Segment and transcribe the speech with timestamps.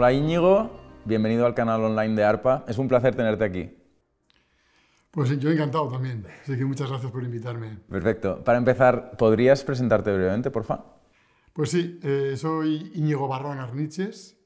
[0.00, 0.70] Hola Íñigo,
[1.04, 2.64] bienvenido al canal online de ARPA.
[2.66, 3.70] Es un placer tenerte aquí.
[5.10, 7.80] Pues yo encantado también, así que muchas gracias por invitarme.
[7.86, 8.42] Perfecto.
[8.42, 10.86] Para empezar, ¿podrías presentarte brevemente, por favor?
[11.52, 14.38] Pues sí, eh, soy Íñigo Barrón Arniches,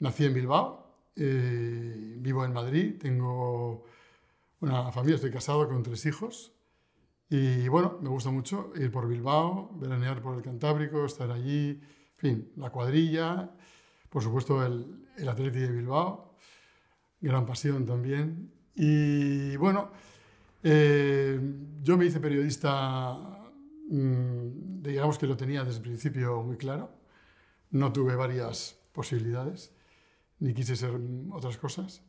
[0.00, 3.84] nací en Bilbao, eh, vivo en Madrid, tengo
[4.58, 6.52] una familia, estoy casado con tres hijos
[7.28, 12.16] y bueno, me gusta mucho ir por Bilbao, veranear por el Cantábrico, estar allí, en
[12.16, 13.52] fin, la cuadrilla,
[14.10, 16.36] por supuesto el, el Atlético de Bilbao,
[17.20, 18.52] gran pasión también.
[18.74, 19.90] Y bueno,
[20.62, 21.40] eh,
[21.82, 23.16] yo me hice periodista,
[23.88, 26.90] mmm, digamos que lo tenía desde el principio muy claro,
[27.70, 29.72] no tuve varias posibilidades,
[30.38, 30.98] ni quise ser
[31.30, 32.02] otras cosas.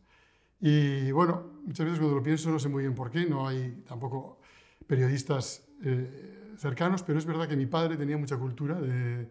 [0.59, 3.83] Y bueno, muchas veces cuando lo pienso no sé muy bien por qué, no hay
[3.87, 4.39] tampoco
[4.85, 9.27] periodistas eh, cercanos, pero es verdad que mi padre tenía mucha cultura de,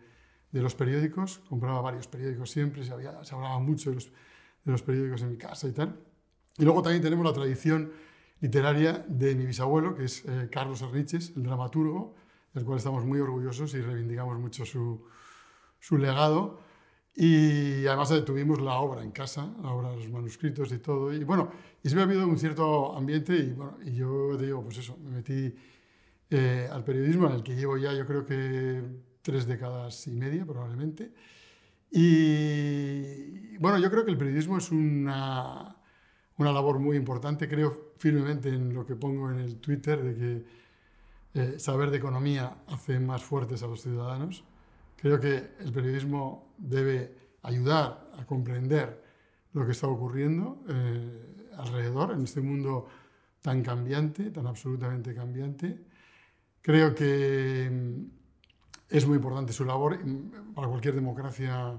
[0.52, 4.72] de los periódicos, compraba varios periódicos siempre, se, había, se hablaba mucho de los, de
[4.72, 5.96] los, periódicos en mi casa y tal.
[6.58, 7.92] Y luego también tenemos la tradición
[8.40, 12.14] literaria de mi bisabuelo, que es eh, Carlos Arniches, el dramaturgo,
[12.52, 15.06] del cual estamos muy orgullosos y reivindicamos mucho su,
[15.78, 16.60] su legado.
[17.14, 21.12] Y además eh, tuvimos la obra en casa, la obra los manuscritos y todo.
[21.12, 21.50] Y bueno,
[21.82, 25.10] y siempre ha habido un cierto ambiente y, bueno, y yo digo, pues eso, me
[25.10, 25.54] metí
[26.30, 28.82] eh, al periodismo en el que llevo ya yo creo que
[29.22, 31.12] tres décadas y media probablemente.
[31.90, 35.76] Y bueno, yo creo que el periodismo es una,
[36.36, 37.48] una labor muy importante.
[37.48, 40.44] Creo firmemente en lo que pongo en el Twitter de que
[41.32, 44.44] eh, saber de economía hace más fuertes a los ciudadanos.
[44.96, 49.02] Creo que el periodismo debe ayudar a comprender
[49.52, 52.86] lo que está ocurriendo eh, alrededor en este mundo
[53.41, 55.78] tan cambiante, tan absolutamente cambiante.
[56.62, 58.08] Creo que
[58.91, 59.98] es muy importante su labor
[60.55, 61.78] para cualquier democracia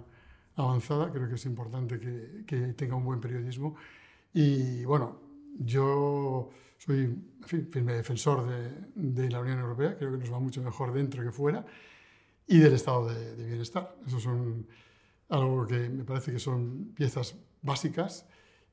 [0.56, 1.12] avanzada.
[1.12, 3.75] Creo que es importante que, que tenga un buen periodismo.
[4.34, 5.19] Y bueno,
[5.59, 9.97] yo soy en fin, firme defensor de, de, la Unión Europea.
[9.97, 11.66] Creo que nos va mucho mejor dentro que fuera.
[12.47, 13.96] Y del estado de, de bienestar.
[14.08, 14.66] Eso son
[15.30, 18.25] algo que me parece que son piezas básicas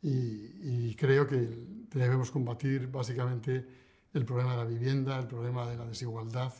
[0.02, 1.36] y, y, creo que
[1.92, 3.66] debemos combatir básicamente
[4.14, 6.52] el problema de la vivienda, el problema de la desigualdad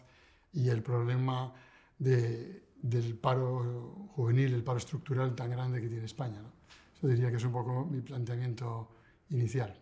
[0.52, 1.52] y el problema
[1.98, 6.40] de, del paro juvenil, el paro estructural tan grande que tiene España.
[6.40, 6.52] ¿no?
[6.96, 8.88] Eso diría que es un poco mi planteamiento
[9.30, 9.74] inicial.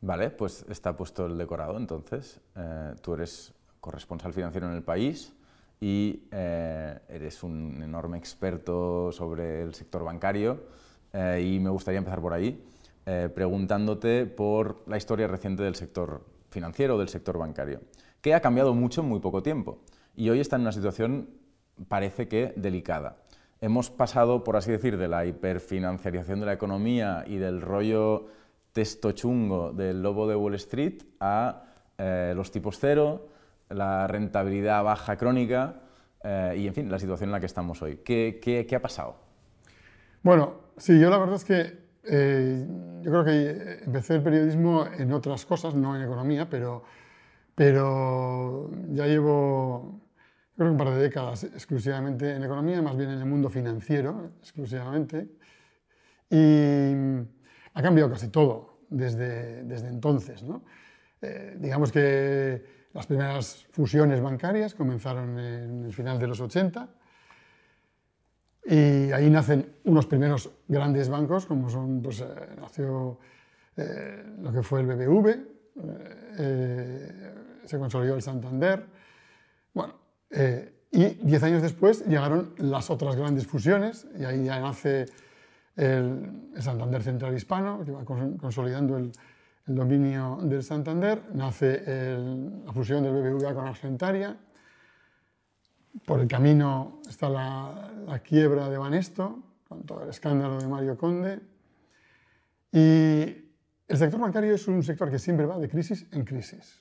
[0.00, 2.40] Vale, pues está puesto el decorado entonces.
[2.56, 5.32] Eh, tú eres corresponsal financiero en el país
[5.80, 10.64] y eh, eres un enorme experto sobre el sector bancario
[11.12, 12.64] eh, y me gustaría empezar por ahí,
[13.34, 17.80] preguntándote por la historia reciente del sector financiero, del sector bancario,
[18.20, 19.80] que ha cambiado mucho en muy poco tiempo
[20.14, 21.30] y hoy está en una situación,
[21.88, 23.16] parece que, delicada.
[23.60, 28.26] Hemos pasado, por así decir, de la hiperfinanciarización de la economía y del rollo
[28.72, 31.64] testo chungo del lobo de Wall Street a
[31.98, 33.28] eh, los tipos cero,
[33.68, 35.82] la rentabilidad baja crónica
[36.24, 38.00] eh, y, en fin, la situación en la que estamos hoy.
[38.04, 39.16] ¿Qué, qué, qué ha pasado?
[40.22, 42.66] Bueno, sí, yo la verdad es que eh,
[43.00, 46.82] yo creo que empecé el periodismo en otras cosas, no en economía, pero,
[47.54, 50.00] pero ya llevo
[50.54, 54.32] creo que un par de décadas exclusivamente en economía, más bien en el mundo financiero
[54.40, 55.28] exclusivamente.
[56.30, 56.92] Y
[57.74, 60.42] ha cambiado casi todo desde, desde entonces.
[60.42, 60.62] ¿no?
[61.20, 66.88] Eh, digamos que las primeras fusiones bancarias comenzaron en el final de los 80
[68.64, 72.26] y ahí nacen unos primeros grandes bancos, como son, pues, eh,
[72.60, 73.18] nació
[73.76, 75.52] eh, lo que fue el BBV,
[77.64, 78.86] se consolidó el Santander.
[79.72, 79.94] Bueno,
[80.90, 85.06] y diez años después llegaron las otras grandes fusiones y ahí ya nace
[85.76, 89.12] el, el Santander Central Hispano, que va consolidando el,
[89.66, 94.36] el dominio del Santander, nace el, la fusión del BBVA con Argentaria,
[96.04, 100.96] por el camino está la, la, quiebra de Banesto, con todo el escándalo de Mario
[100.96, 101.40] Conde,
[102.72, 103.52] y
[103.88, 106.80] el sector bancario es un sector que siempre va de crisis en crisis.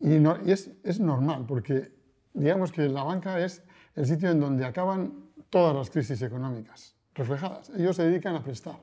[0.00, 1.95] Y, no, y es, es normal, porque
[2.36, 3.62] digamos que la banca es
[3.94, 7.70] el sitio en donde acaban todas las crisis económicas reflejadas.
[7.70, 8.76] Ellos se dedican a prestar.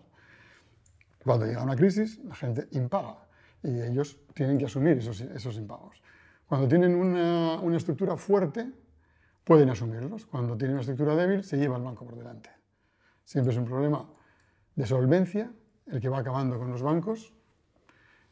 [1.23, 3.17] Cuando llega una crisis, la gente impaga
[3.61, 6.01] y ellos tienen que asumir esos, esos impagos.
[6.47, 8.69] Cuando tienen una, una, estructura fuerte,
[9.43, 10.25] pueden asumirlos.
[10.25, 12.49] Cuando tienen una estructura débil, se lleva el banco por delante.
[13.23, 14.09] Siempre es un problema
[14.75, 15.51] de solvencia
[15.87, 17.33] el que va acabando con los bancos,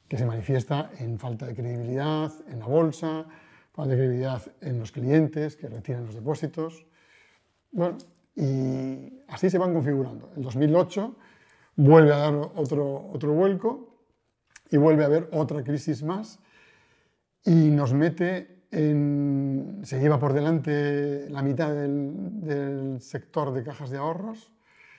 [0.08, 3.26] que se manifiesta en falta de credibilidad en la bolsa,
[3.74, 6.86] falta de en los clientes que retiran los depósitos.
[7.72, 7.98] Bueno,
[8.36, 10.32] Y así se van configurando.
[10.36, 11.16] En 2008
[11.76, 13.98] vuelve a dar otro, otro vuelco
[14.70, 16.40] y vuelve a haber otra crisis más
[17.44, 23.90] y nos mete en, se lleva por delante la mitad del, del, sector de cajas
[23.90, 24.54] de ahorros,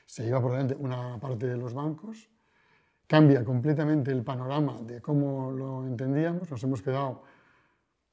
[0.05, 2.29] se lleva por delante una parte de los bancos,
[3.07, 7.23] cambia completamente el panorama de cómo lo entendíamos, nos hemos quedado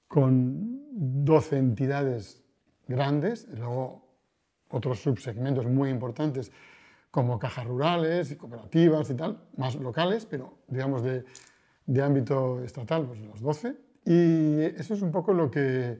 [0.09, 2.43] con 12 entidades
[2.87, 4.09] grandes, y luego
[4.69, 6.51] otros subsegmentos muy importantes
[7.11, 11.23] como cajas rurales y cooperativas y tal, más locales, pero digamos de,
[11.85, 13.77] de ámbito estatal, pues los 12.
[14.05, 15.99] Y eso es un poco lo que,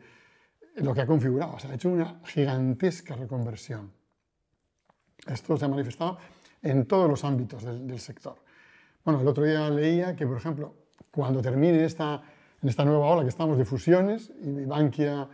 [0.78, 3.92] lo que ha configurado, o sea, ha hecho una gigantesca reconversión.
[5.28, 6.18] Esto se ha manifestado
[6.64, 8.38] en todos los ámbitos del, del sector.
[9.06, 10.76] Bueno, el otro día leía que, por ejemplo,
[11.12, 12.24] cuando termine esta,
[12.62, 15.28] en esta nueva ola que estamos de fusiones y Bankia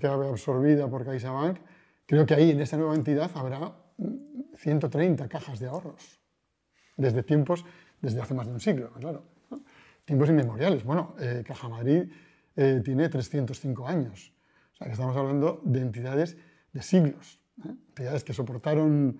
[0.00, 1.58] quedado absorbida por CaixaBank,
[2.06, 3.74] creo que ahí en esa nueva entidad habrá
[4.56, 6.20] 130 cajas de ahorros,
[6.96, 7.64] desde tiempos,
[8.00, 9.24] desde hace más de un siglo, claro.
[10.04, 10.82] Tiempos inmemoriales.
[10.82, 12.10] Bueno, eh, Caja Madrid
[12.56, 14.32] eh, tiene 305 años.
[14.72, 16.36] O sea, que estamos hablando de entidades
[16.72, 17.68] de siglos, ¿eh?
[17.68, 19.18] entidades que soportaron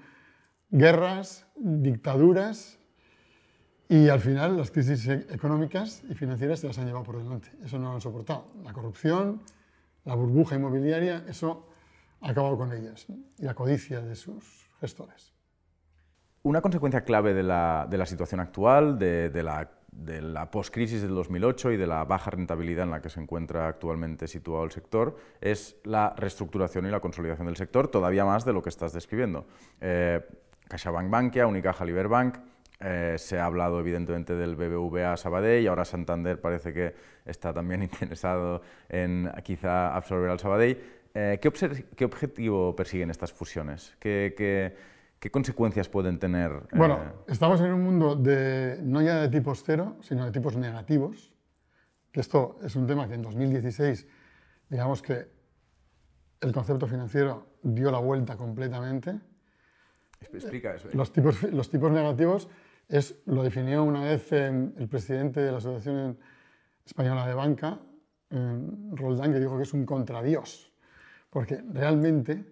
[0.70, 2.80] guerras, dictaduras
[3.92, 7.50] y al final las crisis económicas y financieras se las han llevado por delante.
[7.62, 8.46] Eso no lo han soportado.
[8.64, 9.42] La corrupción,
[10.06, 11.68] la burbuja inmobiliaria, eso
[12.22, 13.04] ha acabado con ellas.
[13.38, 15.34] Y la codicia de sus gestores.
[16.42, 21.02] Una consecuencia clave de la, de la situación actual, de, de la de la post-crisis
[21.02, 24.70] del 2008 y de la baja rentabilidad en la que se encuentra actualmente situado el
[24.70, 28.94] sector es la reestructuración y la consolidación del sector, todavía más de lo que estás
[28.94, 29.44] describiendo.
[29.82, 30.26] Eh,
[30.66, 32.38] CaixaBank Bankia, Unicaja Liberbank,
[32.82, 36.94] eh, se ha hablado evidentemente del BBVA Sabadell y ahora Santander parece que
[37.24, 40.78] está también interesado en quizá absorber al Sabadell.
[41.14, 43.94] Eh, ¿qué, ¿qué, objetivo persiguen estas fusiones?
[43.98, 44.74] ¿Qué, qué
[45.22, 46.50] ¿Qué consecuencias pueden tener?
[46.72, 47.12] Bueno, eh?
[47.28, 51.32] estamos en un mundo de, no ya de tipos cero, sino de tipos negativos,
[52.10, 54.08] que esto es un tema que en 2016,
[54.68, 55.28] digamos que
[56.40, 59.20] el concepto financiero dio la vuelta completamente.
[60.20, 60.88] Explica eso.
[60.92, 62.48] Los, tipos, los tipos negativos
[62.92, 66.18] es, lo definió una vez el presidente de la Asociación
[66.84, 67.80] Española de Banca,
[68.30, 70.70] Roldán, que dijo que es un contradios,
[71.30, 72.44] porque realmente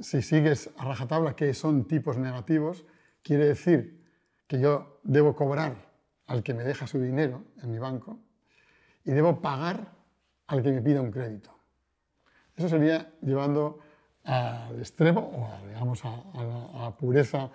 [0.00, 2.84] si sigues a rajatabla que son tipos negativos,
[3.22, 4.04] quiere decir
[4.46, 5.90] que yo debo cobrar
[6.26, 8.20] al que me deja su dinero en mi banco
[9.04, 9.90] y debo pagar
[10.48, 11.50] al que me pida un crédito.
[12.54, 13.78] Eso sería llevando
[14.24, 17.50] al extremo o a, digamos, a, a la pureza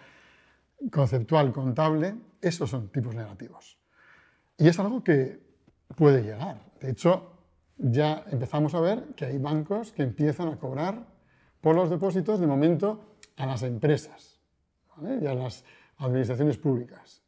[0.92, 3.78] conceptual contable, esos son tipos negativos.
[4.58, 5.40] Y es algo que
[5.96, 6.72] puede llegar.
[6.80, 7.34] De hecho,
[7.78, 11.08] ya empezamos a ver que hay bancos que empiezan a cobrar
[11.62, 14.40] por los depósitos, de momento, a las empresas
[15.22, 15.64] y a las
[15.98, 17.24] administraciones públicas.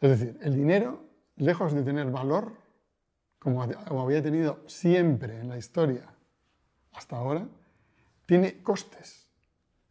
[0.00, 1.04] Es decir, el dinero,
[1.36, 2.54] lejos de tener valor,
[3.38, 6.12] como había tenido siempre en la historia
[6.92, 7.46] hasta ahora,
[8.26, 9.30] tiene costes.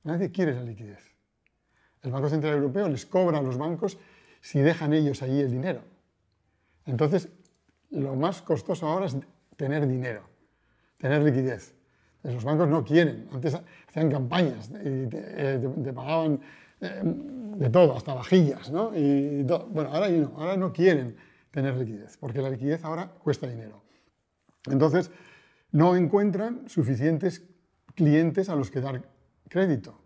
[0.03, 1.10] Nadie quiere la liquidez.
[2.03, 3.97] El Banco Central Europeo les cobra a los bancos
[4.41, 5.81] si dejan ellos allí el dinero.
[6.85, 7.29] Entonces,
[7.91, 9.17] lo más costoso ahora es
[9.55, 10.23] tener dinero,
[10.97, 11.75] tener liquidez.
[12.23, 13.27] Los bancos no quieren.
[13.31, 16.39] Antes hacían campañas y te, eh, pagaban
[16.79, 18.91] eh, de todo, hasta vajillas, ¿no?
[18.95, 21.15] Y Bueno, ahora no, ahora no quieren
[21.51, 23.83] tener liquidez, porque la liquidez ahora cuesta dinero.
[24.69, 25.11] Entonces,
[25.71, 27.43] no encuentran suficientes
[27.95, 29.03] clientes a los que dar
[29.49, 30.00] crédito.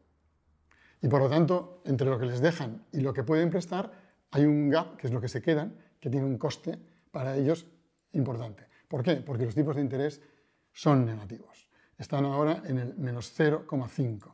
[1.05, 3.91] Y por lo tanto, entre lo que les dejan y lo que pueden prestar,
[4.31, 6.77] hay un gap, que es lo que se quedan, que tiene un coste
[7.11, 7.67] para ellos
[8.13, 8.65] importante.
[8.87, 9.17] ¿Por qué?
[9.17, 10.19] Porque los tipos de interés
[10.73, 11.65] son negativos
[11.97, 14.33] están ahora en el menos 0,5.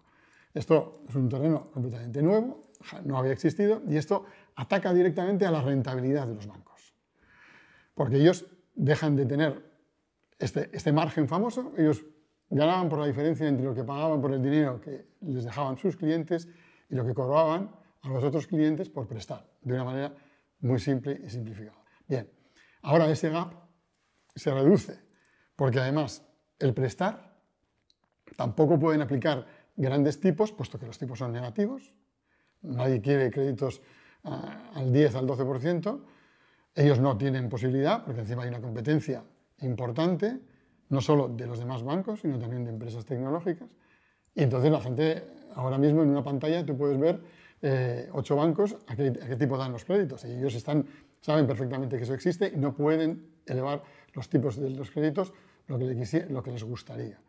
[0.54, 2.72] Esto es un terreno completamente nuevo,
[3.06, 4.26] no había existido, y esto
[4.56, 6.94] ataca directamente a la rentabilidad de los bancos.
[7.94, 9.64] Porque ellos dejan de tener
[10.40, 12.04] este, este margen famoso, ellos
[12.50, 15.96] ganaban por la diferencia entre lo que pagaban por el dinero que les dejaban sus
[15.96, 16.50] clientes
[16.92, 17.72] y lo que cobraban
[18.02, 20.14] a los otros clientes por prestar, de una manera
[20.60, 21.84] muy simple y simplificada.
[22.08, 22.30] Bien,
[22.84, 23.54] ahora ese gap
[24.36, 25.00] se reduce,
[25.56, 26.24] porque además
[26.60, 27.32] el prestar
[28.36, 29.46] Tampoco pueden aplicar
[29.76, 31.94] grandes tipos, puesto que los tipos son negativos.
[32.62, 33.82] Nadie quiere créditos
[34.24, 36.02] ah, al 10, al 12%.
[36.76, 39.24] Ellos no tienen posibilidad, porque encima hay una competencia
[39.60, 40.40] importante,
[40.90, 43.70] no solo de los demás bancos, sino también de empresas tecnológicas.
[44.36, 45.24] Y entonces la gente,
[45.56, 47.20] ahora mismo en una pantalla, tú puedes ver
[47.62, 50.24] eh, ocho bancos a qué, tipo dan los créditos.
[50.26, 50.86] Y ellos están,
[51.22, 53.84] saben perfectamente que eso existe y no pueden elevar
[54.14, 55.34] los tipos de los créditos
[55.68, 57.20] lo que, lo que les gustaría.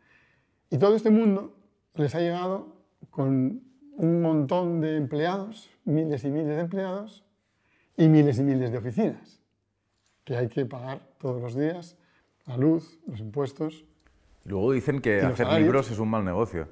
[0.69, 1.55] Y todo este mundo
[1.95, 2.75] les ha llegado
[3.09, 3.61] con
[3.97, 7.23] un montón de empleados, miles y miles de empleados,
[7.95, 9.39] y miles y miles de oficinas,
[10.23, 11.95] que hay que pagar todos los días,
[12.47, 13.85] la luz, los impuestos.
[14.45, 16.67] Luego dicen que hacer libros es un mal negocio.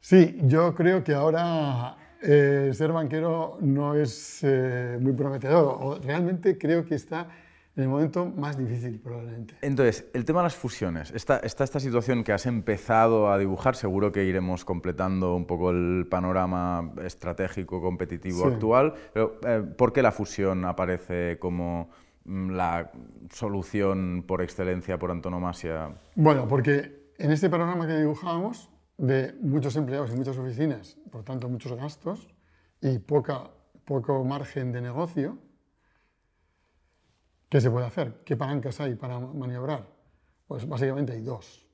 [0.00, 6.58] Sí, yo creo que ahora eh, ser banquero no es eh, muy prometedor, o realmente
[6.58, 7.28] creo que está
[7.76, 9.54] en el momento más difícil probablemente.
[9.62, 14.10] Entonces, el tema de las fusiones, está, esta situación que has empezado a dibujar, seguro
[14.10, 20.12] que iremos completando un poco el panorama estratégico, competitivo actual, pero eh, ¿por qué la
[20.12, 21.90] fusión aparece como
[22.24, 22.90] mm, la
[23.30, 25.94] solución por excelencia, por antonomasia?
[26.16, 31.48] Bueno, porque en este panorama que dibujábamos, de muchos empleados y muchas oficinas, por tanto
[31.48, 32.28] muchos gastos
[32.80, 33.50] y poca,
[33.84, 35.38] poco margen de negocio,
[37.50, 38.22] ¿Qué se puede hacer?
[38.24, 39.84] ¿Qué palancas hay para maniobrar?
[40.46, 41.66] Pues básicamente hay dos.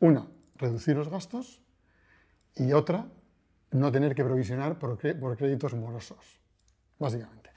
[0.00, 1.60] Una, reducir los gastos
[2.56, 3.06] y otra,
[3.70, 6.40] no tener que provisionar por, créditos morosos,
[6.98, 7.50] básicamente.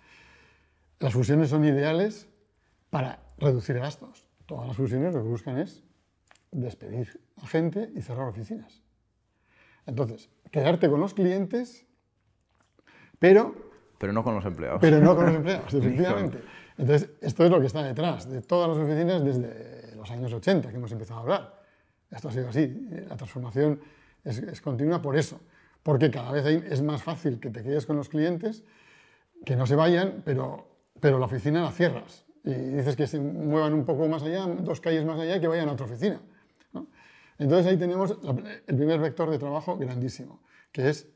[0.99, 2.27] Las fusiones son ideales
[2.89, 4.27] para reducir gastos.
[4.45, 5.81] Todas las fusiones lo que buscan es
[6.51, 8.80] despedir a gente y cerrar oficinas.
[9.85, 11.85] Entonces, quedarte con los clientes,
[13.19, 13.55] pero...
[13.97, 14.79] Pero no con los empleados.
[14.81, 16.39] Pero no con los empleados, efectivamente.
[16.77, 20.69] Entonces, esto es lo que está detrás de todas las oficinas desde los años 80
[20.69, 21.61] que hemos empezado a hablar.
[22.09, 22.67] Esto ha sido así.
[23.07, 23.79] La transformación
[24.23, 25.39] es, continua por eso.
[25.83, 28.63] Porque cada vez es más fácil que te quedes con los clientes,
[29.45, 30.67] que no se vayan, pero,
[31.00, 32.25] pero la oficina la cierras.
[32.43, 35.47] Y dices que se muevan un poco más allá, dos calles más allá, y que
[35.47, 36.19] vayan a otra oficina.
[37.41, 38.15] Entonces ahí tenemos
[38.67, 41.07] el primer vector de trabajo grandísimo, que es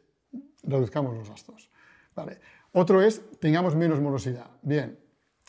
[0.64, 1.70] reduzcamos los gastos.
[2.16, 2.40] Vale.
[2.72, 4.50] Otro es tengamos menos morosidad.
[4.64, 4.98] Bien,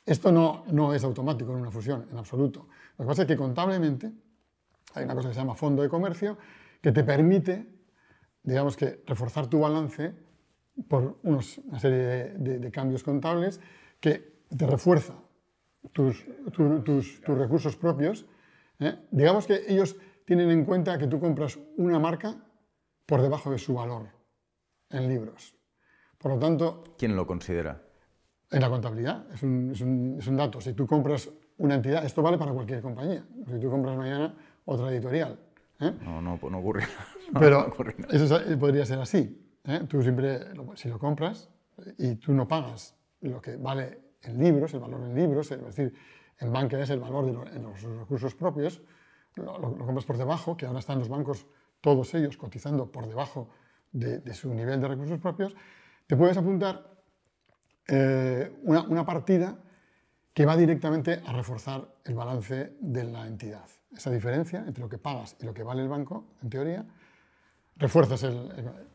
[0.05, 2.69] esto no, no es automático en una fusión, en absoluto.
[2.99, 4.13] Lo que pasa es que contablemente
[4.93, 6.37] hay una cosa que se llama fondo de comercio
[6.83, 7.67] que te permite,
[8.43, 10.15] digamos que, reforzar tu balance
[10.89, 13.63] por unos, una serie de, cambios contables
[13.99, 15.15] que te refuerza
[15.95, 18.27] tus, tus, recursos propios.
[18.79, 18.95] ¿eh?
[19.11, 22.37] Digamos que ellos tienen en cuenta que tú compras una marca
[23.07, 24.09] por debajo de su valor
[24.91, 25.55] en libros.
[26.19, 26.85] Por lo tanto...
[26.99, 27.81] ¿Quién lo considera?
[28.51, 30.61] En la contabilidad, es un, es, un, es un, dato.
[30.61, 33.25] Si tú compras una entidad, esto vale para cualquier compañía.
[33.47, 35.39] Si tú compras mañana otra editorial.
[35.81, 35.93] ¿eh?
[36.03, 36.85] No, no, no ocurre.
[37.39, 37.73] Pero
[38.11, 39.59] eso podría ser así.
[39.65, 39.81] ¿eh?
[39.89, 40.41] Tú siempre,
[40.75, 41.49] si lo compras
[41.99, 45.95] y tú no pagas lo que vale en libros, el valor en libros, es decir,
[46.39, 48.83] en banca es el valor de los recursos propios,
[49.37, 51.47] lo, compras por debajo, que ahora están los bancos,
[51.81, 53.49] todos ellos, cotizando por debajo
[53.93, 55.55] de, de su nivel de recursos propios,
[56.07, 56.97] te puedes apuntar
[57.89, 59.59] eh, una, partida
[60.35, 63.65] que va directamente a reforzar el balance de la entidad.
[63.97, 66.85] Esa diferencia entre lo que pagas y lo que vale el banco, en teoría,
[67.77, 68.51] refuerzas el,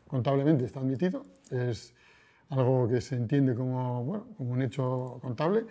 [0.06, 1.94] contablemente, está admitido, es
[2.50, 5.66] algo que se entiende como, bueno, como un hecho contable,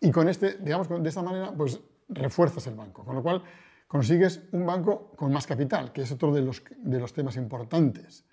[0.00, 3.42] y con este, digamos, de esta manera, pues refuerzas el banco, con lo cual
[3.88, 8.24] consigues un banco con más capital, que es otro de los, de los temas importantes.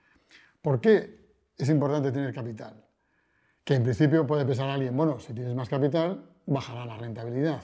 [0.61, 1.25] ¿Por qué
[1.57, 2.85] es importante tener capital?
[3.65, 7.63] que en principio puede pensar alguien, bueno, si tienes más capital, bajará la rentabilidad.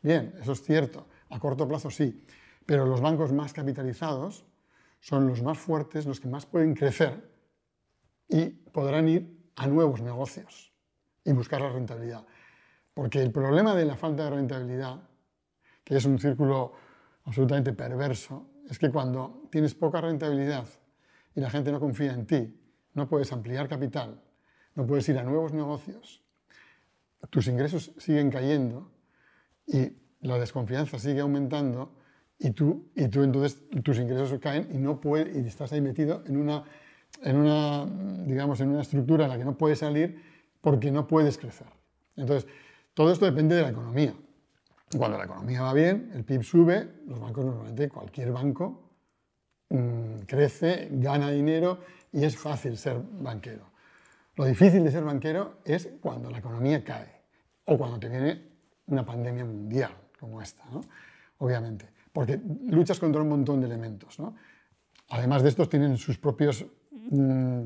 [0.00, 2.24] Bien, eso es cierto, a corto plazo sí,
[2.64, 4.46] pero los bancos más capitalizados
[4.98, 7.30] son los más fuertes, los que más pueden crecer
[8.28, 10.72] y podrán ir a nuevos negocios
[11.22, 12.24] y buscar la rentabilidad.
[12.94, 15.02] Porque el problema de la falta de rentabilidad,
[15.84, 16.72] que es un círculo
[17.24, 20.66] absolutamente perverso, es que cuando tienes poca rentabilidad
[21.34, 22.58] y la gente no confía en ti,
[22.94, 24.20] no puedes ampliar capital,
[24.74, 26.22] no puedes ir a nuevos negocios,
[27.30, 28.90] tus ingresos siguen cayendo
[29.66, 31.96] y la desconfianza sigue aumentando
[32.38, 36.22] y tú, y tú entonces tus ingresos caen y, no puedes, y estás ahí metido
[36.26, 36.64] en una,
[37.22, 37.86] en, una,
[38.26, 40.20] digamos, en una estructura en la que no puedes salir
[40.60, 41.68] porque no puedes crecer.
[42.16, 42.50] Entonces,
[42.94, 44.14] todo esto depende de la economía.
[44.96, 48.90] Cuando la economía va bien, el PIB sube, los bancos normalmente, cualquier banco
[49.70, 51.80] mm, crece, gana dinero
[52.12, 53.70] y es fácil ser banquero.
[54.36, 57.22] Lo difícil de ser banquero es cuando la economía cae
[57.64, 58.42] o cuando te viene
[58.86, 60.82] una pandemia mundial como esta, ¿no?
[61.38, 64.18] obviamente, porque luchas contra un montón de elementos.
[64.18, 64.34] ¿no?
[65.08, 67.62] Además de estos tienen sus propios, mm,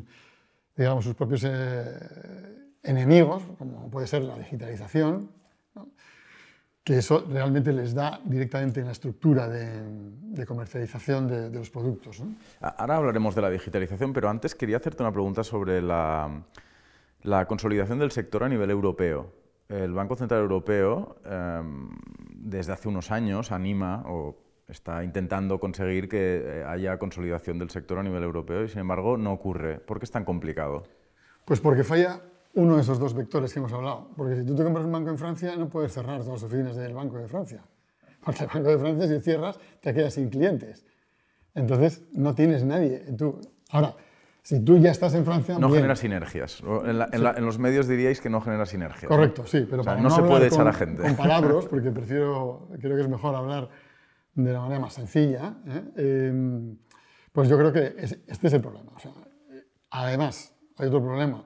[0.76, 1.98] digamos, sus propios eh,
[2.84, 5.30] enemigos, como puede ser la digitalización,
[6.86, 12.22] que eso realmente les da directamente en la estructura de, comercialización de, los productos.
[12.60, 16.44] Ahora hablaremos de la digitalización, pero antes quería hacerte una pregunta sobre la,
[17.48, 19.32] consolidación del sector a nivel europeo.
[19.68, 21.90] El Banco Central Europeo, em,
[22.30, 24.36] desde hace unos años, anima o
[24.68, 29.16] está intentando conseguir que eh, haya consolidación del sector a nivel europeo y sin embargo
[29.16, 29.80] no ocurre.
[29.80, 30.84] ¿Por qué es tan complicado?
[31.44, 32.20] Pues porque falla
[32.56, 34.08] uno de esos dos vectores que hemos hablado.
[34.16, 36.74] Porque si tú te compras un banco en Francia, no puedes cerrar todas las oficinas
[36.74, 37.62] del Banco de Francia.
[38.24, 40.84] Porque el Banco de Francia, si cierras, te quedas sin clientes.
[41.54, 42.98] Entonces, no tienes nadie.
[43.16, 43.94] Tú, ahora,
[44.42, 45.58] si tú ya estás en Francia...
[45.58, 46.62] No genera sinergias.
[46.62, 49.06] En, los medios diríais que no genera sinergias.
[49.06, 51.02] Correcto, sí, pero no, se puede echar con, a gente.
[51.02, 53.68] Con palabras, porque prefiero, creo que es mejor hablar
[54.34, 56.28] de la manera más sencilla, ¿eh?
[56.28, 56.78] Em,
[57.32, 58.92] pues yo creo que este es el problema.
[59.90, 61.44] además, hay otro problema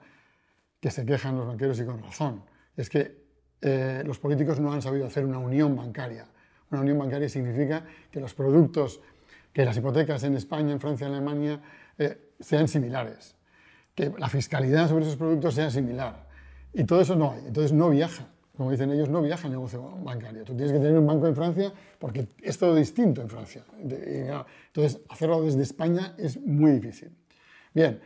[0.80, 2.42] que se quejan los banqueros y con razón.
[2.76, 3.20] Es que
[3.60, 6.26] eh, los políticos no han sabido hacer una unión bancaria.
[6.70, 9.00] Una unión bancaria significa que los productos,
[9.52, 11.60] que las hipotecas en España, en Francia, en Alemania,
[11.99, 13.34] eh, sean similares,
[13.94, 16.26] que la fiscalidad sobre esos productos sea similar.
[16.72, 17.46] Y todo eso no hay.
[17.46, 18.28] Entonces no viaja.
[18.56, 20.44] Como dicen ellos, no viaja el negocio bancario.
[20.44, 23.64] Tú tienes que tener un banco en Francia porque es todo distinto en Francia.
[23.78, 27.10] Entonces, hacerlo desde España es muy difícil.
[27.72, 28.00] Bien,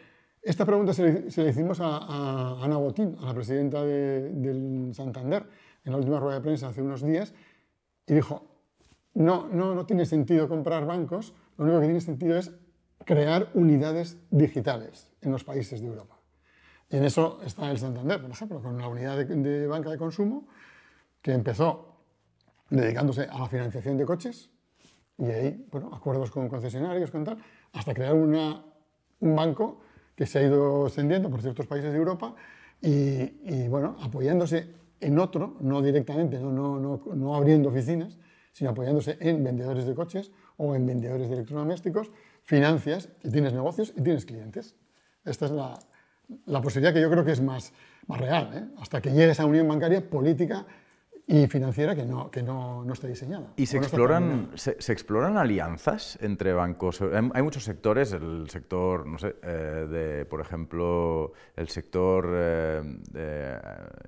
[0.45, 5.47] esta pregunta se le, hicimos a, Ana Botín, a la presidenta del Santander,
[5.85, 7.33] en la última rueda de prensa hace unos días,
[8.07, 8.45] y dijo,
[9.15, 12.53] no, no, no tiene sentido comprar bancos, lo único que tiene sentido es
[13.05, 16.19] crear unidades digitales en los países de Europa.
[16.91, 20.47] Y en eso está el Santander, por ejemplo, con una unidad de, banca de consumo
[21.23, 22.03] que empezó
[22.69, 24.51] dedicándose a la financiación de coches
[25.17, 27.39] y ahí, bueno, acuerdos con concesionarios, con tal,
[27.73, 28.63] hasta crear una,
[29.21, 29.81] un banco
[30.17, 32.35] que se ha ido extendiendo por ciertos países de Europa
[32.81, 34.69] y, bueno, apoyándose
[35.01, 38.19] en otro, no directamente, no, no, no, no abriendo oficinas,
[38.53, 42.11] sino apoyándose en vendedores de coches o en vendedores de electrodomésticos
[42.43, 44.77] financias y tienes negocios y tienes clientes.
[45.25, 45.79] Esta es la,
[46.47, 47.73] la posibilidad que yo creo que es más,
[48.07, 48.81] más real, ¿eh?
[48.81, 50.67] hasta que llegue esa unión bancaria política
[51.27, 53.55] y financiera que no, que no, no está diseñada.
[53.57, 57.01] ¿Y se exploran, se, exploran alianzas entre bancos?
[57.01, 62.83] Hay muchos sectores, el sector, no sé, eh, de, por ejemplo, el sector, eh,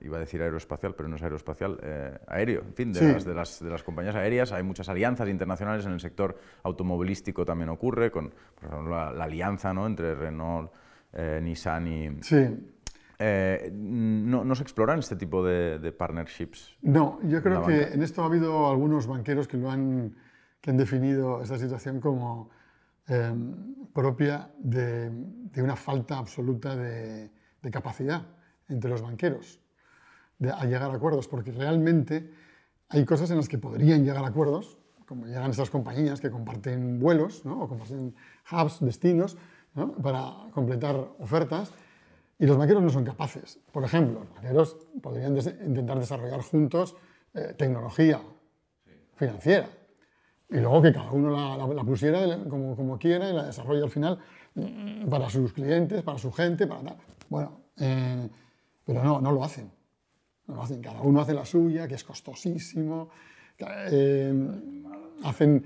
[0.02, 3.34] iba a decir aeroespacial, pero no es aeroespacial, eh, aéreo, en fin, de, las, de,
[3.34, 4.52] las, de, las, compañías aéreas.
[4.52, 9.24] Hay muchas alianzas internacionales en el sector automovilístico también ocurre, con por ejemplo, la, la
[9.24, 9.86] alianza ¿no?
[9.86, 10.70] entre Renault,
[11.40, 12.22] Nissan y...
[12.22, 12.46] Sí
[13.18, 16.76] eh, no, se exploran este tipo de, partnerships?
[16.82, 20.14] No, yo creo que en esto ha habido algunos banqueros que, lo han,
[20.60, 22.50] que han definido esta situación como
[23.08, 25.10] em, propia de,
[25.56, 27.30] una falta absoluta de,
[27.72, 28.22] capacidad
[28.68, 29.60] entre los banqueros
[30.38, 32.30] de, a llegar a acuerdos, porque realmente
[32.88, 37.00] hay cosas en las que podrían llegar a acuerdos, como llegan estas compañías que comparten
[37.00, 37.62] vuelos ¿no?
[37.62, 38.14] o comparten
[38.52, 39.36] hubs, destinos,
[40.02, 41.72] para completar ofertas,
[42.38, 43.58] y los banqueros no son capaces.
[43.72, 46.96] Por ejemplo, los banqueros podrían intentar desarrollar juntos
[47.34, 48.20] eh, tecnología
[49.14, 49.68] financiera
[50.48, 54.18] y luego que cada uno la, pusiera como, como, quiera y la desarrolle al final
[54.54, 56.96] mm, para sus clientes, para su gente, para tal.
[57.28, 58.28] Bueno, eh,
[58.84, 59.70] pero no, no lo hacen.
[60.46, 60.80] No lo hacen.
[60.80, 63.10] Cada uno hace la suya, que es costosísimo.
[63.90, 64.32] Eh,
[65.24, 65.64] hacen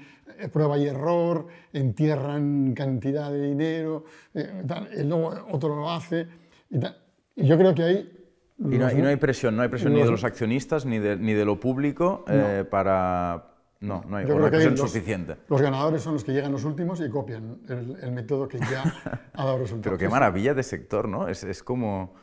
[0.52, 6.26] prueba y error, entierran cantidad de dinero, y luego otro lo hace.
[6.70, 8.16] Y, yo creo que hay...
[8.59, 11.44] Y no, hay presión, no hay presión ni de los accionistas ni de, ni de
[11.44, 13.46] lo público eh, para...
[13.80, 15.37] No, no hay, presión suficiente.
[15.48, 18.85] Los ganadores son los que llegan los últimos y copian el, método que ya
[19.33, 19.85] ha dado resultados.
[19.85, 21.28] Pero qué maravilla de sector, ¿no?
[21.28, 22.14] Es, es como...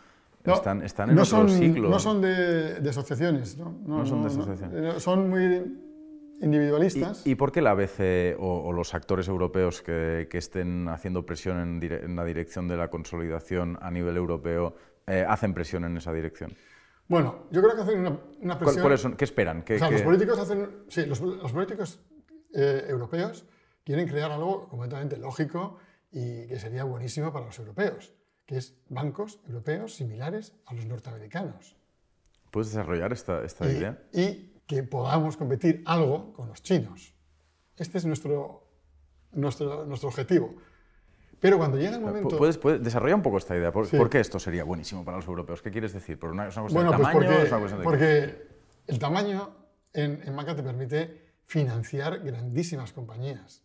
[0.46, 1.90] están, están, en no otro siglo.
[1.90, 3.76] No son de, de asociaciones, ¿no?
[3.88, 5.02] No, son de asociaciones.
[5.02, 5.87] Son muy
[6.42, 7.26] individualistas.
[7.26, 12.26] ¿Y, por qué la ABC o, los actores europeos que, estén haciendo presión en, la
[12.26, 16.56] dirección de la consolidación a nivel europeo eh, hacen presión en esa dirección?
[17.08, 18.00] Bueno, yo creo que hacen
[18.42, 19.16] una, presión...
[19.16, 19.64] ¿Qué esperan?
[19.68, 20.84] los políticos hacen...
[20.90, 22.02] Sí, los, políticos
[22.54, 23.46] eh, europeos
[23.84, 25.78] quieren crear algo completamente lógico
[26.12, 28.14] y que sería buenísimo para los europeos,
[28.46, 31.78] que es bancos europeos similares a los norteamericanos.
[32.52, 34.04] ¿Puedes desarrollar esta, esta idea?
[34.14, 37.14] Y que podamos competir algo con los chinos.
[37.78, 38.68] Este es nuestro,
[39.32, 40.56] nuestro, nuestro objetivo.
[41.40, 42.38] Pero cuando llega el momento...
[42.38, 43.72] ¿Puedes, puedes desarrollar un poco esta idea?
[43.72, 45.62] ¿Por, qué esto sería buenísimo para los europeos?
[45.62, 46.20] ¿Qué quieres decir?
[46.20, 47.20] ¿Por una, es una cuestión de pues tamaño?
[47.20, 48.48] Porque, una cuestión de porque
[48.88, 49.56] el tamaño
[49.94, 53.64] en, en banca te permite financiar grandísimas compañías.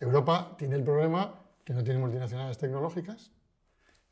[0.00, 3.32] Europa tiene el problema que no tiene multinacionales tecnológicas,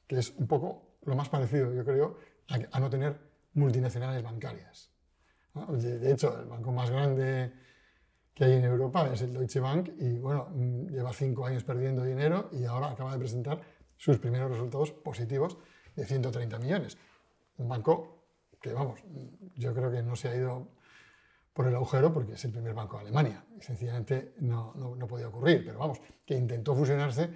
[0.09, 3.19] que es un poco lo más parecido, yo creo, a no tener
[3.55, 4.91] multinacionales bancarias.
[5.65, 7.53] De hecho, el banco más grande
[8.35, 12.05] que hay en Europa es el Deutsche Bank y bueno, mm, lleva cinco años perdiendo
[12.05, 13.61] dinero y ahora acaba de presentar
[13.97, 15.57] sus primeros resultados positivos
[15.95, 16.99] de 130 millones.
[17.57, 18.27] Un banco
[18.61, 19.03] que, vamos,
[19.55, 20.69] yo creo que no se ha ido
[21.55, 23.43] por el agujero porque es el primer banco de Alemania.
[23.59, 25.65] Y sencillamente no, no, podía ocurrir.
[25.65, 27.31] Pero vamos, que intentó fusionarse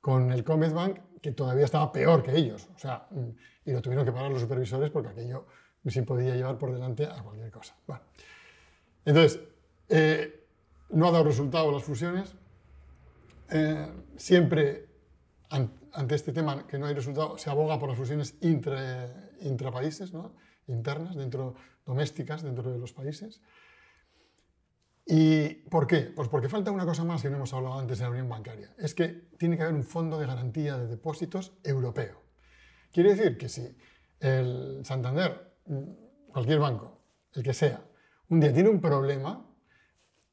[0.00, 2.70] con el Commerzbank, que todavía estaba peor que ellos.
[2.74, 3.06] O sea,
[3.62, 5.46] y lo tuvieron que parar los supervisores porque aquello
[6.06, 7.76] podía llevar por delante a cualquier cosa.
[7.86, 8.02] Bueno,
[9.04, 9.40] entonces,
[9.88, 10.46] eh,
[10.90, 12.34] no ha dado resultado las fusiones.
[13.50, 14.86] Eh, siempre
[15.48, 20.34] ante este tema que no hay resultado, se aboga por las fusiones intra, intrapaíses, ¿no?
[20.66, 23.40] internas, dentro, domésticas dentro de los países.
[25.06, 26.12] ¿Y por qué?
[26.14, 28.74] Pues porque falta una cosa más que no hemos hablado antes en la Unión Bancaria.
[28.76, 32.22] Es que tiene que haber un fondo de garantía de depósitos europeo.
[32.92, 33.76] Quiere decir que si
[34.18, 35.55] el Santander,
[36.28, 37.00] cualquier banco,
[37.32, 37.84] el que sea,
[38.28, 39.46] un día tiene un problema,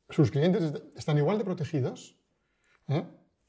[0.09, 2.17] sus clientes están igual de protegidos
[2.87, 3.05] ¿eh?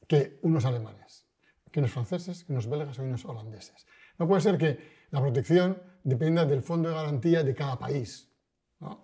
[0.06, 1.26] que unos alemanes,
[1.70, 3.86] que unos franceses, que unos belgas o unos holandeses.
[4.18, 8.30] No puede ser que la protección dependa del fondo de garantía de cada país.
[8.80, 9.02] ¿no?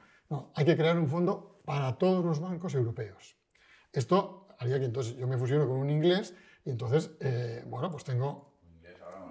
[0.54, 3.36] hay que crear un fondo para todos los bancos europeos.
[3.92, 8.04] Esto haría que entonces yo me fusiono con un inglés y entonces, eh, bueno, pues
[8.04, 8.60] tengo,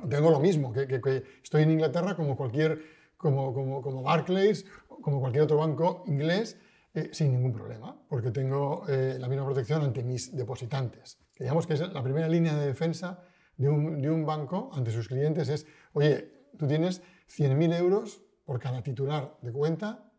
[0.09, 2.81] tengo lo mismo, que, que, estoy en Inglaterra como cualquier,
[3.19, 6.57] como, como, como Barclays, como cualquier otro banco inglés,
[6.93, 11.19] eh, sin ningún problema, porque tengo eh, la misma protección ante mis depositantes.
[11.37, 13.21] digamos que es la primera línea de defensa
[13.57, 18.57] de un, de un banco ante sus clientes es, oye, tú tienes 100.000 euros por
[18.59, 20.11] cada titular de cuenta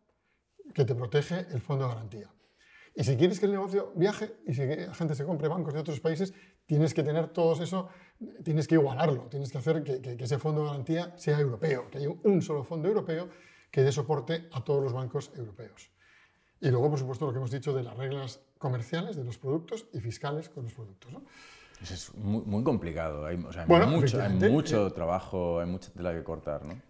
[0.75, 2.31] que te protege el fondo de garantía.
[2.95, 5.81] Y si quieres que el negocio viaje y si la gente se compre bancos de
[5.81, 6.35] otros países,
[6.67, 7.89] tienes que tener todo eso,
[8.43, 12.09] tienes que igualarlo, tienes que hacer que, ese fondo de garantía sea europeo, que haya
[12.11, 13.29] un solo fondo europeo
[13.71, 15.91] que dé soporte a todos los bancos europeos.
[16.61, 19.87] Y luego, por supuesto, lo que hemos dicho de las reglas comerciales de los productos
[19.93, 21.13] y fiscales con los productos.
[21.81, 23.61] Eso es muy, complicado, hay, mucho,
[24.21, 26.65] hay mucho eh, trabajo, hay mucha tela que cortar.
[26.65, 26.81] ¿no?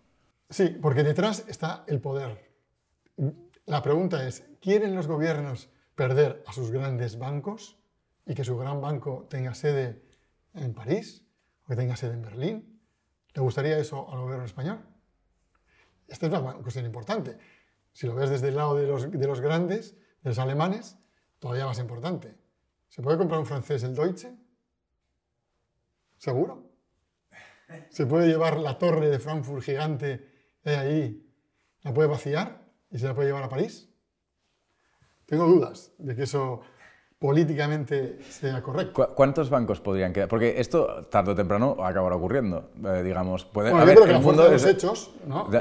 [0.49, 2.51] Sí, porque detrás está el poder.
[3.67, 7.79] La pregunta es, ¿quieren los gobiernos perder a sus grandes bancos
[8.25, 10.03] y que su gran banco tenga sede
[10.55, 11.27] en París
[11.63, 12.81] o que tenga sede en Berlín?
[13.35, 14.81] ¿Le gustaría eso al gobierno español?
[16.09, 17.37] Esta es una cuestión importante.
[17.93, 20.97] Si lo ves desde el lado de los, de los grandes, de los alemanes,
[21.39, 22.35] todavía más importante.
[22.89, 24.35] ¿Se puede comprar un francés el Deutsche?
[26.17, 26.73] ¿Seguro?
[27.91, 30.27] ¿Se puede llevar la torre de Frankfurt gigante
[30.65, 31.31] de ahí,
[31.83, 33.90] la puede vaciar y se la puede llevar a París?
[35.31, 36.61] Tengo dudas de que eso
[37.21, 39.15] políticamente sea correcto.
[39.15, 40.29] ¿Cuántos bancos podrían quedar?
[40.29, 43.45] Porque esto tarde o temprano acabará ocurriendo, eh, digamos.
[43.45, 45.13] Puede, bueno, yo que el mundo de los hechos,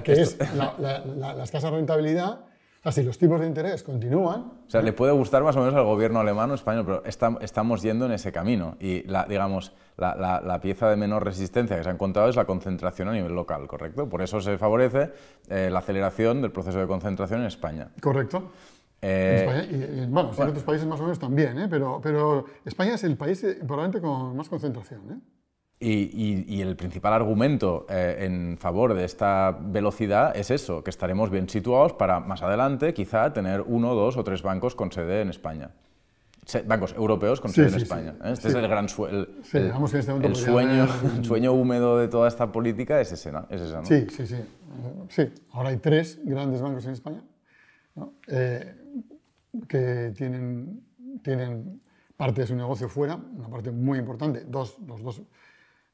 [0.04, 2.46] que es la, escasa rentabilidad,
[2.90, 4.54] si los tipos de interés continúan...
[4.66, 7.84] O sea, le puede gustar más o menos al gobierno alemán o español, pero estamos
[7.84, 8.76] yendo en ese camino.
[8.80, 13.10] Y, la, digamos, la, pieza de menor resistencia que se ha encontrado es la concentración
[13.10, 14.10] a nivel local, ¿correcto?
[14.10, 15.12] Por eso se favorece
[15.50, 17.90] eh, la aceleración del proceso de concentración en España.
[18.02, 18.50] Correcto.
[19.02, 21.68] Eh, España, y, bueno, en otros países más o menos también, ¿eh?
[21.70, 25.02] pero, pero España es el país eh, probablemente con más concentración.
[25.12, 25.18] ¿eh?
[25.82, 31.94] Y, el principal argumento en favor de esta velocidad es eso, que estaremos bien situados
[31.94, 35.72] para más adelante quizá tener uno, dos o tres bancos con sede en España.
[36.66, 38.16] Bancos europeos con sede en España.
[38.26, 39.72] Este es el gran el, este
[40.34, 40.88] sueño,
[41.22, 43.48] sueño húmedo de toda esta política, es ese, ¿no?
[43.50, 43.86] Es ese, ¿no?
[43.86, 44.38] Sí, sí, sí.
[45.08, 47.24] Sí, ahora hay tres grandes bancos en España
[49.68, 50.84] que tienen,
[51.24, 51.82] tienen
[52.16, 55.22] parte de su negocio fuera, una parte muy importante, dos, los dos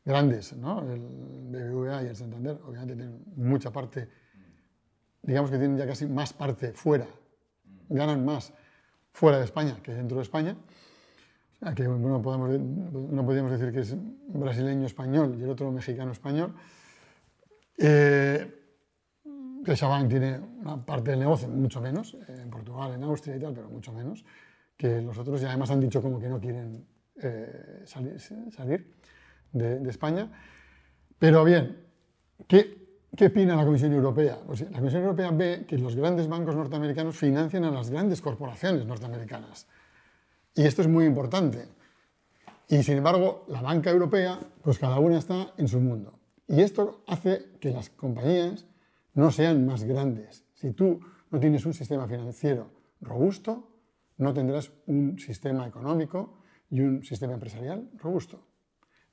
[0.03, 0.81] grandes, ¿no?
[0.91, 4.09] el BBVA y el Santander, obviamente tienen mucha parte,
[5.21, 7.07] digamos que tienen ya casi más parte fuera,
[7.89, 8.53] ganan más
[9.11, 10.55] fuera de España que dentro de España.
[11.55, 13.95] O sea, que uno, podemos, no podríamos decir que es
[14.27, 16.53] brasileño-español y el otro mexicano-español.
[17.77, 18.64] Eh,
[19.65, 23.69] CaixaBank tiene una parte del negocio, mucho menos, en Portugal, en Austria y tal, pero
[23.69, 24.23] mucho menos,
[24.77, 26.87] que los otros y además han dicho como que no quieren
[27.21, 28.95] eh, salir,
[29.51, 30.31] de, España.
[31.17, 31.77] Pero bien,
[32.47, 34.37] ¿qué, ¿qué opina la Comisión Europea?
[34.45, 38.85] Pues la Comisión Europea ve que los grandes bancos norteamericanos financian a las grandes corporaciones
[38.85, 39.67] norteamericanas.
[40.53, 41.67] Y esto es muy importante.
[42.67, 46.19] Y sin embargo, la banca europea, pues cada una está en su mundo.
[46.47, 48.65] Y esto hace que las compañías
[49.15, 50.45] no sean más grandes.
[50.53, 50.99] Si tú
[51.31, 52.69] no tienes un sistema financiero
[53.01, 53.71] robusto,
[54.17, 58.47] no tendrás un sistema económico y un sistema empresarial robusto.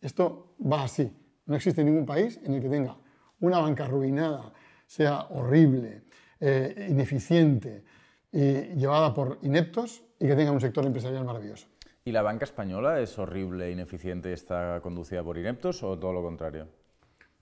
[0.01, 1.11] Esto va así.
[1.47, 2.97] No existe ningún país en el que tenga
[3.41, 4.53] una banca arruinada,
[4.87, 6.05] sea horrible,
[6.39, 7.85] eh, ineficiente
[8.33, 11.69] llevada por ineptos y que tenga un sector empresarial maravilloso.
[12.05, 16.23] ¿Y la banca española es horrible, ineficiente y está conducida por ineptos o todo lo
[16.23, 16.69] contrario?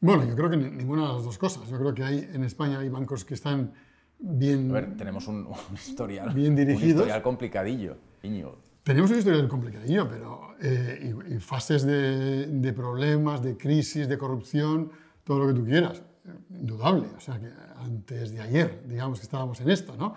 [0.00, 1.68] Bueno, yo creo que ninguna de las dos cosas.
[1.68, 3.72] Yo creo que hay, en España hay bancos que están
[4.18, 4.70] bien...
[4.70, 7.00] A ver, tenemos un, un historial, Bien un dirigidos.
[7.00, 8.58] historial complicadillo, Íñigo.
[8.82, 14.16] Tenemos una historia complicadillo, pero eh, y, y fases de, de problemas, de crisis, de
[14.16, 14.90] corrupción,
[15.22, 16.02] todo lo que tú quieras,
[16.48, 17.06] indudable.
[17.16, 20.14] O sea, que antes de ayer, digamos que estábamos en esto, ¿no?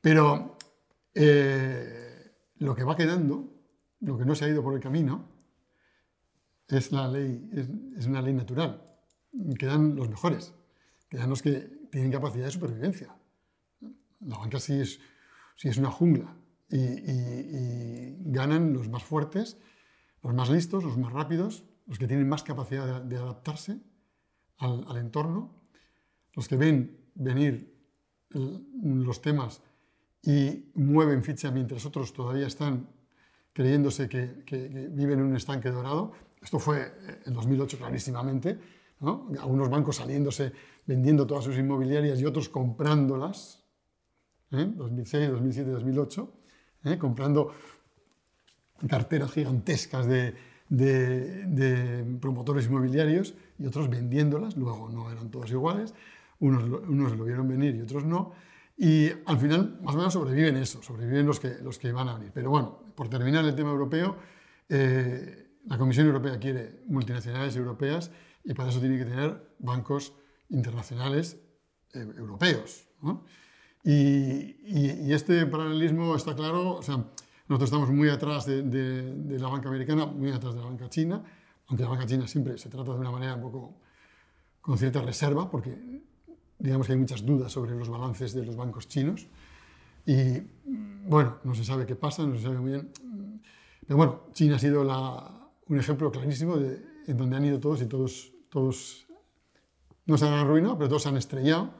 [0.00, 0.56] Pero
[1.14, 3.48] eh, lo que va quedando,
[4.00, 5.28] lo que no se ha ido por el camino,
[6.66, 8.82] es la ley, es, es una ley natural.
[9.58, 10.54] Quedan los mejores,
[11.08, 11.52] quedan los que
[11.90, 13.14] tienen capacidad de supervivencia.
[14.20, 15.00] La banca sí es,
[15.56, 16.36] sí es una jungla
[16.68, 19.58] y, ganan los más fuertes,
[20.22, 23.80] los más listos, los más rápidos, los que tienen más capacidad de, adaptarse
[24.58, 25.62] al, entorno,
[26.34, 27.74] los que ven venir
[28.30, 29.60] los temas
[30.22, 32.88] y mueven ficha mientras otros todavía están
[33.52, 36.12] creyéndose que, que- viven en un estanque dorado.
[36.40, 36.92] Esto fue
[37.26, 38.58] en 2008 clarísimamente,
[39.02, 39.28] ¿no?
[39.40, 40.52] algunos bancos saliéndose,
[40.86, 43.62] vendiendo todas sus inmobiliarias y otros comprándolas,
[44.52, 44.70] ¿eh?
[44.76, 46.32] 2006, 2007, 2008,
[46.84, 46.98] ¿eh?
[46.98, 47.52] comprando
[48.88, 50.34] carteras gigantescas de,
[50.68, 55.94] de- de promotores inmobiliarios y otros vendiéndolas, luego no eran todos iguales,
[56.40, 58.32] unos, unos lo vieron venir y otros no,
[58.76, 62.14] y al final más o menos sobreviven eso, sobreviven los que, los que van a
[62.14, 62.32] venir.
[62.34, 64.16] Pero bueno, por terminar el tema europeo,
[64.68, 68.10] eh, la Comisión Europea quiere multinacionales europeas
[68.44, 70.12] y para eso tiene que tener bancos
[70.48, 71.38] internacionales
[71.94, 72.88] eh, europeos.
[73.02, 73.24] ¿no?
[73.84, 76.96] Y, y- y este paralelismo está claro, o sea,
[77.48, 80.88] nosotros estamos muy atrás de, de- de la banca americana, muy atrás de la banca
[80.88, 81.22] china,
[81.68, 83.78] aunque la banca china siempre se trata de una manera un poco
[84.60, 85.76] con cierta reserva, porque
[86.58, 89.26] digamos que hay muchas dudas sobre los balances de los bancos chinos.
[90.06, 90.40] Y
[91.08, 92.90] bueno, no se sabe qué pasa, no se sabe muy bien.
[93.86, 97.82] Pero bueno, China ha sido la- un ejemplo clarísimo de, en donde han ido todos
[97.82, 99.06] y todos, todos
[100.04, 101.72] no se han arruinado, pero todos se han estrellado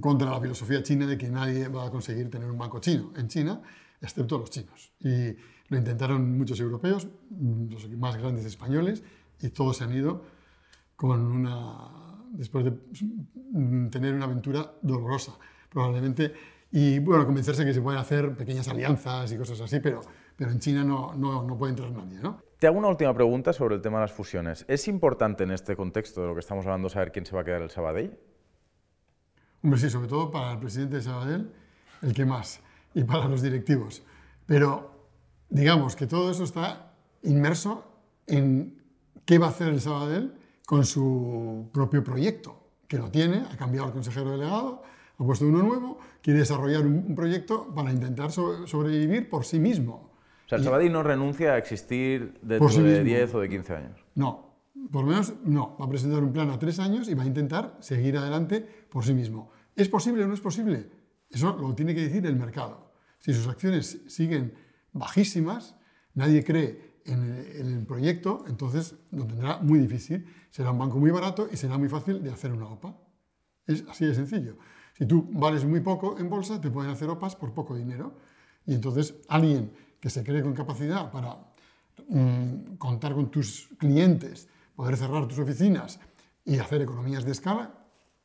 [0.00, 3.28] contra la filosofía china de que nadie va a conseguir tener un banco chino en
[3.28, 3.62] China,
[4.00, 4.92] excepto los chinos.
[4.98, 5.36] Y
[5.68, 7.06] lo intentaron muchos europeos,
[7.70, 9.04] los más grandes españoles,
[9.40, 10.24] y todos se han ido
[10.96, 12.72] con una, después de
[13.90, 16.34] tener una aventura dolorosa, probablemente,
[16.72, 20.00] y bueno, convencerse que se pueden hacer pequeñas alianzas y cosas así, pero,
[20.34, 22.45] pero en China no, no, no puede entrar nadie, ¿no?
[22.58, 24.64] Te hago una última pregunta sobre el tema de las fusiones.
[24.66, 27.44] ¿Es importante en este contexto de lo que estamos hablando saber quién se va a
[27.44, 28.18] quedar el Sabadell?
[29.62, 31.52] Hombre, sí, sobre todo para el presidente de Sabadell,
[32.00, 32.60] el que más,
[32.94, 34.02] y para los directivos.
[34.46, 34.90] Pero
[35.50, 36.92] digamos que todo eso está
[37.24, 37.84] inmerso
[38.26, 38.82] en
[39.26, 40.32] qué va a hacer el Sabadell
[40.64, 44.82] con su propio proyecto, que lo tiene, ha cambiado el consejero delegado,
[45.18, 50.05] ha puesto uno nuevo, quiere desarrollar un, proyecto para intentar so- sobrevivir por sí mismo.
[50.46, 53.04] O sea, el Sabadell no renuncia a existir dentro sí de mismo.
[53.04, 54.04] 10 o de 15 años.
[54.14, 55.76] No, por lo menos no.
[55.76, 59.04] Va a presentar un plan a tres años y va a intentar seguir adelante por
[59.04, 59.50] sí mismo.
[59.74, 60.88] ¿Es posible o no es posible?
[61.28, 62.92] Eso lo tiene que decir el mercado.
[63.18, 64.54] Si sus acciones siguen
[64.92, 65.74] bajísimas,
[66.14, 70.26] nadie cree en el, en el proyecto, entonces lo tendrá muy difícil.
[70.50, 72.96] Será un banco muy barato y será muy fácil de hacer una OPA.
[73.66, 74.58] Es así de sencillo.
[74.96, 78.14] Si tú vales muy poco en bolsa, te pueden hacer OPAs por poco dinero.
[78.64, 81.36] Y entonces alguien que se cree con capacidad para
[82.08, 86.00] mm, contar con tus clientes, poder cerrar tus oficinas
[86.44, 87.74] y hacer economías de escala,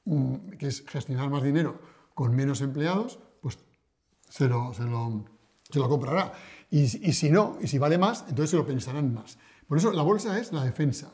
[0.06, 1.80] mm, que es gestionar más dinero
[2.14, 3.60] con menos empleados, pues
[4.30, 5.26] se lo, se lo,
[5.70, 6.34] se lo comprará.
[6.70, 9.38] Y, y si no, y si vale más, entonces se lo pensarán más.
[9.68, 11.14] Por eso la bolsa es la defensa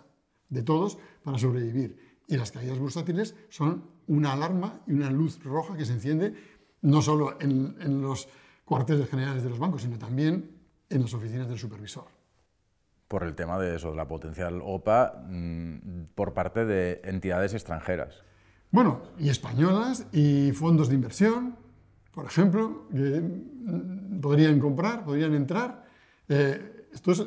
[0.50, 2.22] de todos para sobrevivir.
[2.28, 6.34] Y las caídas bursátiles son una alarma y una luz roja que se enciende
[6.82, 8.28] no solo en, en los
[8.68, 10.52] cuarteles generales de los bancos, sino también
[10.90, 12.04] en las oficinas del supervisor.
[13.08, 18.24] Por el tema de eso, de la potencial OPA mm, por parte de entidades extranjeras.
[18.70, 21.56] Bueno, y españolas y fondos de inversión,
[22.12, 25.86] por ejemplo, que mm, podrían comprar, podrían entrar.
[26.28, 27.26] Eh, estos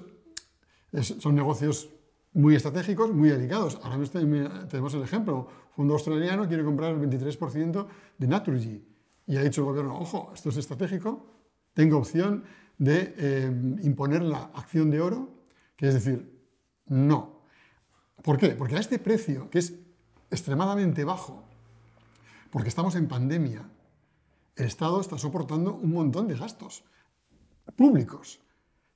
[0.92, 1.88] es- son negocios
[2.34, 3.80] muy estratégicos, muy delicados.
[3.82, 4.20] Ahora mismo
[4.68, 7.86] tenemos el ejemplo, fondo australiano quiere comprar el 23%
[8.18, 8.84] de Naturgy
[9.30, 11.24] y ha dicho el gobierno, ojo, esto es estratégico,
[11.72, 12.42] tengo opción
[12.78, 15.44] de eh, imponer la acción de oro,
[15.76, 16.36] que es decir,
[16.86, 17.44] no.
[18.24, 18.48] ¿Por qué?
[18.48, 19.74] Porque a este precio, que es
[20.32, 21.44] extremadamente bajo,
[22.50, 23.70] porque estamos en pandemia,
[24.56, 26.82] el Estado está soportando un montón de gastos
[27.76, 28.40] públicos,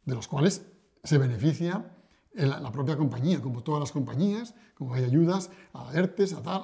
[0.04, 0.66] de los cuales
[1.04, 1.94] se beneficia
[2.34, 6.62] la propia compañía, como todas las compañías, como hay ayudas a ERTES, a tal,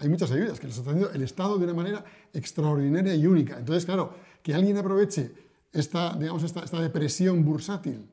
[0.00, 3.58] hay muchas ayudas que les está haciendo el Estado de una manera extraordinaria y única.
[3.58, 5.32] Entonces, claro, que alguien aproveche
[5.72, 8.08] esta, digamos, esta, esta depresión bursátil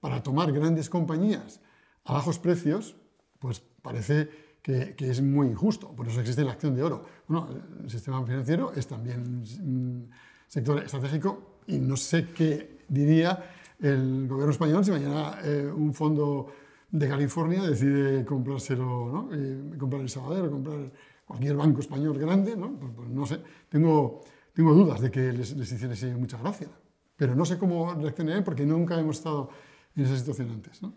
[0.00, 1.60] para tomar grandes compañías
[2.04, 2.94] a bajos precios,
[3.38, 4.28] pues parece
[4.62, 5.90] que, es muy injusto.
[5.94, 7.04] Por eso existe la acción de oro.
[7.28, 7.48] Bueno,
[7.82, 10.10] el sistema financiero es también un
[10.46, 13.44] sector estratégico y no sé qué diría
[13.84, 16.46] el gobierno español si mañana eh, un fondo
[16.90, 19.28] de California decide comprárselo, ¿no?
[19.32, 20.90] Eh, comprar el Sabadell comprar
[21.26, 22.72] cualquier banco español grande, ¿no?
[22.72, 24.22] Pues, pues no sé, tengo,
[24.54, 26.68] tengo dudas de que les, les hiciese mucha gracia,
[27.16, 29.50] pero no sé cómo reaccionaré porque nunca hemos estado
[29.96, 30.82] en esa situación antes.
[30.82, 30.94] ¿no?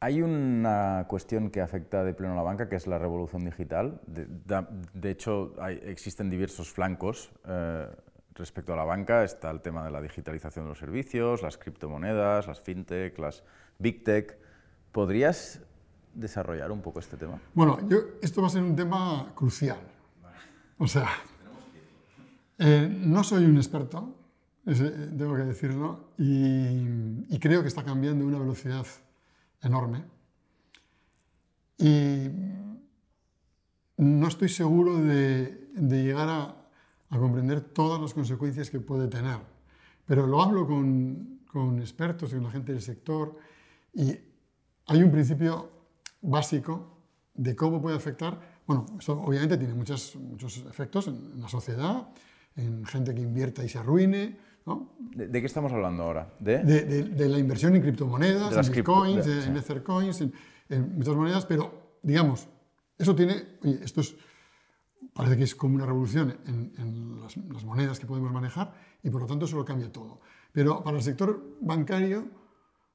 [0.00, 4.00] Hay una cuestión que afecta de pleno a la banca, que es la revolución digital.
[4.06, 7.88] De, hecho, existen diversos flancos eh,
[8.38, 9.24] respecto a la banca.
[9.24, 13.42] Está el tema de la digitalización de los servicios, las criptomonedas, las fintech, las
[13.78, 14.38] big tech.
[14.92, 15.60] ¿Podrías
[16.14, 17.40] desarrollar un poco este tema?
[17.54, 19.78] Bueno, yo, esto va a ser un tema crucial.
[20.78, 21.08] O sea,
[22.58, 24.14] eh, no soy un experto,
[24.64, 28.86] tengo que decirlo, y, y creo que está cambiando a una velocidad
[29.62, 30.04] enorme.
[31.78, 32.28] Y
[33.98, 36.57] no estoy seguro de, llegar a,
[37.16, 39.38] comprender todas las consecuencias que puede tener,
[40.04, 43.36] pero lo hablo con, con expertos y con la gente del sector
[43.94, 44.14] y
[44.86, 45.70] hay un principio
[46.20, 46.98] básico
[47.34, 48.58] de cómo puede afectar.
[48.66, 52.08] Bueno, esto obviamente tiene muchos, muchos efectos en, la sociedad,
[52.56, 54.36] en gente que invierta y se arruine,
[55.14, 56.34] ¿De, qué estamos hablando ahora?
[56.38, 56.62] ¿De?
[56.62, 62.46] De, la inversión en criptomonedas, en bitcoins, en ethercoins, en, muchas monedas, pero digamos,
[62.98, 63.34] eso tiene,
[63.82, 64.14] esto es,
[65.18, 69.22] parece que es como una revolución en, las, las, monedas que podemos manejar y por
[69.22, 70.20] lo tanto eso lo cambia todo.
[70.52, 72.28] Pero para el sector bancario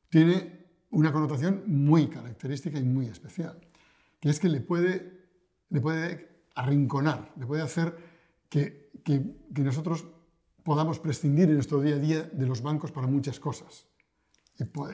[0.07, 3.59] tiene una connotación muy característica y muy especial,
[4.21, 5.19] que es que le puede,
[5.69, 7.97] le puede arrinconar, le puede hacer
[8.47, 9.21] que, que,
[9.53, 10.07] que nosotros
[10.63, 13.85] podamos prescindir en nuestro día a día de los bancos para muchas cosas.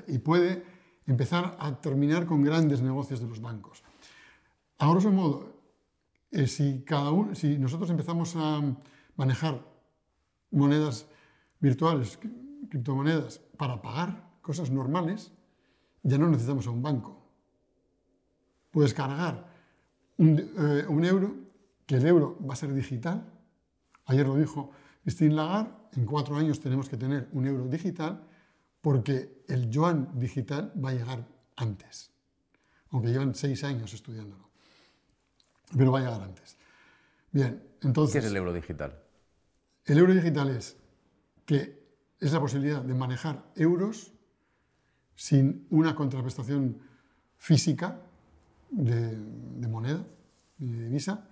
[0.08, 0.63] Y puede,
[1.06, 3.84] empezar a terminar con grandes negocios de los bancos.
[4.80, 5.59] A grosso modo,
[6.32, 8.62] eh, si, cada uno, si nosotros empezamos a
[9.15, 9.65] manejar
[10.52, 11.08] monedas
[11.60, 12.20] virtuales,
[12.70, 15.32] criptomonedas, para pagar cosas normales,
[16.04, 17.26] ya no necesitamos a un banco.
[18.72, 19.52] Puedes cargar
[20.18, 21.36] un, eh, un euro,
[21.86, 23.26] que el euro va a ser digital.
[24.06, 24.72] Ayer lo dijo
[25.04, 28.24] Christine Lagarde, en cuatro años tenemos que tener un euro digital
[28.82, 32.12] porque el yuan digital va a llegar antes,
[32.92, 34.48] aunque llevan seis años estudiándolo,
[35.77, 36.58] pero va a llegar antes.
[37.32, 38.13] Bien, entonces...
[38.13, 38.99] ¿Qué es el euro digital?
[39.86, 40.77] El euro digital es
[41.45, 41.79] que
[42.19, 44.12] es la posibilidad de manejar euros
[45.15, 46.79] sin una contraprestación
[47.38, 48.01] física
[48.69, 50.05] de, de moneda,
[50.58, 51.27] de divisa,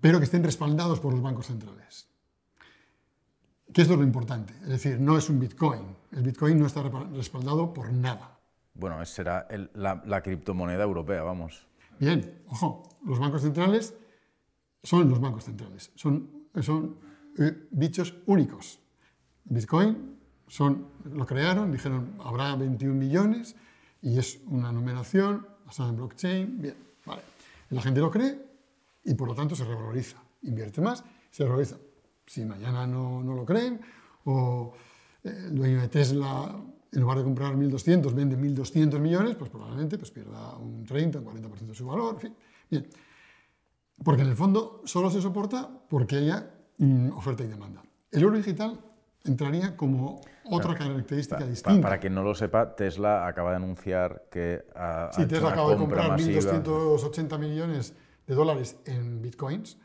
[0.00, 2.08] pero que estén respaldados por los bancos centrales.
[3.72, 4.54] ¿Qué es lo importante?
[4.62, 5.82] Es decir, no es un Bitcoin.
[6.12, 8.38] El Bitcoin no está respaldado por nada.
[8.74, 11.66] Bueno, será la, criptomoneda europea, vamos.
[11.98, 13.94] Bien, ojo, los bancos centrales
[14.82, 16.98] son los bancos centrales, son, son
[17.38, 18.80] eh, bichos únicos.
[19.44, 23.56] Bitcoin son, lo crearon, dijeron habrá 21 millones
[24.00, 26.60] y es una numeración basada en blockchain.
[26.60, 27.22] Bien, vale.
[27.70, 28.38] La gente lo cree
[29.04, 30.22] y por lo tanto se revaloriza.
[30.42, 31.76] Invierte más, se revaloriza.
[32.26, 33.80] Si mañana no, no lo creen,
[34.24, 34.74] o
[35.24, 36.54] eh, el dueño de Tesla,
[36.92, 41.26] en lugar de comprar 1.200, vende 1.200 millones, pues probablemente pues pierda un 30, un
[41.26, 42.36] 40% de su valor, en fin.
[42.70, 42.86] Bien.
[44.02, 46.50] Porque en el fondo solo se soporta porque haya
[47.14, 47.82] oferta y demanda.
[48.10, 48.78] El oro digital
[49.24, 51.82] entraría como otra característica distinta.
[51.82, 55.76] Para quien no lo sepa, Tesla acaba de anunciar que ha, sí, Tesla acaba de
[55.76, 57.94] comprar 1.280 millones
[58.26, 59.78] de dólares en bitcoins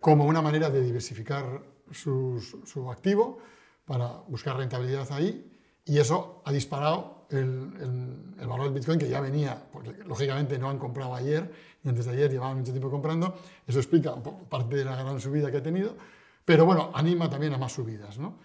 [0.00, 3.38] como una manera de diversificar su activo
[3.84, 5.59] para buscar rentabilidad ahí
[5.90, 10.70] y eso ha disparado el, el, valor del Bitcoin que ya venía, porque lógicamente no
[10.70, 11.50] han comprado ayer
[11.82, 15.50] y antes de ayer llevaban mucho tiempo comprando, eso explica parte de la gran subida
[15.50, 15.96] que ha tenido,
[16.44, 18.18] pero bueno, anima también a más subidas.
[18.18, 18.38] ¿no?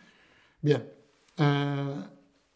[0.60, 0.91] Bien,
[1.38, 2.03] eh,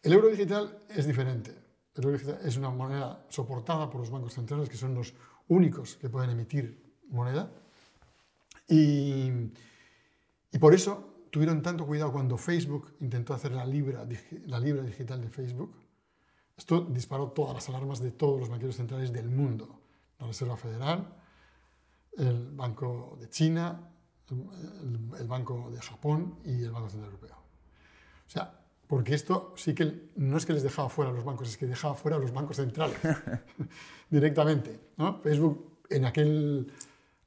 [0.01, 1.51] el euro digital es diferente.
[1.93, 5.13] El euro digital es una moneda soportada por los bancos centrales, que son los
[5.49, 7.51] únicos que pueden emitir moneda.
[8.67, 9.31] Y,
[10.51, 14.05] y, por eso tuvieron tanto cuidado cuando Facebook intentó hacer la libra,
[14.45, 15.75] la libra digital de Facebook.
[16.57, 19.79] Esto disparó todas las alarmas de todos los banqueros centrales del mundo.
[20.19, 21.15] La Reserva Federal,
[22.17, 23.89] el Banco de China,
[24.29, 27.37] el, el Banco de Japón y el Banco Central Europeo.
[28.27, 28.59] O sea,
[28.89, 31.67] porque esto sí que no es que les dejaba fuera a los bancos, es que
[31.67, 32.97] dejaba fuera a los bancos centrales
[34.09, 34.79] directamente.
[34.97, 35.19] ¿no?
[35.21, 36.71] Facebook, en aquel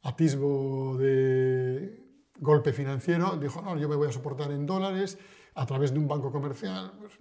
[0.03, 2.02] atisbo de
[2.39, 5.19] golpe financiero, dijo, no, yo me voy a soportar en dólares
[5.55, 6.93] a través de un banco comercial.
[6.99, 7.13] Pues,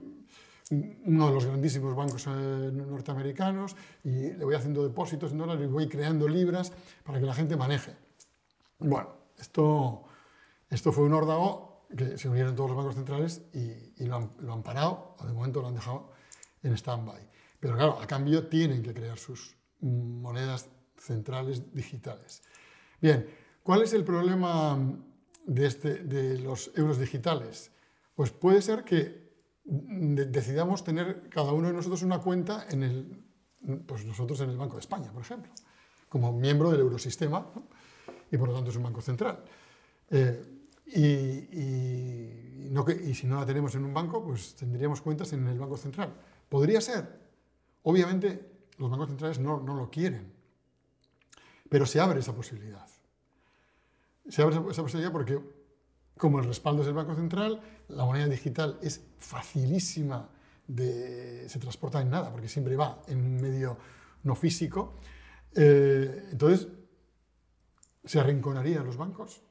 [0.71, 5.67] uno de los grandísimos bancos eh, norteamericanos y le voy haciendo depósitos en dólares y
[5.67, 6.71] voy creando libras
[7.03, 7.95] para que la gente maneje.
[8.79, 10.03] Bueno, esto,
[10.69, 14.53] esto fue un órdago que se unieron todos los bancos centrales y, lo, han, lo,
[14.53, 16.13] han, parado, o de momento lo han dejado
[16.63, 17.29] en stand-by.
[17.59, 22.43] Pero claro, a cambio tienen que crear sus monedas centrales digitales.
[23.01, 23.27] Bien,
[23.63, 24.77] ¿cuál es el problema
[25.45, 27.71] de, este, de los euros digitales?
[28.15, 29.31] Pues puede ser que
[29.63, 33.23] decidamos tener cada uno de nosotros una cuenta en el,
[33.85, 35.51] pues nosotros en el Banco de España, por ejemplo,
[36.09, 37.51] como miembro del eurosistema
[38.29, 39.43] y por lo tanto es un banco central.
[40.09, 40.57] Eh,
[40.93, 41.53] y,
[43.13, 46.13] si no la tenemos en un banco, pues tendríamos cuentas en el Banco Central.
[46.49, 47.19] Podría ser.
[47.83, 50.31] Obviamente los bancos centrales no lo quieren,
[51.69, 52.87] pero se abre esa posibilidad.
[54.31, 55.41] Se abre esa posibilidad porque
[56.17, 57.59] como el respaldo es el Banco Central,
[57.89, 60.29] la moneda digital es facilísima,
[60.67, 63.77] de, se transporta en nada, porque siempre va en un medio
[64.23, 64.93] no físico.
[65.53, 66.69] Eh, entonces,
[68.05, 69.41] ¿se arrinconarían los bancos?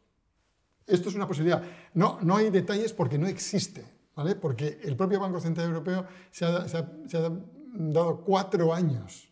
[0.87, 1.62] Esto es una posibilidad.
[1.93, 3.85] No, no hay detalles porque no existe,
[4.16, 4.35] ¿vale?
[4.35, 7.31] Porque el propio Banco Central Europeo se ha, se ha
[7.74, 9.31] dado cuatro años,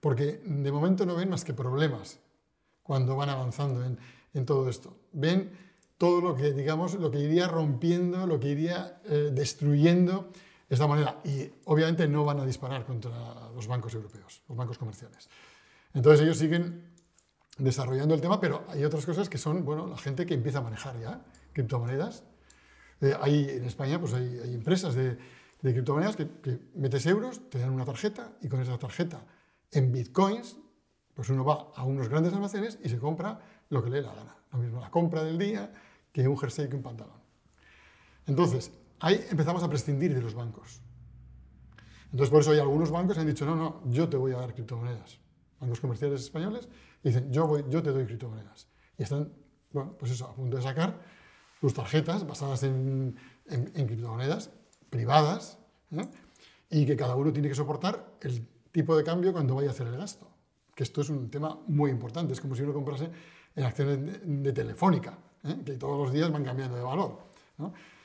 [0.00, 2.20] porque de momento no ven más que problemas
[2.82, 3.98] cuando van avanzando en,
[4.38, 4.96] en todo esto.
[5.12, 5.50] Ven
[5.98, 10.30] todo lo que, digamos, lo que iría rompiendo, lo que iría eh, destruyendo
[10.68, 11.20] esta moneda.
[11.24, 15.28] Y obviamente no van a disparar contra los bancos europeos, los bancos comerciales.
[15.92, 16.92] Entonces ellos siguen
[17.58, 20.62] desarrollando el tema, pero hay otras cosas que son, bueno, la gente que empieza a
[20.62, 22.22] manejar ya criptomonedas.
[23.00, 25.18] Eh, hay, en España pues hay, hay empresas de,
[25.62, 29.24] de criptomonedas que, que, metes euros, te dan una tarjeta y con esa tarjeta
[29.72, 30.56] en bitcoins,
[31.14, 33.40] pues uno va a unos grandes almacenes y se compra
[33.70, 34.36] lo que le dé la gana.
[34.52, 35.72] Lo mismo la compra del día,
[36.12, 37.20] que un jersey que un pantalón.
[38.26, 40.80] Entonces, ahí empezamos a prescindir de los bancos.
[42.10, 44.38] Entonces, por eso hay algunos bancos que han dicho, no, no, yo te voy a
[44.38, 45.18] dar criptomonedas.
[45.60, 46.68] Bancos comerciales españoles
[47.02, 48.68] dicen, yo, voy, yo te doy criptomonedas.
[48.96, 49.32] Y están,
[49.72, 51.00] bueno, pues eso, a punto de sacar
[51.60, 53.16] sus tarjetas basadas en,
[53.46, 54.50] criptomonedas
[54.90, 55.58] privadas
[55.90, 56.08] ¿eh?
[56.70, 59.86] y que cada uno tiene que soportar el tipo de cambio cuando vaya a hacer
[59.86, 60.30] el gasto.
[60.74, 62.32] Que esto es un tema muy importante.
[62.32, 63.10] Es como si uno comprase
[63.58, 65.18] en acciones de, de telefónica.
[65.44, 65.56] ¿eh?
[65.64, 67.18] que todos los días van cambiando de valor.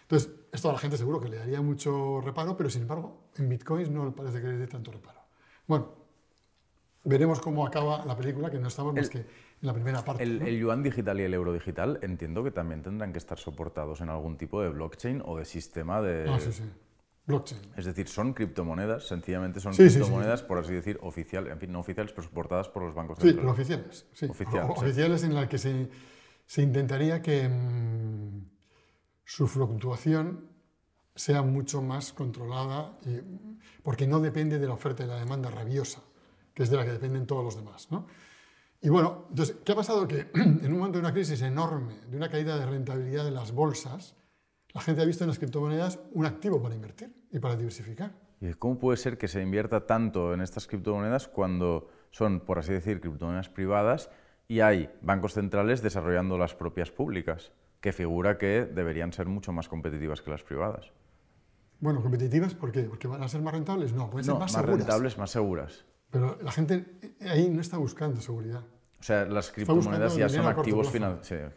[0.01, 3.49] Entonces, esto a la gente seguro que le daría mucho reparo, pero sin embargo, en
[3.49, 5.19] bitcoins no parece que le dé tanto reparo.
[5.67, 5.89] Bueno,
[7.03, 9.25] veremos cómo acaba la película, que no estamos más que en
[9.61, 10.23] la primera parte.
[10.23, 14.09] El, yuan digital y el euro digital entiendo que también tendrán que estar soportados en
[14.09, 16.29] algún tipo de blockchain o de sistema de...
[16.29, 16.63] Ah, sí, sí.
[17.25, 17.61] Blockchain.
[17.77, 22.11] Es decir, son criptomonedas, sencillamente son criptomonedas, por así decir, oficiales, en fin, no oficiales,
[22.11, 23.35] pero soportadas por los bancos centrales.
[23.35, 24.05] Sí, pero oficiales.
[24.13, 24.27] Sí.
[24.69, 25.89] Oficiales en las que se
[26.45, 28.45] se intentaría que mm,
[29.25, 30.49] su fluctuación
[31.15, 32.97] sea mucho más controlada,
[33.83, 36.01] porque no depende de la oferta y la demanda rabiosa,
[36.53, 37.87] que es de la que dependen todos los demás.
[38.81, 40.07] Y bueno, entonces, ¿qué ha pasado?
[40.07, 43.51] Que en un momento de una crisis enorme, de una caída de rentabilidad de las
[43.51, 44.15] bolsas,
[44.73, 48.11] la gente ha visto en las criptomonedas un activo para invertir y para diversificar.
[48.41, 52.73] ¿Y cómo puede ser que se invierta tanto en estas criptomonedas cuando son, por así
[52.73, 54.09] decir, criptomonedas privadas
[54.47, 59.69] y hay bancos centrales desarrollando las propias públicas, que figura que deberían ser mucho más
[59.69, 60.91] competitivas que las privadas.
[61.79, 62.83] Bueno, competitivas, ¿por qué?
[62.83, 63.93] ¿Porque van a ser más rentables?
[63.93, 65.85] No, pueden ser más, más rentables, más seguras.
[66.09, 66.85] Pero la gente
[67.21, 68.63] ahí no está buscando seguridad.
[68.99, 71.53] O sea, las criptomonedas ya son activos financieros.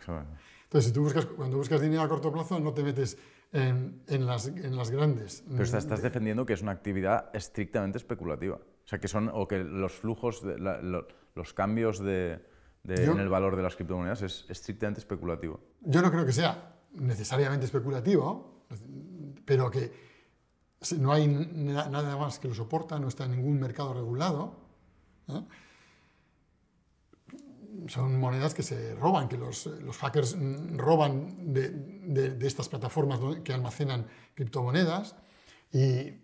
[0.77, 3.16] Entonces, si tú buscas, cuando buscas dinero a corto plazo, no te metes
[3.51, 5.43] en, en, las, en las, grandes.
[5.49, 8.57] Pero estás, defendiendo que es una actividad estrictamente especulativa.
[8.57, 12.45] O sea, que son, o que los flujos, de, los cambios de,
[12.85, 15.61] en el valor de las criptomonedas es estrictamente especulativo.
[15.81, 18.66] Yo no creo que sea necesariamente especulativo,
[19.47, 19.91] pero que
[20.99, 24.61] no hay nada más que lo soporta, no está en ningún mercado regulado.
[27.89, 30.37] Son monedas que se roban, que los, los hackers
[30.76, 35.14] roban de, de, estas plataformas que almacenan criptomonedas
[35.72, 36.14] y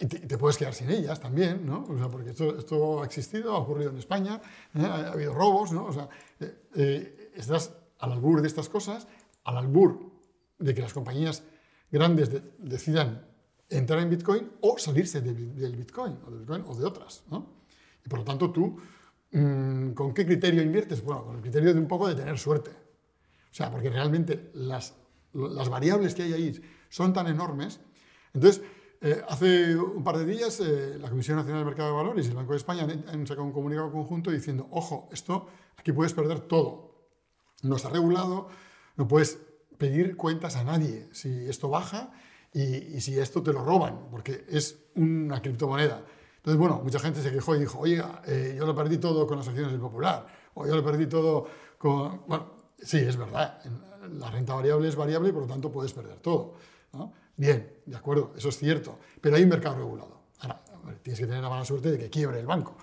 [0.00, 1.84] y te, puedes quedar sin ellas también, ¿no?
[1.86, 4.40] O sea, porque esto, esto, ha existido, ha ocurrido en España,
[4.74, 4.82] ¿eh?
[4.82, 5.84] ha, habido robos, ¿no?
[5.84, 6.08] O sea,
[6.40, 9.06] eh, eh, estás al albur de estas cosas,
[9.44, 10.10] al albur
[10.58, 11.42] de que las compañías
[11.90, 13.26] grandes decidan
[13.68, 17.60] entrar en Bitcoin o salirse del Bitcoin o, Bitcoin, o de otras, ¿no?
[18.02, 18.78] Y por lo tanto tú, mm,
[19.30, 21.02] ¿con qué criterio inviertes?
[21.04, 22.70] Bueno, con el criterio de un poco de tener suerte.
[22.70, 24.94] O sea, porque realmente las,
[25.32, 27.80] variables que hay ahí son tan enormes.
[28.32, 28.62] Entonces,
[29.00, 32.28] eh, hace un par de días eh, la Comisión Nacional del Mercado de Valores y
[32.30, 36.40] el Banco de España han, sacado un comunicado conjunto diciendo, ojo, esto aquí puedes perder
[36.40, 37.08] todo.
[37.62, 38.48] No está regulado,
[38.96, 39.38] no puedes
[39.78, 42.12] pedir cuentas a nadie si esto baja
[42.52, 46.04] y, si esto te lo roban, porque es una criptomoneda.
[46.40, 49.36] Entonces, bueno, mucha gente se quejó y dijo, oye, eh, yo lo perdí todo con
[49.36, 52.22] las acciones del Popular, o yo lo perdí todo con...
[52.26, 52.46] Bueno,
[52.82, 53.60] sí, es verdad,
[54.10, 56.54] la renta variable es variable y por lo tanto puedes perder todo.
[57.36, 60.20] Bien, de acuerdo, eso es cierto, pero hay un mercado regulado.
[60.40, 60.62] Ahora,
[61.02, 62.74] tienes que tener la mala suerte de que quiebre el banco,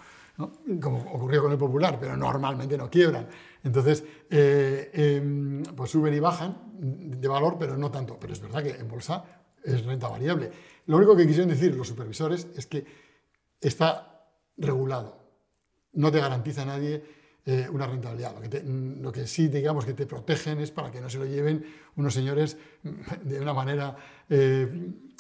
[0.80, 3.28] como ocurrió con el Popular, pero normalmente no quiebran.
[3.64, 8.18] Entonces, eh, em, pues suben y bajan de valor, pero no tanto.
[8.20, 9.24] Pero es verdad que en bolsa
[9.64, 10.52] es renta variable.
[10.86, 12.86] Lo único que quisieron decir los supervisores es que
[13.62, 14.26] está
[14.58, 15.18] regulado.
[15.94, 17.04] No te garantiza nadie
[17.46, 18.36] eh, una rentabilidad.
[18.66, 22.14] Lo que, sí, digamos, que te protegen es para que no se lo lleven unos
[22.14, 22.58] señores
[23.24, 23.96] de una manera
[24.30, 24.68] eh,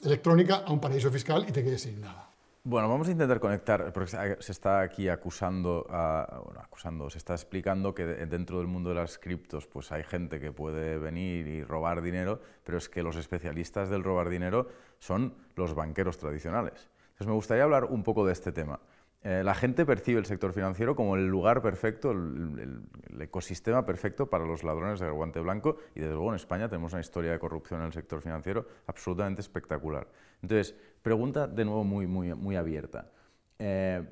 [0.04, 2.28] electrónica a un paraíso fiscal y te quedes sin nada.
[2.70, 4.12] Bueno, vamos a intentar conectar, porque
[4.42, 9.18] se está aquí acusando, bueno, acusando, se está explicando que dentro del mundo de las
[9.18, 13.90] criptos pues hay gente que puede venir y robar dinero, pero es que los especialistas
[13.90, 14.68] del robar dinero
[15.00, 16.90] son los banqueros tradicionales.
[17.18, 18.80] Entonces me gustaría hablar un poco de este tema.
[19.24, 22.84] Eh, la gente percibe el sector financiero como el lugar perfecto, el,
[23.20, 27.02] ecosistema perfecto para los ladrones de guante blanco y desde luego en España tenemos una
[27.02, 30.08] historia de corrupción en el sector financiero absolutamente espectacular.
[30.44, 33.10] Entonces, pregunta de nuevo muy, muy, muy abierta.
[33.58, 34.08] Eh,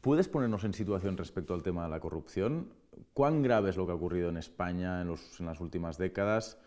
[0.00, 2.72] ¿Puedes ponernos en situación respecto al tema de la corrupción?
[3.14, 5.08] ¿Cuán grave es lo que ha ocurrido en España en,
[5.46, 6.58] las últimas décadas?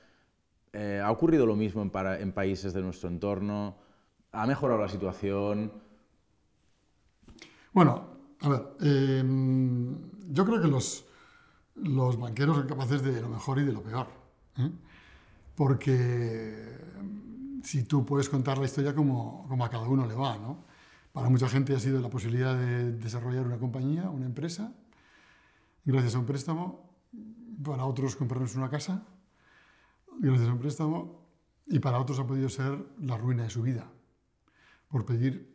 [0.71, 1.91] Eh, ¿Ha ocurrido lo mismo en,
[2.21, 3.83] en países de nuestro entorno?
[4.35, 5.71] ¿Ha mejorado la situación?
[7.71, 8.07] Bueno,
[8.41, 9.95] a ver, em,
[10.29, 11.05] yo creo que los,
[11.75, 14.07] los banqueros son capaces de lo mejor y de lo peor.
[14.57, 14.71] ¿eh?
[15.55, 16.77] Porque
[17.63, 20.65] si tú puedes contar la historia como, como, a cada uno le va, ¿no?
[21.13, 24.73] Para mucha gente ha sido la posibilidad de desarrollar una compañía, una empresa,
[25.85, 26.93] gracias a un préstamo.
[27.63, 29.05] Para otros comprarnos una casa,
[30.19, 31.25] gracias a un préstamo.
[31.67, 33.89] Y para otros ha podido ser la ruina de su vida,
[34.87, 35.53] por pedir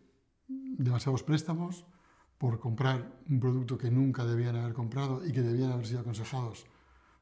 [0.49, 1.85] demasiados préstamos,
[2.39, 6.67] por comprar un producto que nunca debían haber comprado y que debían haber sido aconsejados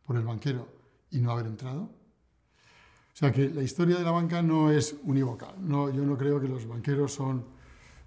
[0.06, 0.68] por el banquero
[1.10, 1.82] y no haber entrado.
[1.82, 5.52] O sea que la historia de la banca no es unívoca.
[5.58, 7.44] No, yo no creo que los banqueros son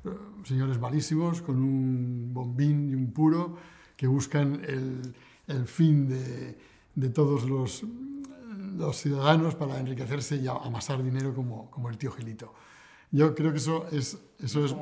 [0.05, 0.09] eh,
[0.45, 3.57] señores malísimos con un bombín y un puro
[3.97, 5.13] que buscan el,
[5.47, 6.57] el fin de,
[6.95, 7.83] de todos los,
[8.77, 12.53] los, ciudadanos para enriquecerse y amasar dinero como, como el tío Gilito.
[13.11, 14.73] Yo creo que eso es, eso es,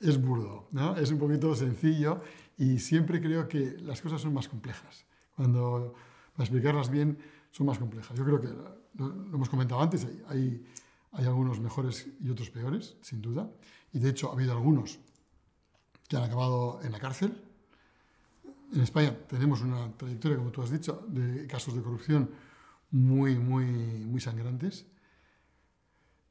[0.00, 0.96] es burdo, ¿no?
[0.96, 2.22] es un poquito sencillo
[2.56, 5.04] y siempre creo que las cosas son más complejas.
[5.36, 5.94] Cuando,
[6.32, 7.18] para explicarlas bien,
[7.50, 8.16] son más complejas.
[8.16, 8.48] Yo creo que,
[8.94, 10.66] lo, hemos comentado antes, hay,
[11.12, 13.50] hay algunos mejores y otros peores, sin duda.
[13.92, 14.98] Y de hecho ha habido algunos
[16.08, 17.42] que han acabado en la cárcel.
[18.72, 22.30] En España tenemos una trayectoria, como tú has dicho, de casos de corrupción
[22.90, 24.86] muy, muy, muy sangrantes.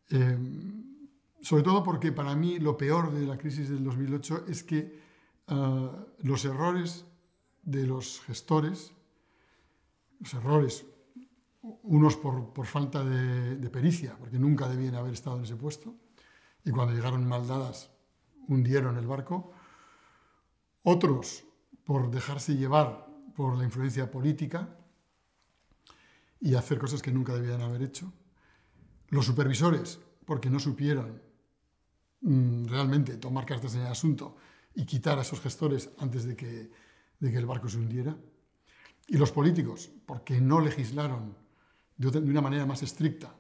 [0.09, 0.38] Eh,
[1.41, 4.99] sobre todo porque para mí lo peor de la crisis del 2008 es que
[5.47, 7.05] eh, los errores
[7.63, 8.93] de los gestores,
[10.19, 10.85] los errores,
[11.83, 15.95] unos por, por falta de, de, pericia, porque nunca debían haber estado en ese puesto,
[16.63, 17.91] y cuando llegaron mal dadas
[18.47, 19.51] hundieron el barco,
[20.83, 21.43] otros
[21.83, 24.75] por dejarse llevar por la influencia política
[26.39, 28.11] y hacer cosas que nunca debían haber hecho,
[29.09, 31.28] los supervisores porque no supieron
[32.22, 34.36] realmente tomar cartas en el asunto
[34.76, 36.70] y quitar a esos gestores antes de que,
[37.20, 38.15] de que el barco se hundiera.
[39.07, 41.36] Y los políticos, porque no legislaron
[41.97, 43.34] de, una manera más estricta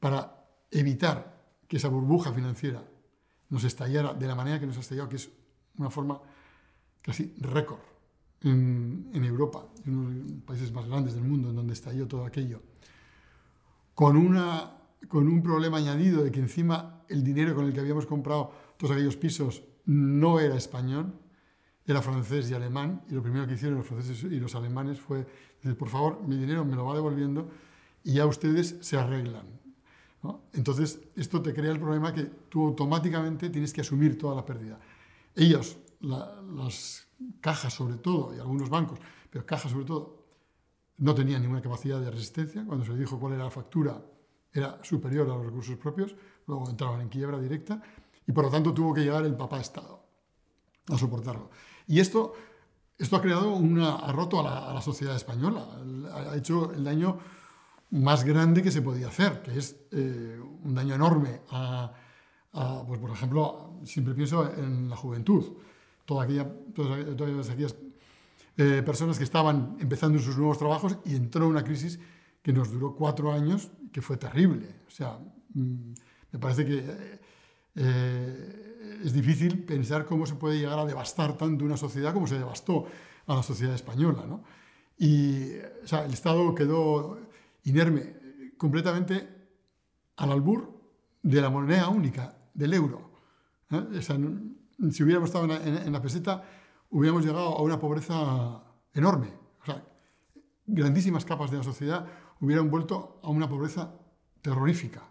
[0.00, 2.82] para evitar que esa burbuja financiera
[3.50, 5.30] nos estallara de la manera que nos ha estallado, que es
[5.78, 6.20] una forma
[7.02, 7.80] casi récord
[8.40, 12.08] en, en Europa, en uno de los países más grandes del mundo, en donde estalló
[12.08, 12.62] todo aquello,
[13.94, 14.75] con una
[15.08, 18.92] con un problema añadido de que encima el dinero con el que habíamos comprado todos
[18.92, 21.12] aquellos pisos no era español,
[21.86, 25.26] era francés y alemán, y lo primero que hicieron los franceses y los alemanes fue
[25.62, 27.48] decir, por favor, mi dinero me lo va devolviendo
[28.02, 29.46] y ya ustedes se arreglan.
[30.52, 34.80] Entonces, esto te crea el problema que tú automáticamente tienes que asumir toda la pérdida.
[35.36, 37.06] Ellos, las
[37.40, 38.98] cajas sobre todo, y algunos bancos,
[39.30, 40.26] pero cajas sobre todo,
[40.98, 42.64] no tenían ninguna capacidad de resistencia.
[42.66, 44.02] Cuando se les dijo cuál era la factura
[44.58, 46.14] era superior a los recursos propios,
[46.46, 47.80] luego entraban en quiebra directa
[48.26, 50.02] y por lo tanto tuvo que llegar el papá Estado
[50.88, 51.50] a soportarlo.
[51.86, 52.32] Y esto,
[52.98, 55.66] esto ha creado una, ha roto a la, sociedad española,
[56.30, 57.18] ha hecho el daño
[57.90, 61.92] más grande que se podía hacer, que es eh, un daño enorme a,
[62.86, 65.44] pues por ejemplo, siempre pienso en la juventud,
[66.04, 67.76] toda aquella, todas, aquellas
[68.56, 72.00] eh, personas que estaban empezando sus nuevos trabajos y entró una crisis
[72.42, 74.68] que nos duró cuatro años, que fue terrible.
[74.86, 75.18] O sea,
[75.54, 75.92] mm,
[76.32, 77.20] me parece que
[77.74, 82.38] eh, es difícil pensar cómo se puede llegar a devastar tanto una sociedad como se
[82.38, 82.86] devastó
[83.26, 84.24] a la sociedad española.
[84.26, 84.42] ¿no?
[84.98, 87.18] Y o sea, el Estado quedó
[87.64, 88.14] inerme,
[88.56, 89.28] completamente
[90.16, 90.72] al albur
[91.22, 93.10] de la moneda única, del euro.
[93.70, 93.84] ¿eh?
[93.98, 94.16] O sea,
[94.90, 96.42] si hubiéramos estado en la, peseta,
[96.90, 98.62] hubiéramos llegado a una pobreza
[98.94, 99.28] enorme.
[99.62, 99.84] O sea,
[100.66, 102.06] grandísimas capas de la sociedad
[102.40, 103.92] hubieran vuelto a una pobreza
[104.42, 105.02] terrorífica,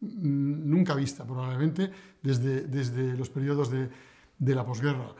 [0.00, 1.90] nunca vista probablemente
[2.22, 3.88] desde, desde los periodos de,
[4.38, 5.14] de la posguerra.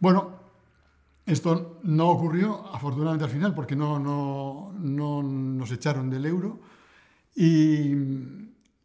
[0.00, 0.44] Bueno,
[1.26, 6.60] esto no ocurrió, afortunadamente, al final, porque no, no, no nos echaron del euro.
[7.34, 7.92] Y,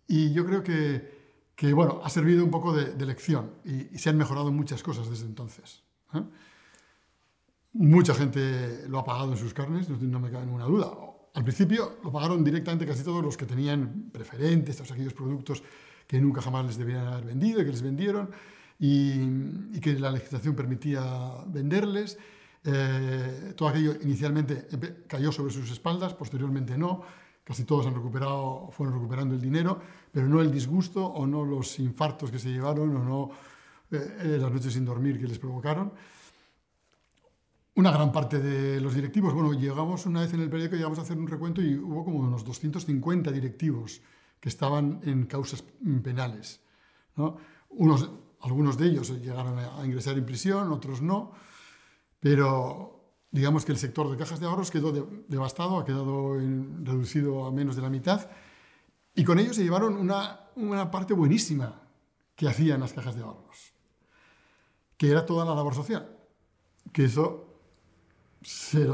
[0.08, 1.20] y yo creo que,
[1.56, 5.26] que, bueno, ha servido un poco de, lección y, se han mejorado muchas cosas desde
[5.26, 5.84] entonces.
[6.14, 6.24] ¿eh?
[7.74, 10.90] Mucha gente lo ha pagado en sus carnes, no, me cabe ninguna duda.
[11.34, 15.64] Al principio lo pagaron directamente casi todos los que tenían preferentes, todos aquellos productos
[16.08, 18.30] que nunca jamás les debían haber vendido y que les vendieron
[18.80, 21.04] y, que la legislación permitía
[21.48, 22.18] venderles.
[22.64, 24.68] Eh, todo aquello inicialmente
[25.08, 27.02] cayó sobre sus espaldas, posteriormente no.
[27.44, 29.80] Casi todos han recuperado, fueron recuperando el dinero,
[30.12, 33.32] pero no el disgusto o no los infartos que se llevaron o no
[33.92, 35.92] eh, las noches sin dormir que les provocaron.
[37.80, 41.04] Una gran parte de los directivos, bueno, llegamos una vez en el periódico, llegamos a
[41.04, 44.02] hacer un recuento y hubo como unos 250 directivos
[44.38, 45.64] que estaban en causas
[46.04, 46.60] penales.
[47.16, 47.38] ¿no?
[47.70, 48.12] Unos
[48.42, 51.32] algunos de ellos llegaron a ingresar en prisión, otros no,
[52.20, 53.00] pero
[53.32, 54.92] digamos que el sector de cajas de ahorros quedó
[55.30, 58.30] devastado, ha quedado reducido a menos de la mitad,
[59.16, 61.82] y con ello se llevaron una, una parte buenísima
[62.36, 63.72] que hacían las cajas de ahorros,
[64.98, 66.14] que era toda la labor social,
[66.92, 67.49] que eso
[68.42, 68.88] se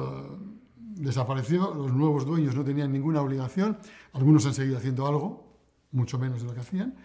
[0.78, 3.78] desapareció, los nuevos dueños no tenían ninguna obligación,
[4.14, 5.58] algunos han seguido haciendo algo,
[5.92, 6.96] mucho menos de lo que hacían,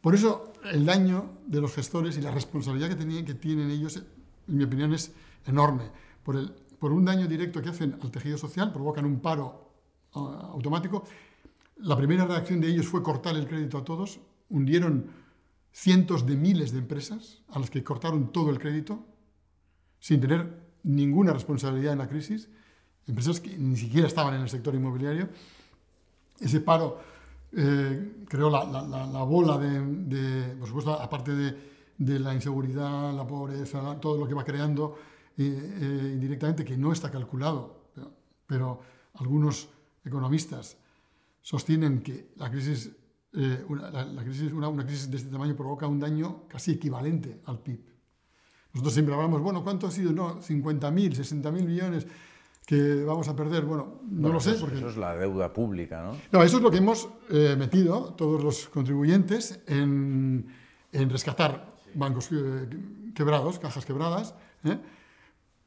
[0.00, 3.96] por eso el daño de los gestores y la responsabilidad que, tenían, que tienen ellos,
[3.96, 5.12] en mi opinión, es
[5.46, 5.82] enorme.
[6.22, 9.72] Por, un daño directo que hacen al tejido social, provocan un paro
[10.14, 11.02] ah, automático.
[11.78, 15.10] La primera reacción de ellos fue cortar el crédito a todos, hundieron
[15.72, 19.04] cientos de miles de empresas a las que cortaron todo el crédito
[19.98, 22.48] sin tener ninguna responsabilidad en la crisis,
[23.06, 25.28] empresas que ni siquiera estaban en el sector inmobiliario.
[26.40, 27.00] Ese paro
[27.52, 34.18] eh, creo, la, la, bola de, por supuesto, aparte de, la inseguridad, la pobreza, todo
[34.18, 34.98] lo que va creando
[35.38, 37.86] eh, eh, indirectamente, que no está calculado,
[38.46, 38.80] pero,
[39.14, 39.70] algunos
[40.04, 40.76] economistas
[41.40, 42.90] sostienen que la crisis,
[43.66, 47.95] una, crisis de este tamaño provoca un daño casi equivalente al PIB.
[48.76, 50.12] Nosotros siempre hablamos, bueno, ¿cuánto ha sido?
[50.12, 52.06] No, 50.000, 60.000 millones
[52.66, 54.50] que vamos a perder, bueno, no lo sé.
[54.50, 54.76] Eso, porque...
[54.76, 56.14] eso es la deuda pública, ¿no?
[56.30, 60.46] No, eso es lo que hemos eh, metido todos los contribuyentes en,
[60.92, 62.68] en rescatar bancos eh,
[63.14, 64.78] quebrados, cajas quebradas, ¿eh?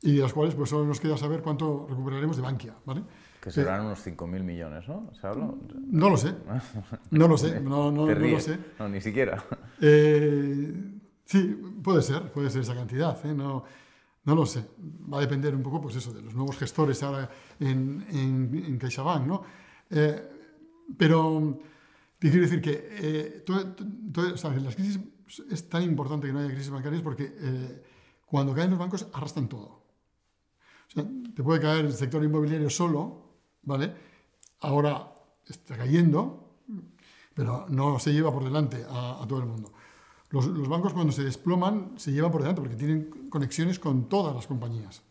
[0.03, 3.01] y de las cuales pues solo nos queda saber cuánto recuperaremos de Bankia, ¿vale?
[3.41, 5.09] Que serán unos 5.000 millones, ¿no?
[5.19, 5.49] ¿Se habla?
[5.87, 6.35] No lo sé,
[7.09, 8.59] no lo sé, no, no, no lo sé.
[8.77, 9.43] No, ni siquiera.
[11.29, 13.33] Sí, puede ser, puede ser esa cantidad, ¿eh?
[13.33, 13.63] No,
[14.25, 14.65] no lo sé,
[15.11, 18.77] va a depender un poco pues eso, de los nuevos gestores ahora en, en, en
[18.79, 19.43] CaixaBank, ¿no?
[19.91, 20.27] Eh,
[20.97, 21.59] pero
[22.17, 24.99] quiero decir que eh, las crisis
[25.51, 27.83] es tan importante que no haya crisis bancarias porque eh,
[28.25, 29.83] cuando caen los bancos arrastran todo.
[30.87, 31.05] O sea,
[31.35, 33.93] te puede caer el sector inmobiliario solo, ¿vale?
[34.61, 35.13] Ahora
[35.45, 36.55] está cayendo,
[37.35, 39.71] pero no se lleva por delante a todo el mundo.
[40.31, 44.45] Los, bancos cuando se desploman se llevan por delante porque tienen conexiones con todas las
[44.45, 45.01] compañías.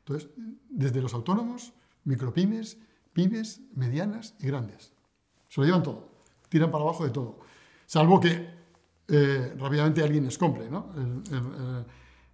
[0.00, 0.28] Entonces,
[0.68, 1.72] desde los autónomos,
[2.04, 2.76] micropymes,
[3.12, 4.92] pymes, medianas y grandes.
[5.48, 6.08] Se lo llevan todo,
[6.48, 7.38] tiran para abajo de todo.
[7.86, 8.58] Salvo que
[9.08, 10.92] eh, rápidamente alguien les compre, ¿no?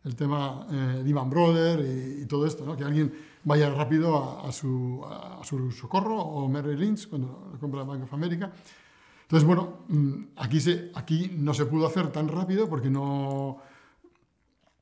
[0.04, 2.76] El, tema eh, Lehman Brothers y, todo esto, ¿no?
[2.76, 3.12] Que alguien
[3.44, 5.00] vaya rápido a, su,
[5.74, 8.52] socorro o Merrill Lynch cuando compra la Bank of America
[9.34, 13.58] entonces, bueno, mm, aquí, se, aquí no se pudo hacer tan rápido porque no...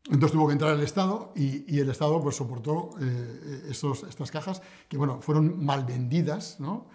[0.04, 4.60] Entonces tuvo que entrar el Estado y, el Estado pues, soportó eh, estos, estas cajas
[4.90, 6.86] que bueno, fueron mal vendidas ¿no?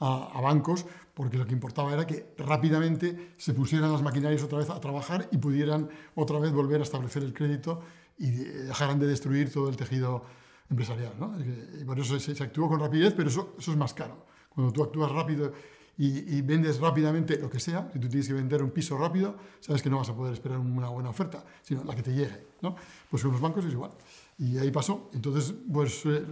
[0.00, 4.70] a, bancos porque lo que importaba era que rápidamente se pusieran las maquinarias otra vez
[4.70, 7.80] a trabajar y pudieran otra vez volver a establecer el crédito
[8.18, 10.24] y dejaran de destruir todo el tejido
[10.68, 11.12] empresarial.
[11.20, 11.36] ¿no?
[11.80, 14.26] Y por eso se, actuó con rapidez, pero eso, eso es más caro.
[14.48, 15.52] Cuando tú actúas rápido
[15.96, 19.80] y, vendes rápidamente lo que sea, si tú tienes que vender un piso rápido, sabes
[19.80, 22.46] que no vas a poder esperar una buena oferta, sino la que te llegue.
[22.62, 22.74] ¿no?
[23.08, 23.92] Pues con los bancos es igual.
[24.38, 25.10] Y ahí pasó.
[25.14, 26.24] Entonces, pues eh,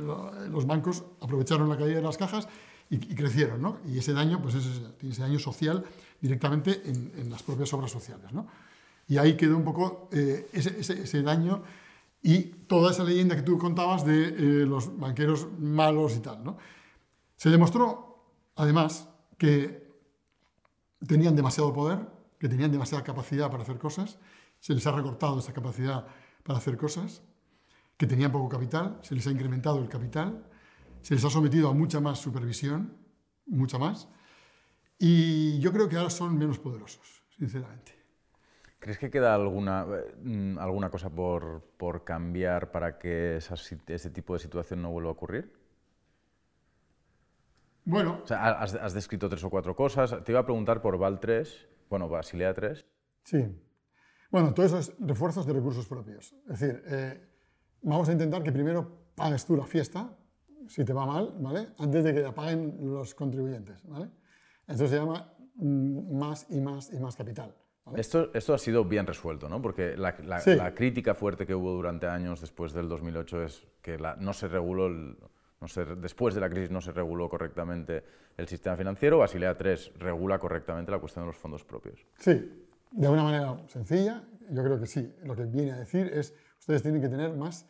[0.50, 2.48] los bancos aprovecharon la caída de las cajas
[2.90, 3.78] y, crecieron, ¿no?
[3.86, 4.66] Y ese daño, pues es
[5.00, 5.84] ese daño social
[6.20, 8.46] directamente en, las propias obras sociales, ¿no?
[9.08, 11.62] Y ahí quedó un poco eh, ese, ese, daño
[12.22, 16.58] y toda esa leyenda que tú contabas de eh, los banqueros malos y tal, ¿no?
[17.36, 19.08] Se demostró, además,
[19.43, 19.90] que
[21.05, 21.99] tenían demasiado poder,
[22.38, 24.16] que tenían demasiada capacidad para hacer cosas,
[24.61, 26.07] se les ha recortado esa capacidad
[26.45, 27.24] para hacer cosas,
[27.97, 30.47] que tenían poco capital, se les ha incrementado el capital,
[31.01, 32.97] se les ha sometido a mucha más supervisión,
[33.47, 34.09] mucha más,
[34.97, 37.99] y yo creo que ahora son menos poderosos, sinceramente.
[38.78, 39.84] ¿Crees que queda alguna,
[40.22, 45.14] mm, alguna cosa por, por cambiar para que ese tipo de situación no vuelva a
[45.14, 45.62] ocurrir?
[47.84, 48.20] Bueno.
[48.22, 50.22] O sea, has, has, descrito tres o cuatro cosas.
[50.24, 52.84] Te iba a preguntar por Val 3, bueno, Basilea 3.
[53.24, 53.44] Sí.
[54.30, 56.34] Bueno, todo eso es refuerzos de recursos propios.
[56.48, 57.20] Es decir, eh,
[57.82, 60.16] vamos a intentar que primero pagues tú la fiesta,
[60.68, 61.68] si te va mal, ¿vale?
[61.78, 64.08] Antes de que la paguen los contribuyentes, ¿vale?
[64.66, 67.54] Eso se llama mm, más y más y más capital.
[67.96, 69.60] Esto, esto ha sido bien resuelto, ¿no?
[69.60, 74.14] Porque la, la, crítica fuerte que hubo durante años después del 2008 es que la,
[74.16, 75.18] no se reguló el,
[76.00, 78.04] después de la crisis no se reguló correctamente
[78.36, 82.06] el sistema financiero, Basilea III regula correctamente la cuestión de los fondos propios.
[82.18, 85.14] Sí, de una manera sencilla, yo creo que sí.
[85.24, 87.66] Lo que viene a decir es, ustedes tienen que tener más,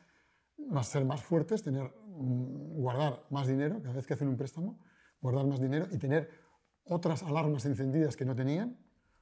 [0.58, 4.80] más ser más fuertes, tener, mm, guardar más dinero cada vez que hacen un préstamo,
[5.20, 6.30] guardar más dinero y tener
[6.84, 8.78] otras alarmas encendidas que no tenían,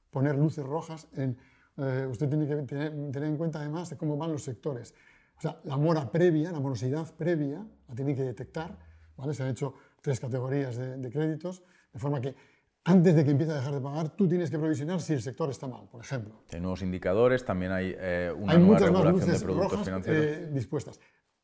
[0.09, 1.37] poner luces rojas en...
[1.77, 4.93] Eh, usted tiene que tener, tener en cuenta además de cómo van los sectores.
[5.41, 8.77] O sea, la mora previa, la morosidad previa, la tienen que detectar,
[9.17, 9.33] ¿vale?
[9.33, 12.35] Se han hecho tres categorías de, créditos, de forma que
[12.83, 15.49] antes de que empiece a dejar de pagar, tú tienes que provisionar si el sector
[15.49, 16.43] está mal, por ejemplo.
[16.51, 19.71] Hay nuevos indicadores, también hay eh, una hay nueva muchas regulación más luces de productos
[19.71, 20.23] rojas, financieros.
[20.23, 20.99] Eh, dispuestas.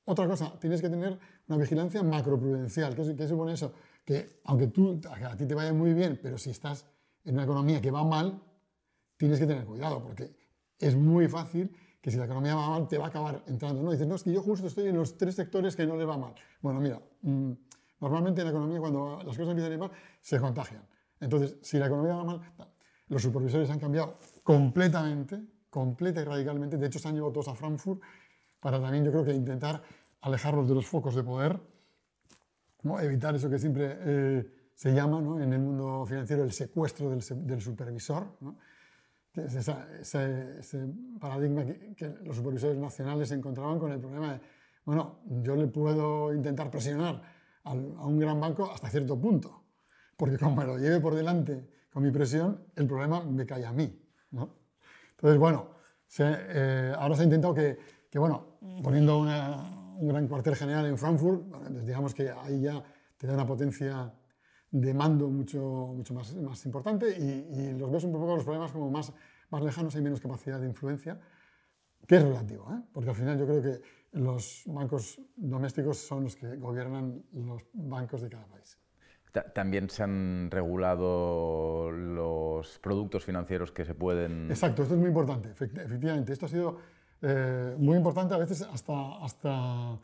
[0.06, 1.18] Otra cosa, tienes que tener
[1.48, 2.94] una vigilancia macroprudencial.
[2.94, 3.74] ¿Qué, ¿Qué, supone eso?
[4.06, 6.86] Que aunque tú, a ti te vaya muy bien, pero si estás
[7.26, 8.44] en una economía que va mal,
[9.18, 10.36] tienes que tener cuidado, porque
[10.78, 11.76] es muy fácil
[12.08, 13.84] que si la economía va mal te va a acabar entrando.
[13.84, 16.06] No, dices, no, es que yo justo estoy en los tres sectores que no le
[16.06, 16.34] va mal.
[16.62, 17.52] Bueno, mira, mm,
[18.00, 19.92] normalmente en la economía cuando las cosas empiezan a ir mal,
[20.22, 20.88] se contagian.
[21.20, 22.42] Entonces, si la economía va mal,
[23.10, 25.38] los supervisores han cambiado completamente,
[25.70, 26.78] completa y radicalmente.
[26.78, 28.02] De hecho, se han llevado todos a Frankfurt
[28.62, 29.84] para también, yo creo que intentar
[30.22, 31.60] alejarlos de los focos de poder,
[32.84, 33.02] ¿no?
[33.02, 35.42] evitar eso que siempre eh, se llama ¿no?
[35.42, 38.38] en el mundo financiero el secuestro del, del supervisor.
[38.40, 38.56] ¿no?
[39.38, 40.88] Es ese,
[41.20, 44.42] paradigma que, los supervisores nacionales se encontraban con el problema de,
[44.86, 47.22] bueno, yo le puedo intentar presionar
[47.64, 49.64] a un gran banco hasta cierto punto,
[50.16, 53.74] porque como me lo lleve por delante con mi presión, el problema me cae a
[53.74, 54.02] mí.
[54.32, 54.56] ¿no?
[55.12, 55.72] Entonces, bueno,
[56.20, 57.78] eh, ahora se ha intentado que,
[58.10, 61.44] que bueno, poniendo un gran cuartel general en Frankfurt,
[61.84, 62.84] digamos que ahí ya
[63.18, 64.14] te da una potencia
[64.72, 65.60] de mando mucho,
[65.96, 69.14] mucho más, más importante y, los ves un poco los problemas como más,
[69.50, 71.20] más lejanos, hay menos capacidad de influencia,
[72.06, 72.82] que es relativo, ¿eh?
[72.94, 73.82] porque al final yo creo que
[74.14, 78.78] los bancos domésticos son los que gobiernan los bancos de cada país.
[79.54, 84.50] También se han regulado los productos financieros que se pueden...
[84.50, 86.34] Exacto, esto es muy importante, efectivamente.
[86.34, 86.78] Esto ha sido
[87.22, 90.00] eh, muy importante, a veces hasta, hasta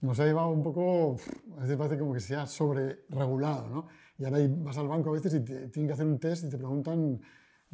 [0.00, 1.16] nos ha llevado un poco,
[1.56, 3.86] a veces parece como que se ha sobre-regulado, ¿no?
[4.18, 6.50] Y ahora vas al banco a veces y te, tienen que hacer un test y
[6.50, 7.20] te preguntan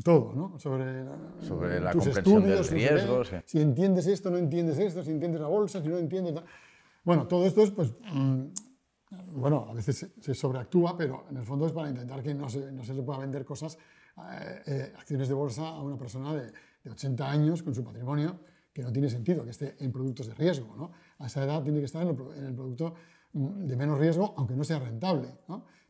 [0.02, 0.58] todo, ¿no?
[0.58, 1.04] Sobre,
[1.40, 5.48] sobre la comprensión estudios, del riesgo, si entiendes esto, no entiendes esto, si entiendes la
[5.48, 6.34] bolsa, si no entiendes...
[7.04, 8.42] Bueno, todo esto es, pues, mm,
[9.34, 12.72] bueno, a veces se, sobreactúa, pero en el fondo es para intentar que no se,
[12.72, 13.78] no se le pueda vender cosas,
[14.18, 16.52] eh, eh, acciones de bolsa a una persona de,
[16.82, 18.40] de 80 años con su patrimonio,
[18.72, 20.90] que no tiene sentido que esté en productos de riesgo, ¿no?
[21.18, 22.94] A esa edad tiene que estar en el, producto
[23.32, 25.28] mm, de menos riesgo, aunque no sea rentable.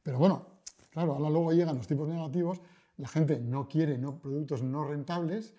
[0.03, 0.47] Pero bueno,
[0.91, 2.61] claro, ahora luego llegan los tipos negativos,
[2.97, 5.55] la gente no quiere no, productos no rentables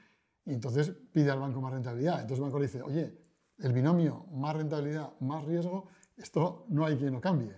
[0.46, 2.22] y entonces pide al banco más rentabilidad.
[2.22, 3.18] Entonces el banco le dice, oye,
[3.60, 7.56] el binomio más rentabilidad, más riesgo, esto no hay quien lo cambie.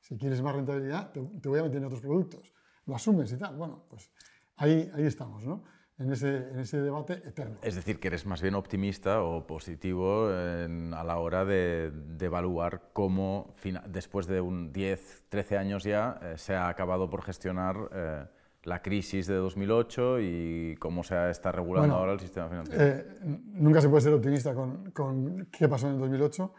[0.00, 2.52] Si quieres más rentabilidad, te, te voy a meter en otros productos.
[2.86, 3.56] Lo asumes y tal.
[3.56, 4.10] Bueno, pues
[4.56, 5.62] ahí, ahí estamos, ¿no?
[6.02, 7.56] En ese, en ese debate eterno.
[7.62, 13.54] Es decir, que eres más bien optimista o positivo a la hora de, evaluar cómo,
[13.88, 18.24] después de un 10, 13 años ya, eh, se ha acabado por gestionar eh,
[18.64, 22.82] la crisis de 2008 y cómo se está regulando ahora el sistema financiero.
[22.82, 23.06] Eh,
[23.54, 26.52] nunca se puede ser optimista con, con qué pasó en el 2008,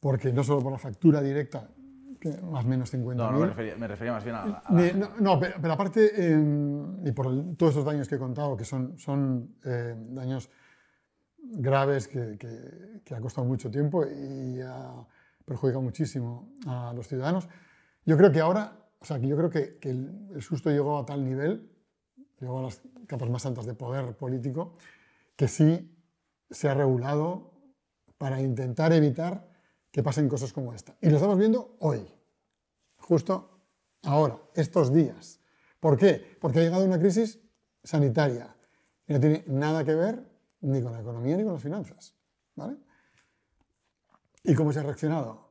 [0.00, 1.68] porque no solo por la factura directa
[2.30, 3.46] más o menos 50 No, no me,
[3.86, 4.62] refería, más bien a...
[5.20, 6.12] No, pero, aparte,
[7.04, 10.50] y por todos esos daños que he contado, que son, son eh, daños
[11.38, 12.38] graves que,
[13.04, 15.04] que, ha costado mucho tiempo y ha
[15.44, 17.48] perjudicado muchísimo a los ciudadanos,
[18.04, 20.96] yo creo que ahora o sea, que yo creo que, que el, el susto llegó
[20.96, 21.68] a tal nivel,
[22.40, 24.74] llegó a las capas más altas de poder político,
[25.34, 25.92] que sí
[26.48, 27.52] se ha regulado
[28.18, 29.51] para intentar evitar
[29.92, 30.96] que pasen cosas como esta.
[31.00, 32.02] Y lo estamos viendo hoy,
[32.96, 33.60] justo
[34.02, 35.38] ahora, estos días.
[35.78, 36.36] ¿Por qué?
[36.40, 37.38] Porque ha llegado una crisis
[37.84, 38.56] sanitaria
[39.06, 40.24] y no tiene nada que ver
[40.62, 42.14] ni con la economía ni con las finanzas.
[42.54, 42.76] ¿vale?
[44.42, 45.50] ¿Y cómo se ha reaccionado?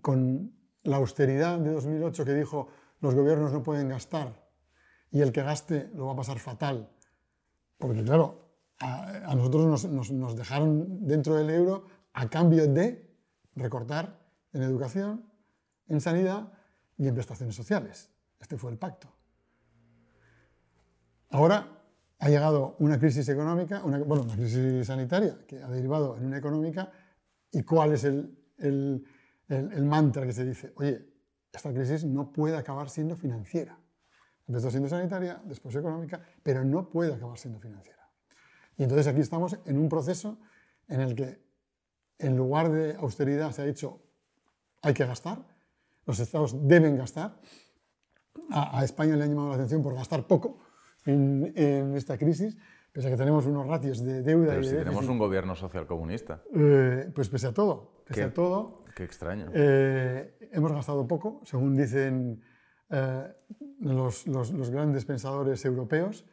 [0.00, 0.54] Con
[0.84, 2.68] la austeridad de 2008 que dijo
[3.00, 4.48] los gobiernos no pueden gastar
[5.10, 6.90] y el que gaste lo va a pasar fatal.
[7.76, 13.09] Porque claro, a, nosotros nos, nos, nos dejaron dentro del euro a cambio de
[13.54, 14.18] recortar
[14.52, 15.30] en educación,
[15.86, 16.52] en sanidad
[16.96, 18.10] y en prestaciones sociales.
[18.38, 19.12] Este fue el pacto.
[21.30, 21.80] Ahora
[22.18, 26.38] ha llegado una crisis económica, una, bueno, una crisis sanitaria que ha derivado en una
[26.38, 26.90] económica.
[27.52, 29.04] ¿Y cuál es el, el,
[29.48, 30.72] el, mantra que se dice?
[30.76, 31.06] Oye,
[31.52, 33.78] esta crisis no puede acabar siendo financiera.
[34.46, 38.10] Empezó siendo sanitaria, después económica, pero no puede acabar siendo financiera.
[38.76, 40.38] Y entonces aquí estamos en un proceso
[40.88, 41.49] en el que
[42.20, 44.00] en lugar de austeridad se ha dicho
[44.82, 45.38] hay que gastar,
[46.06, 47.38] los estados deben gastar.
[48.50, 50.58] A, a España le ha llamado la atención por gastar poco,
[51.04, 52.56] en, en esta crisis,
[52.92, 56.42] pese a que tenemos unos ratios de deuda Pero y si tenemos un gobierno socialcomunista.
[56.54, 58.26] eh, pues pese a todo, pese ¿Qué?
[58.26, 59.50] a todo, Qué extraño.
[59.54, 62.42] eh, hemos gastado poco, según dicen
[62.90, 63.32] eh,
[63.80, 66.24] los, los- los grandes pensadores europeos,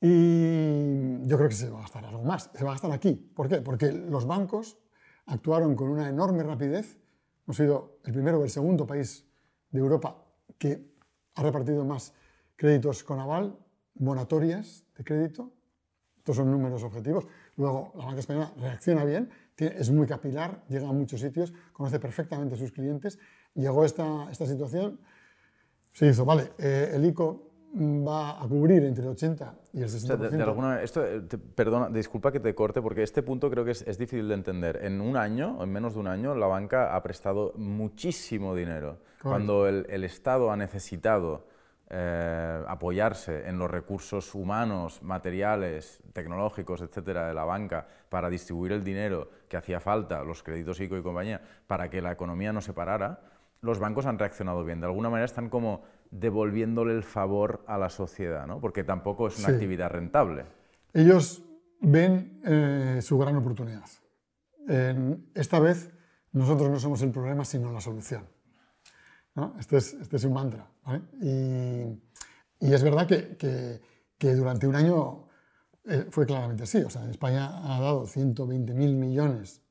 [0.00, 2.50] y yo creo que se va a gastar algo más.
[2.54, 3.14] Se va a gastar aquí.
[3.34, 3.56] ¿Por qué?
[3.62, 4.78] Porque los bancos
[5.26, 6.98] actuaron con una enorme rapidez.
[7.46, 9.24] Hemos sido el primero o el segundo país
[9.70, 10.24] de Europa
[10.58, 10.96] que
[11.34, 12.14] ha repartido más
[12.56, 13.58] créditos con aval,
[13.94, 15.52] moratorias de crédito.
[16.16, 17.26] Estos son números objetivos.
[17.56, 22.54] Luego, la banca española reacciona bien, es muy capilar, llega a muchos sitios, conoce perfectamente
[22.54, 23.18] a sus clientes.
[23.54, 25.00] Llegó esta, esta situación,
[25.92, 29.88] se hizo, vale, eh, el ICO va a cubrir entre el 80 y el O
[29.88, 30.06] 60%.
[30.06, 33.22] sea, de, de alguna manera, esto, eh, te- perdona, disculpa que te corte, porque este
[33.22, 34.80] punto creo que es, es difícil de entender.
[34.82, 38.98] En un año, en menos de un año, la banca ha prestado muchísimo dinero.
[39.22, 41.46] Cuando el, el Estado ha necesitado
[41.90, 48.84] eh, apoyarse en los recursos humanos, materiales, tecnológicos, etcétera, de la banca para distribuir el
[48.84, 52.72] dinero que hacía falta, los créditos ICO y compañía, para que la economía no se
[52.72, 53.20] parara,
[53.60, 54.80] los bancos han reaccionado bien.
[54.80, 58.60] De alguna manera están como devolviéndole el favor a la sociedad, ¿no?
[58.60, 59.54] Porque tampoco es una Sí.
[59.54, 60.44] actividad rentable.
[60.92, 61.42] Ellos
[61.80, 63.84] ven eh, su gran oportunidad.
[65.34, 65.90] Esta vez
[66.32, 68.24] nosotros no somos el problema, sino la solución.
[69.34, 69.54] ¿no?
[69.60, 70.68] Este, es, este es un mantra.
[70.84, 71.02] ¿vale?
[71.20, 73.80] Y, y es verdad que, que-
[74.18, 75.28] que durante un año
[75.84, 76.78] eh, fue claramente así.
[76.78, 77.46] O sea, España
[77.76, 79.62] ha dado 120.000 millones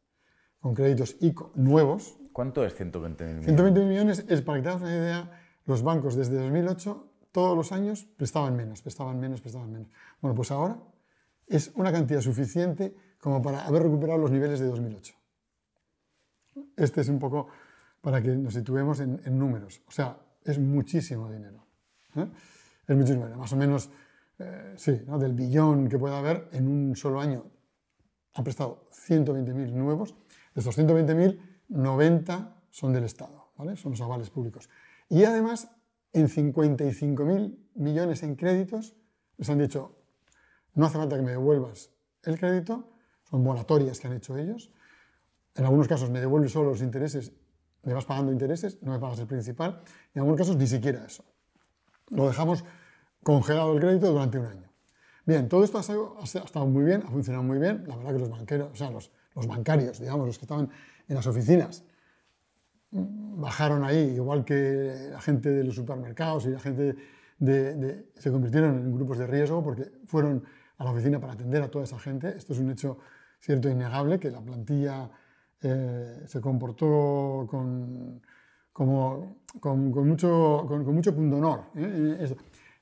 [0.60, 2.16] con créditos ICO nuevos.
[2.36, 3.46] ¿Cuánto es 120.000 millones?
[3.46, 5.32] 120 millones es, para que te hagas una idea,
[5.68, 9.88] los bancos desde 2008, todos los años, prestaban menos, prestaban menos, prestaban menos.
[10.20, 10.78] Bueno, pues ahora
[11.48, 15.16] es una cantidad suficiente como para haber recuperado los niveles de 2008.
[16.76, 17.48] Este es un poco
[18.02, 19.82] para que nos situemos en, números.
[19.88, 21.66] O sea, es muchísimo dinero.
[22.18, 22.28] ¿eh?
[22.86, 23.40] Es muchísimo dinero.
[23.40, 23.90] Más o menos,
[24.40, 27.46] eh, sí, del billón que pueda haber en un solo año
[28.34, 30.16] ha prestado 120.000 nuevos.
[30.54, 33.76] De estos 120.000, 90 son del Estado, ¿vale?
[33.76, 34.70] son los avales públicos.
[35.10, 35.70] Y además,
[36.14, 38.96] en 55.000 millones en créditos,
[39.38, 39.98] les han dicho,
[40.74, 41.92] no hace falta que me devuelvas
[42.24, 42.90] el crédito,
[43.30, 44.72] son moratorias que han hecho ellos.
[45.56, 47.34] En algunos casos me devuelves solo los intereses,
[47.84, 49.82] me vas pagando intereses, no me pagas el principal.
[50.14, 51.24] En algunos casos ni siquiera eso.
[52.10, 52.64] Lo dejamos
[53.24, 54.70] congelado el crédito durante un año.
[55.26, 57.84] Bien, todo esto ha estado, ha estado muy bien, ha funcionado muy bien.
[57.88, 60.70] La verdad que los banqueros, o sea, los, los bancarios, digamos, los que estaban
[61.08, 61.84] en las oficinas,
[62.92, 66.96] bajaron ahí, igual que la gente de los supermercados y la gente
[67.38, 70.44] de, de- se convirtieron en grupos de riesgo porque fueron
[70.78, 72.30] a la oficina para atender a toda esa gente.
[72.36, 72.98] Esto es un hecho
[73.40, 75.10] cierto e innegable, que la plantilla
[75.62, 78.22] eh, se comportó con,
[78.72, 81.62] como, con, con mucho, con, con mucho punto honor.
[81.76, 82.36] ¿eh?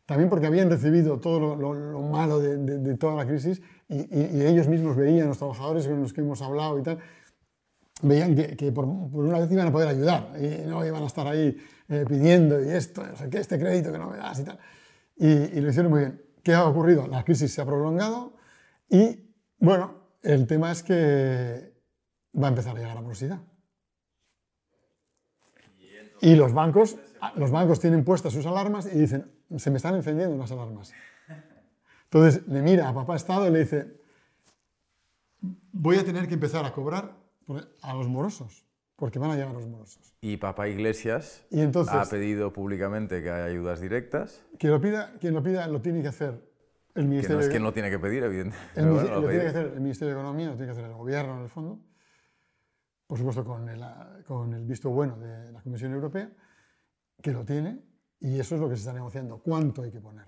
[0.05, 3.61] También porque habían recibido todo lo, lo- lo malo de, de- de toda la crisis
[3.88, 6.99] y, y- y ellos mismos veían, los trabajadores con los que hemos hablado y tal,
[8.04, 11.08] veían que, que por, por una vez iban a poder ayudar y no iban a
[11.08, 11.58] estar ahí
[11.89, 14.60] eh, pidiendo y esto, o sea, que este crédito que no me das y tal.
[15.16, 16.22] Y, y lo hicieron muy bien.
[16.43, 17.08] ¿Qué ha ocurrido?
[17.08, 18.36] La crisis se ha prolongado
[18.89, 21.74] y, bueno, el tema es que
[22.41, 23.41] va a empezar a llegar la morosidad.
[26.22, 26.97] Y los bancos,
[27.36, 30.93] los bancos tienen puestas sus alarmas y dicen, se me están encendiendo las alarmas.
[32.06, 33.99] Entonces le mira a papá Estado y le dice,
[35.72, 37.22] voy a tener que empezar a cobrar
[37.81, 38.65] a los morosos.
[38.95, 40.15] porque van a llegar los morosos.
[40.21, 45.13] Y Papa Iglesias Y entonces, ha pedido públicamente que haya ayudas directas, quien lo pida,
[45.19, 46.53] quien lo pida lo tiene que hacer
[46.95, 48.79] el que Ministerio no es quien lo tiene que pedir, evidentemente.
[48.79, 50.85] El, bueno, lo lo tiene que hacer el Ministerio de Economía, lo tiene que hacer
[50.85, 51.79] el Gobierno, en el fondo,
[53.07, 53.83] por supuesto con el,
[54.25, 56.31] con el visto bueno de la Comisión Europea,
[57.21, 57.83] que lo tiene,
[58.19, 59.39] y eso es lo que se está negociando.
[59.41, 60.27] ¿Cuánto hay que poner?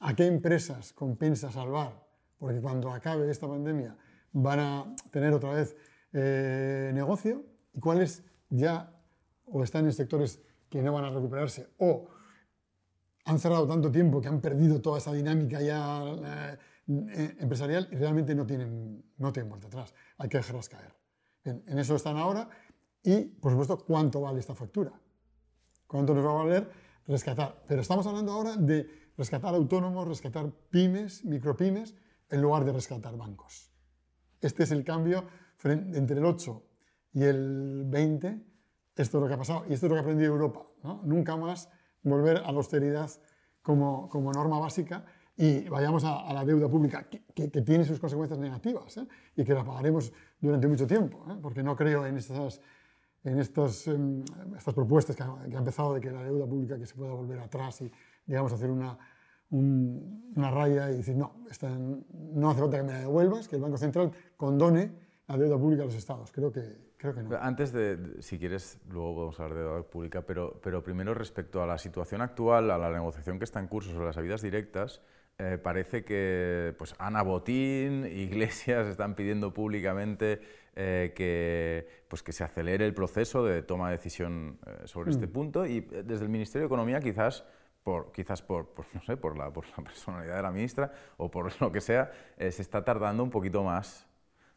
[0.00, 2.06] ¿A qué empresas compensa salvar?
[2.38, 3.96] Porque cuando acabe esta pandemia
[4.32, 5.76] van a tener otra vez
[6.12, 8.92] eh, negocio, y cuáles ya
[9.46, 12.08] o están en sectores que no van a recuperarse, o
[13.24, 16.58] han cerrado tanto tiempo que han perdido toda esa dinámica ya eh,
[16.88, 19.94] eh, empresarial y realmente no tienen, no tienen vuelta atrás.
[20.18, 20.94] Hay que dejarlas caer.
[21.44, 22.48] Bien, en eso están ahora
[23.02, 24.92] y, por supuesto, cuánto vale esta factura.
[25.86, 26.70] ¿Cuánto nos va a valer
[27.06, 27.62] rescatar?
[27.66, 31.94] Pero estamos hablando ahora de rescatar autónomos, rescatar pymes, micropymes,
[32.28, 33.70] en lugar de rescatar bancos.
[34.40, 35.26] Este es el cambio
[35.64, 36.62] entre el 8
[37.12, 38.28] y el 20.
[38.96, 40.62] Esto es lo que ha pasado y esto es lo que ha aprendido Europa.
[40.82, 41.02] ¿no?
[41.04, 41.68] Nunca más
[42.02, 43.10] volver a la austeridad
[43.62, 45.04] como, como norma básica
[45.36, 49.06] y vayamos a, a la deuda pública, que, que- que tiene sus consecuencias negativas ¿eh?
[49.36, 51.36] y que la pagaremos durante mucho tiempo, ¿eh?
[51.40, 52.60] porque no creo en estas,
[53.24, 54.22] en estos, em,
[54.56, 57.12] estas propuestas que ha, que ha empezado de que la deuda pública que se pueda
[57.12, 57.90] volver atrás y,
[58.26, 58.98] digamos, hacer una,
[59.50, 63.56] un- una raya y decir, no, esta- no hace falta que me la devuelvas, que
[63.56, 66.30] el Banco Central condone la deuda pública a los estados.
[66.32, 66.62] Creo que,
[66.96, 67.36] creo que no.
[67.36, 71.66] Antes de, si quieres, luego podemos hablar de deuda pública, pero, pero primero respecto a
[71.66, 75.00] la situación actual, a la negociación que está en curso sobre las ayudas directas,
[75.38, 80.40] eh, parece que pues, Ana Botín, Iglesias están pidiendo públicamente
[80.76, 85.28] eh, que, pues, que se acelere el proceso de toma de decisión eh, sobre este
[85.28, 87.44] punto y eh, desde el Ministerio de Economía quizás
[87.82, 91.30] por, quizás por, por, no sé, por, la, por la personalidad de la ministra o
[91.30, 94.06] por lo que sea, eh, se está tardando un poquito más,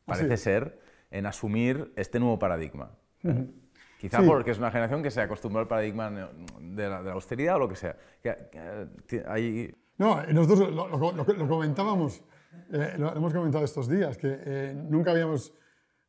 [0.06, 0.42] parece es.
[0.42, 0.80] ser,
[1.12, 2.92] en asumir este nuevo paradigma.
[3.24, 3.48] ¿eh?
[4.00, 4.28] Quizá Sí.
[4.28, 7.60] porque es una generación que se acostumbró al paradigma de la, de la austeridad o
[7.60, 7.96] lo que sea.
[8.22, 8.50] Que-
[9.08, 12.22] que, hay- No, nosotros lo, lo- lo- lo comentábamos,
[12.72, 15.54] eh, lo hemos comentado estos días, que eh, nunca habíamos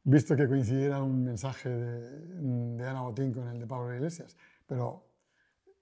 [0.03, 4.37] visto que coincidiera un mensaje de, de Ana Botín con el de Pablo Iglesias,
[4.67, 5.07] pero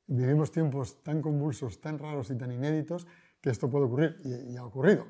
[0.07, 3.07] vivimos tiempos tan convulsos, tan raros y tan inéditos
[3.41, 5.07] que esto puede ocurrir y, y ha ocurrido.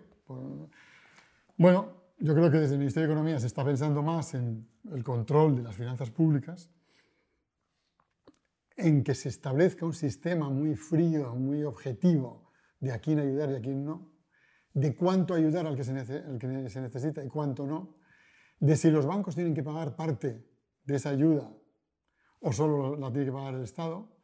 [1.57, 5.03] Bueno, yo creo que desde el Ministerio de Economía se está pensando más en el
[5.03, 6.71] control de las finanzas públicas,
[8.77, 13.55] en que se establezca un sistema muy frío, muy objetivo de a quién ayudar y
[13.57, 14.13] a quién no,
[14.73, 17.97] de cuánto ayudar al que se, al que se necesita y cuánto no,
[18.61, 20.47] de si los bancos tienen que pagar parte
[20.85, 21.53] de esa ayuda
[22.39, 24.17] o solo la tiene que pagar el Estado,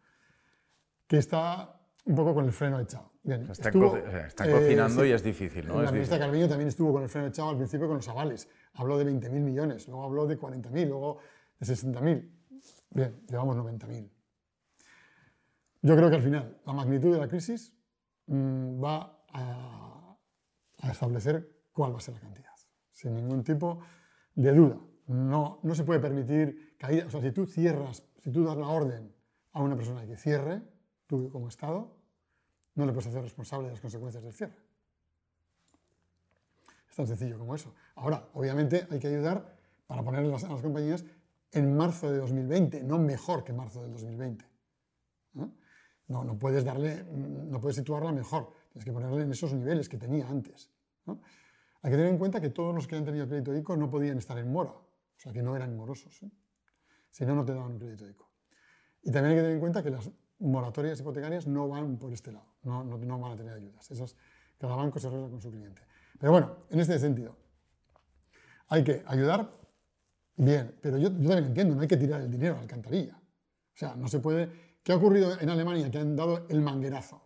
[1.08, 1.77] que está
[2.08, 3.12] un poco con el freno echado.
[3.22, 5.82] Bien, están, estuvo, co- o sea, están eh, cocinando sí, y es difícil, ¿no?
[5.82, 6.18] la ministra.
[6.18, 8.48] Calviño también estuvo con el freno echado al principio con los avales.
[8.74, 11.18] Habló de 20.000 millones, luego habló de 40.000, luego
[11.58, 12.30] de 60.000.
[12.90, 14.10] Bien, llevamos 90.000.
[15.82, 17.74] Yo creo que al final la magnitud de la crisis
[18.26, 20.16] mm, va a,
[20.78, 22.52] a establecer cuál va a ser la cantidad,
[22.90, 23.80] sin ningún tipo
[24.34, 24.80] de duda.
[25.06, 27.06] No, no se puede permitir caída.
[27.06, 29.14] O sea, si tú cierras, si tú das la orden
[29.52, 30.62] a una persona que cierre,
[31.06, 31.96] tú como Estado,
[32.78, 34.56] no le puedes hacer responsable de las consecuencias del cierre.
[36.88, 37.74] Es tan sencillo como eso.
[37.96, 39.56] Ahora, obviamente hay que ayudar
[39.88, 41.04] para poner a las, compañías
[41.50, 44.44] en marzo de 2020, no mejor que marzo del 2020.
[45.34, 45.52] ¿no?
[46.06, 49.88] No, no puedes darle, mm, no puedes situarla mejor, tienes que ponerle en esos niveles
[49.88, 50.70] que tenía antes.
[51.04, 54.18] Hay que tener en cuenta que todos los que han tenido crédito ICO no podían
[54.18, 56.22] estar en mora, o sea que no eran morosos.
[56.22, 56.30] ¿eh?
[57.10, 58.30] Si no, no te daban un crédito ICO.
[59.02, 60.08] Y también hay que tener en cuenta que las
[60.40, 63.88] moratorias hipotecarias no van por este lado, no, van a tener ayudas.
[64.58, 65.82] Cada banco se arregla con su cliente.
[66.18, 67.36] Pero bueno, en este sentido,
[68.68, 69.50] hay que ayudar
[70.36, 73.16] bien, pero yo, yo también entiendo, no hay que tirar el dinero a la alcantarilla.
[73.16, 74.50] O sea, no se puede...
[74.82, 75.90] ¿Qué ha ocurrido en Alemania?
[75.90, 77.22] Que han dado el manguerazo.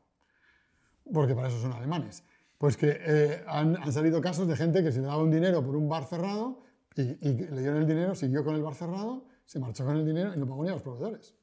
[1.13, 2.25] Porque para eso son alemanes.
[2.59, 5.65] Pues que eh, han, han salido casos de gente que se le daba un dinero
[5.65, 6.63] por un bar cerrado
[6.95, 10.05] y, y le dieron el dinero, siguió con el bar cerrado, se marchó con el
[10.05, 11.35] dinero y no pagó ni a los proveedores.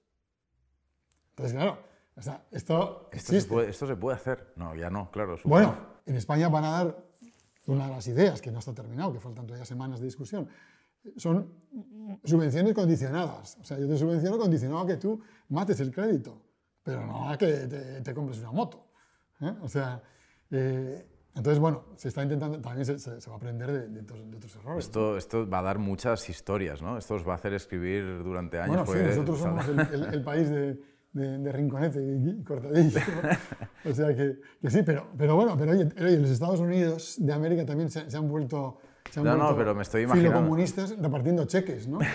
[1.39, 1.77] Entonces, claro,
[2.17, 4.51] o sea, esto Esto se, puede, esto se puede hacer.
[4.57, 5.37] No, ya no, claro.
[5.45, 5.73] Bueno,
[6.05, 6.97] en España van a dar
[7.67, 10.49] una de las ideas, que no está terminado, que faltan todavía semanas de discusión,
[11.15, 11.49] son
[12.25, 13.57] subvenciones condicionadas.
[13.61, 16.41] O sea, yo te subvenciono condicionado a que tú mates el crédito,
[16.83, 18.87] pero no a que te, te compres una moto.
[19.41, 19.53] ¿eh?
[19.61, 20.01] O sea,
[20.51, 24.01] eh, entonces, bueno, se está intentando, también se, se- se va a aprender de, de
[24.01, 24.85] otros, de otros errores.
[24.85, 26.97] Esto, esto va a dar muchas historias, ¿no?
[26.97, 28.85] Esto os va a hacer escribir durante años.
[28.85, 30.81] Bueno, sí, porque nosotros somos el, el- el país de,
[31.13, 32.99] de- de Rinconete y Cortadillo.
[33.85, 37.33] o sea que, que sí, pero, pero bueno, pero oye, oye, los Estados Unidos de
[37.33, 38.77] América también se, se han vuelto,
[39.09, 40.31] se han No, no, vuelto pero me estoy imaginando.
[40.37, 41.99] filocomunistas repartiendo cheques, ¿no?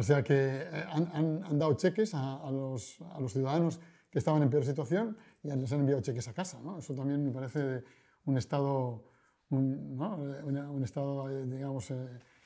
[0.00, 4.40] O sea que eh, han, han, dado cheques a, los, a, los, ciudadanos que estaban
[4.44, 6.60] en peor situación y les han enviado cheques a casa.
[6.62, 6.78] ¿no?
[6.78, 7.82] Eso también me parece
[8.24, 9.02] un Estado,
[9.50, 10.14] un, ¿no?
[10.44, 11.92] un, estado digamos,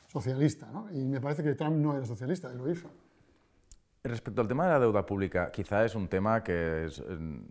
[0.09, 0.70] socialista.
[0.72, 0.91] ¿no?
[0.93, 2.89] Y me parece que Trump no era socialista, él lo hizo.
[4.05, 6.88] Respecto al tema de la deuda pública, quizá es un tema que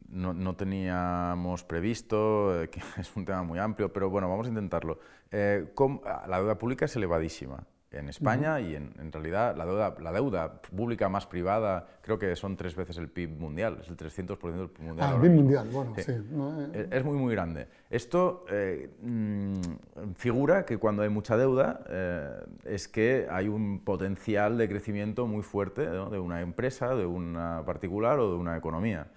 [0.09, 4.49] no, no, teníamos previsto, eh, que es un tema muy amplio, pero bueno, vamos a
[4.49, 4.99] intentarlo.
[5.31, 5.73] Eh,
[6.27, 10.61] la deuda pública es elevadísima en España y en, en, realidad la deuda, la deuda
[10.61, 14.69] pública más privada creo que son tres veces el PIB mundial, es el 300% del
[14.69, 15.09] PIB mundial.
[15.09, 16.11] Ah, el PIB mundial, bueno, sí.
[16.73, 17.67] Eh, es muy, muy grande.
[17.89, 24.57] Esto eh, mm, figura que cuando hay mucha deuda eh, es que hay un potencial
[24.57, 29.07] de crecimiento muy fuerte de una empresa, de una particular o de una economía.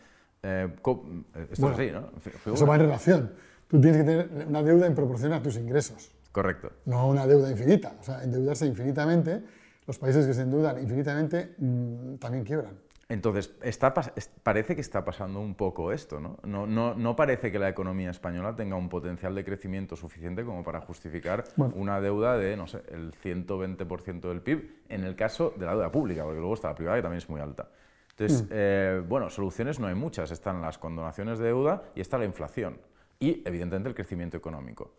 [0.43, 1.05] esto
[1.51, 2.11] es así, ¿no?
[2.53, 3.33] Eso va en relación.
[3.69, 6.11] Tú tienes que tener una deuda en proporción a tus ingresos.
[6.35, 6.73] Correcto.
[6.87, 7.95] No una deuda infinita.
[8.01, 9.41] O sea, endeudarse infinitamente,
[9.87, 12.77] los países que se endeudan infinitamente mm, también quiebran.
[13.09, 13.95] Entonces, está,
[14.43, 16.39] parece que está pasando un poco esto, ¿no?
[16.43, 16.95] No, ¿no?
[16.95, 21.45] no, parece que la economía española tenga un potencial de crecimiento suficiente como para justificar
[21.57, 25.93] una deuda de, no sé, el 120% del PIB, en el caso de la deuda
[25.93, 27.69] pública, porque luego está la privada que también es muy alta.
[28.11, 28.49] Entonces, mm.
[28.51, 30.33] eh, bueno, soluciones no hay muchas.
[30.33, 32.81] Están las condonaciones de deuda y está la inflación.
[33.21, 34.95] Y, evidentemente, el crecimiento económico.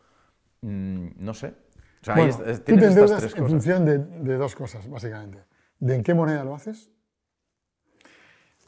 [0.66, 1.54] Mm, no sé.
[2.02, 5.44] O sea, bueno, tú te endeudas en función de, dos cosas, básicamente.
[5.80, 6.92] De en qué moneda lo haces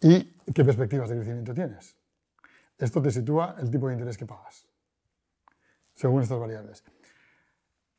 [0.02, 1.98] y qué perspectivas de crecimiento tienes.
[2.78, 4.68] Esto te sitúa el tipo de interés que pagas,
[5.96, 6.84] según estas variables.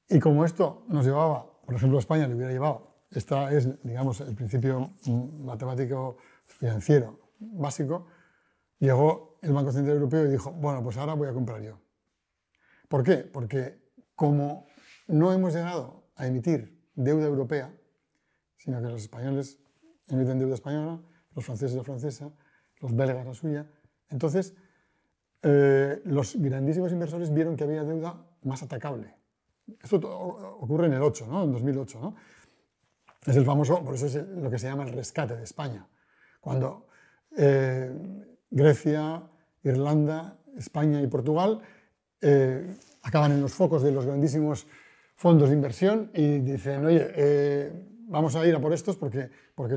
[0.08, 4.34] Y como esto nos llevaba, por ejemplo, España le hubiera llevado, esta es, digamos, el
[4.36, 4.92] principio
[5.40, 8.06] matemático financiero básico,
[8.78, 11.80] llegó el Banco Central Europeo y dijo, bueno, pues ahora voy a comprar yo.
[12.88, 13.16] ¿Por qué?
[13.18, 13.87] Porque
[14.18, 14.66] como
[15.06, 17.72] no hemos llegado a emitir deuda europea,
[18.56, 19.60] sino que los españoles
[20.08, 21.00] emiten deuda española,
[21.36, 22.28] los franceses la francesa,
[22.80, 23.70] los belgas la suya,
[24.10, 24.56] entonces
[25.42, 29.14] eh, los grandísimos inversores vieron que había deuda más atacable.
[29.80, 31.44] Esto ocurre en el 8, ¿no?
[31.44, 32.00] en 2008.
[32.00, 32.16] ¿no?
[33.24, 35.86] Es el famoso, por eso es lo que se llama el rescate de España.
[36.40, 36.88] Cuando
[37.36, 37.94] eh,
[38.50, 39.22] Grecia,
[39.62, 41.60] Irlanda, España y Portugal
[42.20, 44.66] eh, acaban en los focos de los grandísimos
[45.14, 47.72] fondos de inversión y dicen, oye, eh,
[48.06, 49.76] vamos a ir a por estos porque, porque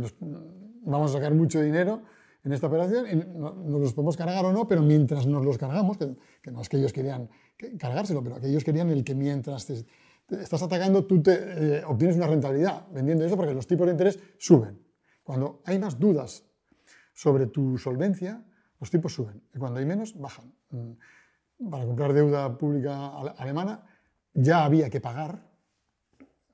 [0.84, 2.04] vamos a sacar mucho dinero
[2.44, 5.98] en esta operación y nos los podemos cargar o no, pero mientras nos los cargamos,
[5.98, 7.30] que, no es que ellos querían
[7.78, 9.86] cargárselo, pero que ellos querían el que mientras te,
[10.30, 14.20] estás atacando tú te, eh, obtienes una rentabilidad vendiendo eso porque los tipos de interés
[14.38, 14.80] suben.
[15.24, 16.46] Cuando hay más dudas
[17.14, 18.44] sobre tu solvencia,
[18.80, 20.54] los tipos suben y cuando hay menos, bajan.
[21.70, 23.84] Para comprar deuda pública alemana,
[24.34, 25.44] ya había que pagar.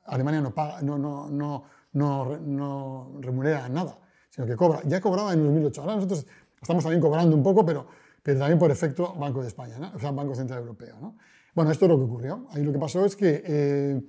[0.05, 3.99] Alemania no, paga, no, no, no, no, remunera nada,
[4.29, 4.81] sino que cobra.
[4.85, 5.81] Ya cobraba en 2008.
[5.81, 6.25] Ahora nosotros
[6.61, 7.87] estamos también cobrando un poco, pero,
[8.21, 10.97] pero también por efecto Banco de España, o sea, Banco Central Europeo.
[10.99, 11.17] ¿no?
[11.53, 12.47] Bueno, esto es lo que ocurrió.
[12.51, 14.01] Ahí lo que pasó es que eh,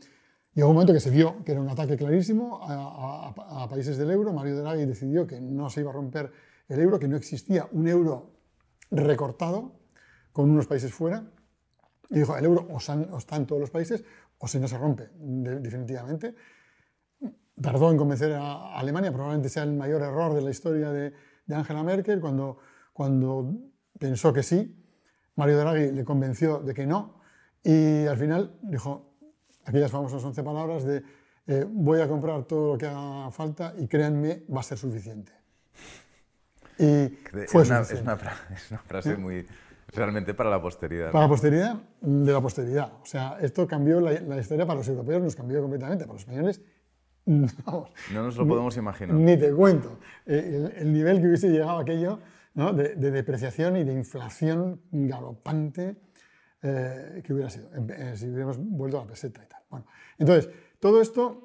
[0.55, 4.11] llegó un momento que se vio que era un ataque clarísimo a, a países del
[4.11, 4.33] euro.
[4.33, 6.33] Mario Draghi decidió que no se iba a romper
[6.69, 8.33] el euro, que no existía un euro
[8.91, 9.79] recortado
[10.39, 11.25] con unos países fuera
[12.11, 14.05] y dijo, el euro o, está en todos los países
[14.39, 16.33] o si no se rompe definitivamente.
[17.61, 21.13] Tardó en convencer a Alemania, probablemente sea el mayor error de la historia de,
[21.51, 22.59] Angela Merkel, cuando,
[22.93, 23.53] cuando
[23.99, 24.81] pensó que sí,
[25.35, 27.21] Mario Draghi le convenció de que no,
[27.65, 29.17] y al final dijo
[29.65, 31.03] aquellas famosas 11 palabras de
[31.49, 35.33] eh, voy a comprar todo lo que haga falta y créanme, va a ser suficiente.
[36.79, 37.09] Y
[37.49, 37.93] fue es, una, es,
[38.71, 39.45] una, frase muy,
[39.93, 41.13] Realmente para la posteridad.
[41.13, 42.93] Para la posteridad de la posteridad.
[43.03, 46.05] O sea, esto cambió la, historia para los europeos, nos cambió completamente.
[46.05, 46.61] Para los españoles,
[47.27, 49.15] no nos lo podemos imaginar.
[49.15, 49.99] Ni te cuento.
[50.27, 52.19] Eh, el, nivel que hubiese llegado aquello
[52.55, 55.97] de, depreciación y de inflación galopante
[56.61, 59.63] eh, que hubiera sido, eh, si hubiéramos vuelto a la peseta y tal.
[59.71, 59.87] Bueno,
[60.19, 60.51] entonces,
[60.81, 61.45] todo esto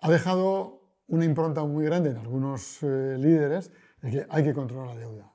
[0.00, 5.00] ha dejado una impronta muy grande en algunos líderes de que hay que controlar la
[5.00, 5.31] deuda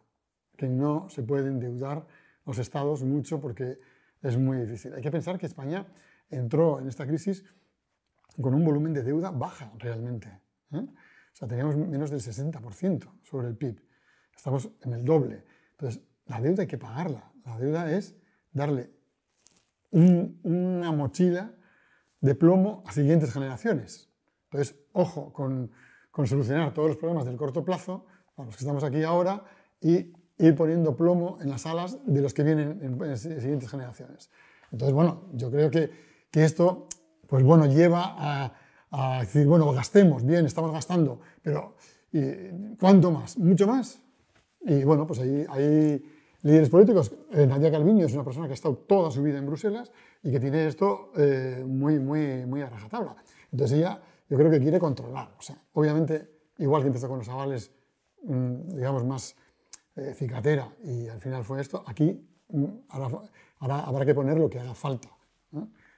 [0.57, 2.05] que no se pueden endeudar
[2.45, 3.79] los estados mucho porque
[4.21, 4.93] es muy difícil.
[4.93, 5.85] Hay que pensar que España
[6.29, 7.45] entró en esta crisis
[8.41, 10.27] con un volumen de deuda baja realmente.
[10.71, 10.77] ¿eh?
[10.79, 13.81] O sea, teníamos menos del 60% sobre el PIB.
[14.35, 15.43] Estamos en el doble.
[15.71, 17.31] Entonces, la deuda hay que pagarla.
[17.45, 18.15] La deuda es
[18.51, 18.91] darle
[19.91, 21.53] una mochila
[22.21, 24.09] de plomo a siguientes generaciones.
[24.45, 25.71] Entonces, ojo con,
[26.11, 28.05] con solucionar todos los problemas del corto plazo,
[28.35, 29.43] para los que estamos aquí ahora,
[29.81, 34.29] y ir poniendo plomo en las alas de los que vienen en, siguientes generaciones.
[34.71, 35.89] Entonces, bueno, yo creo que,
[36.29, 36.87] que esto,
[37.27, 38.53] pues bueno, lleva a,
[38.91, 41.75] a decir, bueno, gastemos, bien, estamos gastando, pero
[42.79, 43.37] ¿cuánto más?
[43.37, 44.01] ¿Mucho más?
[44.61, 46.03] Y bueno, pues ahí hay
[46.41, 47.11] líderes políticos.
[47.31, 49.91] Eh, Nadia Calviño es una persona que ha estado toda su vida en Bruselas
[50.23, 53.15] y que tiene esto eh, muy, muy, muy a rajatabla.
[53.51, 55.33] Entonces ella, yo creo que quiere controlar.
[55.37, 57.71] O sea, obviamente, igual que empezó con los avales,
[58.23, 59.35] mm, digamos, más
[59.97, 64.59] eh, cicatera y al final fue esto, aquí mm, ahora, habrá que poner lo que
[64.59, 65.09] haga falta.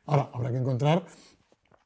[0.06, 1.06] Ahora, habrá que encontrar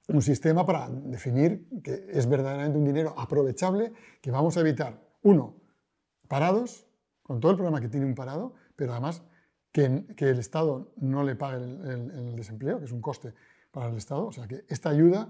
[0.08, 5.56] un sistema para definir que es verdaderamente un dinero aprovechable, que vamos a evitar, uno,
[6.28, 6.86] parados,
[7.22, 9.24] con todo el problema que tiene un parado, pero además
[9.72, 13.34] que, que el Estado no le pague el, desempleo, que es un coste
[13.72, 14.28] para el Estado.
[14.28, 15.30] O sea, que esta ayuda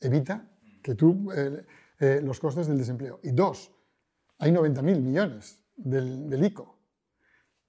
[0.00, 0.48] evita
[0.82, 1.64] que tú, eh,
[1.98, 3.20] eh, los costes del desempleo.
[3.22, 3.72] Y dos,
[4.38, 6.78] hay 90.000 millones del, del, ICO.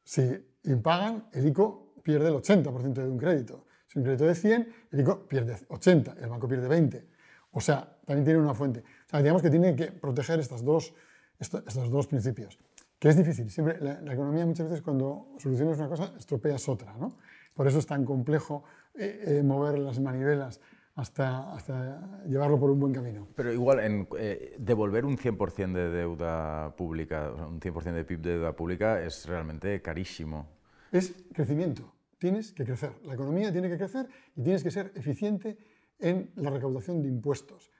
[0.03, 0.21] Si
[0.63, 3.65] impagan, el ICO pierde el 80% de un crédito.
[3.87, 7.07] Si un crédito de 100, el ICO pierde 80, el banco pierde 20.
[7.51, 8.79] O sea, también tiene una fuente.
[8.79, 10.93] O sea, digamos que tiene que proteger estas dos,
[11.39, 12.57] estos dos principios
[13.01, 13.49] que es difícil.
[13.49, 16.93] Siempre, la, economía muchas veces cuando solucionas una cosa estropeas otra.
[16.99, 17.17] ¿no?
[17.55, 18.63] Por eso es tan complejo
[18.93, 20.61] eh, eh, mover las manivelas
[20.95, 23.27] hasta, hasta, llevarlo por un buen camino.
[23.35, 28.31] Pero igual, en, eh, devolver un 100% de deuda pública, un 100% de PIB de
[28.31, 30.47] deuda pública es realmente carísimo.
[30.91, 31.93] Es crecimiento.
[32.17, 32.91] Tienes que crecer.
[33.05, 35.57] La economía tiene que crecer y tienes que ser eficiente
[35.99, 37.71] en la recaudación de impuestos.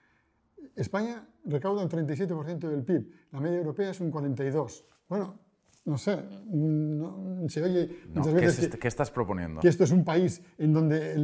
[0.74, 4.84] España recauda un 37% del PIB, la media europea es un 42%.
[5.08, 5.38] Bueno,
[5.84, 6.16] no sé,
[7.48, 9.60] se oye muchas veces ¿qué, estás proponiendo?
[9.60, 11.14] Que esto es un país en donde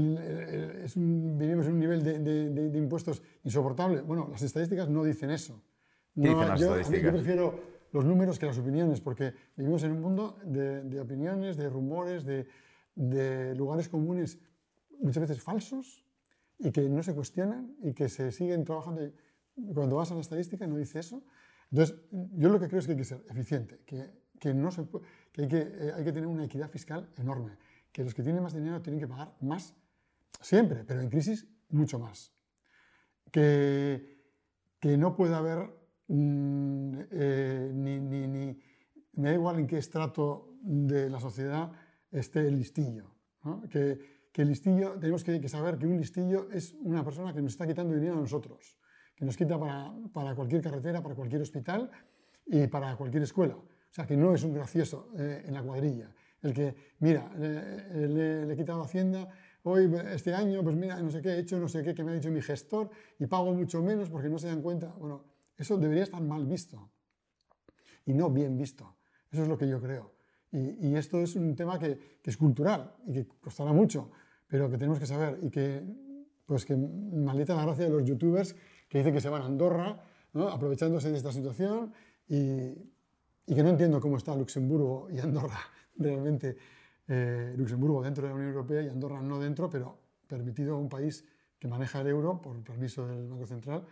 [0.97, 4.01] vivimos en un nivel de, impuestos insoportable.
[4.01, 5.63] Bueno, las estadísticas no dicen eso.
[6.15, 7.05] ¿Qué dicen las yo, estadísticas?
[7.05, 7.61] Yo prefiero
[7.93, 13.55] los números que las opiniones, porque vivimos en un mundo de, opiniones, de rumores, de,
[13.55, 14.41] lugares comunes
[15.01, 16.05] muchas veces falsos
[16.59, 19.03] y que no se cuestionan y que se siguen trabajando.
[19.73, 21.23] Cuando vas a la estadística no dice eso.
[21.71, 24.85] Entonces, yo lo que creo es que hay que ser eficiente, que, que no se
[25.33, 27.57] que, hay que eh, hay que tener una equidad fiscal enorme,
[27.93, 29.75] que los que tienen más dinero tienen que pagar más
[30.41, 32.33] siempre, pero en crisis mucho más.
[33.31, 34.25] Que,
[34.81, 35.59] que no puede haber
[36.09, 38.59] mm, eh, ni, ni, ni,
[39.15, 41.71] me da igual en qué estrato de la sociedad
[42.11, 43.15] esté el listillo.
[43.71, 47.43] Que, que, el listillo, tenemos que, que saber que un listillo es una persona que
[47.43, 48.79] nos está quitando dinero a nosotros
[49.19, 51.91] que nos quita para, para, cualquier carretera, para cualquier hospital
[52.47, 53.57] y para cualquier escuela.
[53.91, 56.13] O sea, que no es un gracioso eh, en la cuadrilla.
[56.43, 59.29] El que, mira, le, he quitado Hacienda,
[59.65, 62.13] hoy, este año, pues mira, no sé qué he hecho, no sé qué, que me
[62.13, 64.95] ha dicho mi gestor, y pago mucho menos porque no se dan cuenta.
[64.99, 65.25] Bueno,
[65.57, 66.91] eso debería estar mal visto
[68.07, 68.97] y no bien visto.
[69.31, 70.13] Eso es lo que yo creo.
[70.51, 74.11] Y, esto es un tema que, que, es cultural y que costará mucho,
[74.47, 75.83] pero que tenemos que saber y que,
[76.47, 78.57] pues que maldita la gracia de los youtubers
[78.89, 80.03] que dicen que se van a Andorra,
[80.33, 81.93] aprovechándose de esta situación
[82.27, 82.73] y,
[83.55, 85.61] que no entiendo cómo está Luxemburgo y Andorra
[85.97, 86.57] realmente.
[87.07, 90.89] Eh, Luxemburgo dentro de la Unión Europea y Andorra no dentro, pero permitido a un
[90.89, 91.25] país
[91.59, 93.87] que maneja el euro por permiso del Banco Central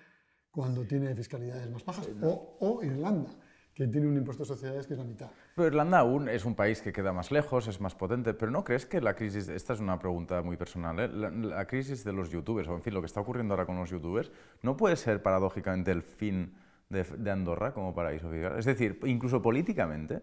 [0.51, 2.09] cuando tiene fiscalidades más bajas.
[2.23, 3.31] O, o Irlanda
[3.77, 5.31] que tiene un impuesto de sociedades que es la mitad.
[5.55, 8.65] Pero Irlanda aún es un país que queda más lejos, es más potente, pero ¿no
[8.65, 11.09] crees que la crisis, esta es una pregunta muy personal, ¿eh?
[11.09, 13.91] la, crisis de los youtubers, o en fin, lo que está ocurriendo ahora con los
[13.91, 16.55] youtubers, no puede ser paradójicamente el fin
[16.89, 18.59] de, Andorra como paraíso fiscal?
[18.59, 20.23] Es decir, incluso políticamente,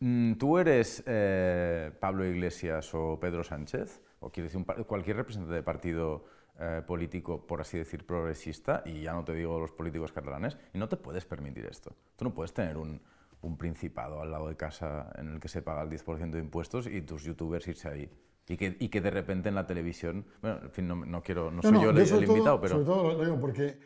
[0.00, 5.62] mm, tú eres eh, Pablo Iglesias o Pedro Sánchez, o quiero decir cualquier representante de
[5.62, 6.24] partido
[6.58, 10.78] eh, político, por así decir, progresista, y ya no te digo los políticos catalanes, y
[10.78, 11.94] no te puedes permitir esto.
[12.16, 13.00] Tú no puedes tener un,
[13.44, 16.86] un principado al lado de casa en el que se paga el 10% de impuestos
[16.86, 18.10] y tus youtubers irse ahí.
[18.46, 21.50] Y que, y que de repente en la televisión, bueno, en fin, no, no quiero,
[21.50, 22.74] no, soy yo, el, invitado, pero...
[22.74, 23.78] Sobre todo lo digo porque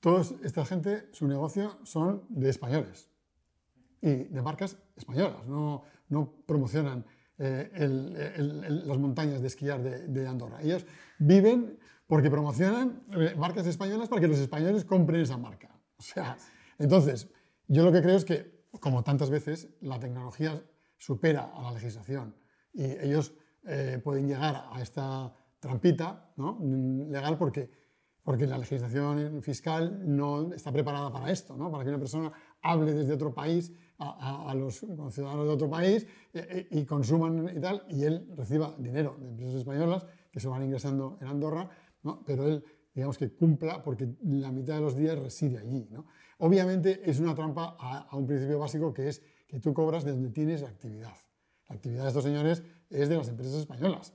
[0.00, 3.08] toda esta gente, su negocio son de españoles
[4.00, 5.84] y de marcas españolas, no,
[6.46, 7.04] promocionan
[7.38, 7.70] eh,
[8.86, 10.62] las montañas de esquiar de, de Andorra.
[10.62, 10.86] Ellos
[11.18, 15.70] viven porque promocionan eh, marcas españolas para que los españoles compren esa marca.
[15.98, 16.36] O sea,
[16.78, 17.28] entonces,
[17.68, 20.62] yo lo que creo es que, como tantas veces, la tecnología
[20.96, 22.34] supera a la legislación
[22.72, 23.34] y ellos
[23.64, 26.58] eh, pueden llegar a esta trampita ¿no?
[27.10, 27.70] legal porque,
[28.28, 31.70] porque la legislación fiscal no está preparada para esto, ¿no?
[31.70, 32.30] para que una persona
[32.60, 37.58] hable desde otro país a, a, los ciudadanos de otro país eh, y consuman y
[37.58, 41.70] tal, y él reciba dinero de empresas españolas que se van ingresando en Andorra
[42.26, 42.62] pero él,
[42.94, 45.88] digamos que cumpla porque la mitad de los días reside allí.
[45.90, 46.04] ¿no?
[46.36, 50.28] Obviamente es una trampa a, un principio básico que es que tú cobras de donde
[50.28, 51.16] tienes la actividad.
[51.66, 54.12] La actividad de estos señores es de las empresas españolas.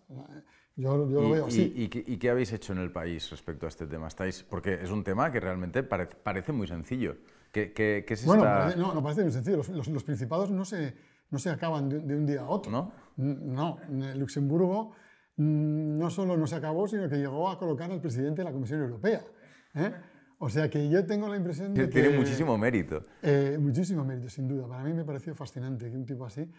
[0.76, 1.74] Yo, yo lo ¿Y, veo así.
[1.76, 4.08] y- y qué, y qué habéis hecho en el país respecto a este tema?
[4.08, 7.16] ¿Estáis, porque es un tema que realmente pare- parece muy sencillo.
[7.52, 8.60] ¿Qué, qué, qué se Bueno, está...?
[8.62, 9.58] parece- no, no parece muy sencillo.
[9.58, 10.96] Los, los- los principados no se,
[11.30, 12.72] no se acaban de, de un día a otro.
[12.72, 12.92] ¿No?
[13.18, 14.94] No, en Luxemburgo
[15.38, 18.82] no solo no se acabó, sino que llegó a colocar al presidente de la Comisión
[18.82, 19.22] Europea.
[19.76, 19.92] ¿eh?
[20.40, 22.02] O sea que yo tengo la impresión de que...
[22.02, 23.06] Tiene muchísimo mérito.
[23.22, 24.68] Eh, muchísimo mérito, sin duda.
[24.68, 26.50] Para mí me pareció fascinante que un tipo así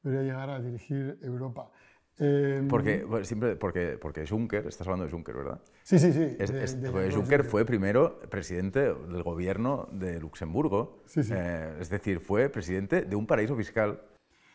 [0.00, 1.70] pudiera llegar a dirigir Europa.
[2.18, 5.60] Eh, Porque, bueno, siempre, porque, porque Juncker, estás hablando de Juncker, ¿verdad?
[5.82, 6.36] Sí, sí, sí.
[6.38, 11.02] Es- de- es- de- de- Juncker fue primero presidente del gobierno de Luxemburgo.
[11.06, 11.32] Sí, sí.
[11.36, 14.00] Eh, es decir, fue presidente de un paraíso fiscal.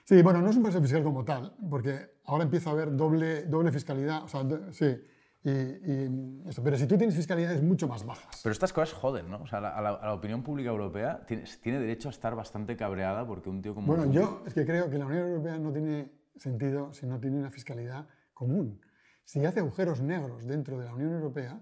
[0.05, 3.43] Sí, bueno, no es un paraíso fiscal como tal, porque ahora empieza a haber doble,
[3.43, 4.23] doble fiscalidad.
[4.23, 4.97] O sea, do- sí.
[5.43, 6.63] Y, y eso.
[6.63, 8.39] Pero si tú tienes fiscalidades mucho más bajas.
[8.43, 9.41] Pero estas cosas joden, ¿no?
[9.41, 12.35] O sea, la- a la, a la opinión pública europea tiene, tiene derecho a estar
[12.35, 15.57] bastante cabreada porque un tío como Bueno, yo es que creo que la Unión Europea
[15.59, 18.81] no tiene sentido si no tiene una fiscalidad común.
[19.23, 21.61] Si hace agujeros negros dentro de la Unión Europea,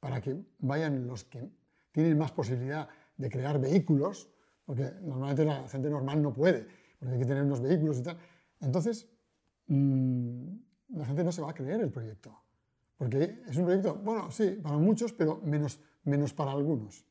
[0.00, 1.50] para que vayan los que
[1.92, 4.28] tienen más posibilidad de crear vehículos,
[4.64, 6.66] porque normalmente la gente normal no puede,
[6.98, 8.18] porque hay que tener unos vehículos y tal,
[8.60, 9.08] entonces
[9.66, 10.56] mm,
[10.90, 12.42] la gente no se va a creer el proyecto.
[12.96, 17.04] Porque es un proyecto, bueno, sí, para muchos, pero menos, menos para algunos.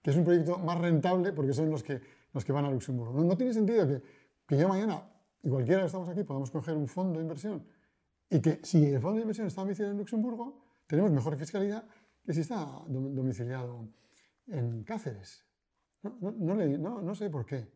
[0.00, 2.00] Que es un proyecto más rentable porque son los que,
[2.32, 3.12] los que van a Luxemburgo.
[3.12, 4.02] No, no tiene sentido que,
[4.46, 5.02] que yo mañana,
[5.42, 7.64] y cualquiera que estamos aquí, podamos coger un fondo de inversión
[8.30, 11.84] y que si el fondo de inversión está domiciliado en Luxemburgo, tenemos mejor fiscalidad
[12.24, 13.88] que si está dom- domiciliado
[14.46, 15.44] en Cáceres.
[16.02, 17.66] No, no, no no- sé por qué.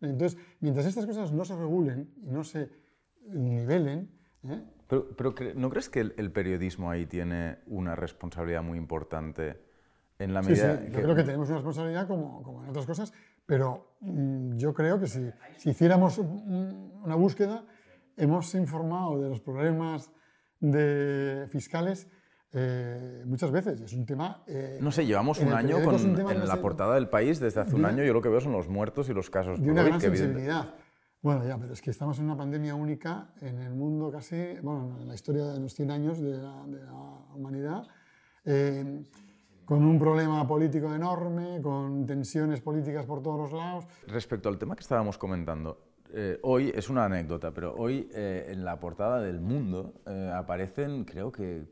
[0.00, 2.70] Entonces, mientras estas cosas no se regulen y no se
[3.26, 4.10] nivelen,
[4.44, 4.64] ¿eh?
[4.88, 9.60] Pero, pero ¿no crees que el, el periodismo ahí tiene una responsabilidad muy importante
[10.18, 12.86] en la Sí, sí, medida yo creo que tenemos una responsabilidad como, como en otras
[12.86, 13.12] cosas,
[13.50, 17.64] pero mm, yo creo que si, si hiciéramos un- una búsqueda,
[18.16, 20.12] hemos informado de los problemas
[20.60, 22.08] de fiscales
[22.52, 23.80] eh, muchas veces.
[23.80, 24.44] Es un tema...
[24.46, 27.70] eh, No sé, llevamos un año con, un en la portada del país desde hace
[27.74, 28.04] un de una- año.
[28.04, 30.06] Yo lo que veo son los muertos y los casos de una COVID, gran que
[30.06, 30.74] evidente- sensibilidad.
[31.20, 34.96] Bueno, ya, pero es que estamos en una pandemia única en el mundo casi, bueno,
[35.00, 36.92] en la historia de los 100 años de la, de la
[37.34, 37.82] humanidad,
[38.44, 39.04] eh,
[39.70, 43.84] con un problema político enorme, con tensiones políticas por todos los lados.
[44.08, 45.78] Respecto al tema que estábamos comentando,
[46.12, 51.04] eh, hoy es una anécdota, pero hoy eh, en la portada del Mundo eh, aparecen,
[51.04, 51.68] creo que,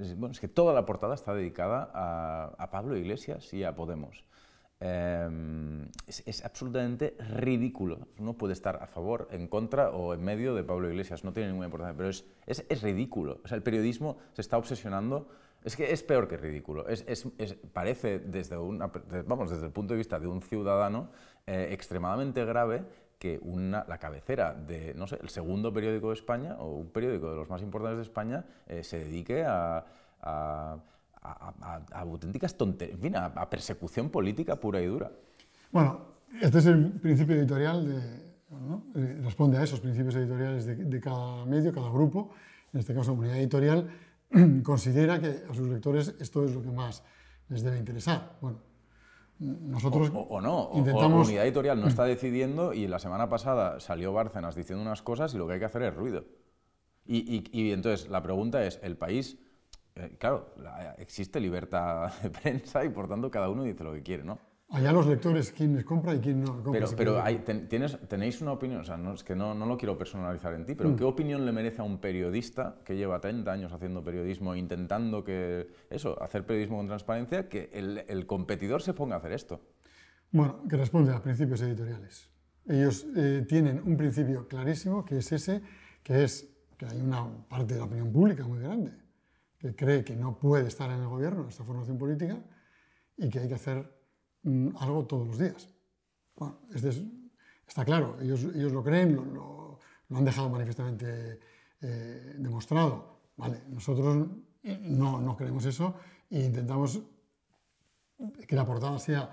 [0.00, 4.24] es, bueno, es que toda la portada está dedicada a, Pablo Iglesias y a Podemos.
[4.80, 8.08] Es, es absolutamente ridículo.
[8.18, 11.50] Uno puede estar a favor, en contra o en medio de Pablo Iglesias, no tiene
[11.50, 13.42] ninguna importancia, pero es, es, es ridículo.
[13.44, 15.28] O sea, el periodismo se está obsesionando.
[15.64, 16.88] Es que es peor que ridículo.
[16.88, 18.90] Es, es- es- parece, desde, una,
[19.26, 21.10] vamos, desde el punto de vista de un ciudadano,
[21.46, 22.84] eh, extremadamente grave
[23.18, 27.28] que una, la cabecera de, no sé, el segundo periódico de España o un periódico
[27.30, 29.84] de los más importantes de España eh, se dedique a,
[30.22, 30.78] a-
[31.22, 35.10] a- a- auténticas tonterías, en fin, a persecución política pura y dura.
[35.70, 36.00] Bueno,
[36.40, 38.00] este es el principio editorial, de,
[38.50, 38.84] ¿no?
[38.94, 42.30] Eh, responde a esos principios editoriales de, de cada medio, cada grupo,
[42.72, 43.90] en este caso Comunidad Editorial,
[44.62, 47.02] considera que a sus lectores esto es lo que más
[47.48, 48.36] les debe interesar.
[48.40, 48.58] Bueno,
[49.38, 51.28] nosotros O, o no, o- o intentamos...
[51.28, 55.38] Unidad Editorial no está decidiendo y la semana pasada salió Bárcenas diciendo unas cosas y
[55.38, 56.24] lo que hay que hacer es ruido.
[57.06, 59.38] Y, y- y entonces la pregunta es, ¿el país,
[59.96, 64.02] eh, claro, la- existe libertad de prensa y por tanto cada uno dice lo que
[64.02, 64.38] quiere, ¿no?
[64.72, 66.72] Allá los lectores, quién les compra y quién no compra.
[66.72, 69.66] Pero, pero hay- ten- tienes, tenéis una opinión, o sea, no, es que no, no
[69.66, 70.76] lo quiero personalizar en ti, Mm.
[70.76, 75.24] pero ¿qué opinión le merece a un periodista que lleva 30 años haciendo periodismo, intentando
[75.24, 79.60] que, eso, hacer periodismo con transparencia, que el, el competidor se ponga a hacer esto?
[80.30, 82.30] Bueno, que responde a principios editoriales.
[82.66, 85.62] Ellos eh, tienen un principio clarísimo, que es ese,
[86.04, 88.92] que es que hay una parte de la opinión pública muy grande
[89.58, 92.38] que cree que no puede estar en el gobierno, esta formación política,
[93.18, 93.84] y que hay que hacer mm,
[94.78, 95.68] algo todos los días.
[96.36, 97.02] Bueno, este es-
[97.66, 101.38] está claro, ellos, ellos lo creen, lo, lo- lo han dejado manifiestamente
[101.82, 103.20] eh, demostrado.
[103.36, 104.28] Vale, nosotros
[104.82, 105.94] no, no creemos eso
[106.28, 107.00] e intentamos
[108.46, 109.30] que la portada sea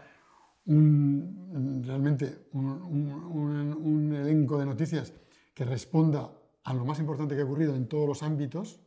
[0.66, 5.14] un- realmente un, un- un- un elenco de noticias
[5.54, 6.32] que responda
[6.64, 8.80] a lo más importante que ha ocurrido en todos los ámbitos.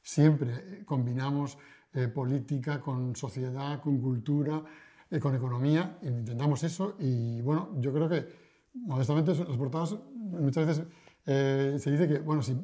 [0.00, 1.58] Siempre eh, combinamos
[1.92, 4.62] eh, política con sociedad, con cultura,
[5.10, 8.26] eh, con economía, intentamos eso y bueno, yo creo que
[8.74, 10.86] modestamente las portadas muchas veces
[11.26, 12.56] eh, se dice que, bueno, si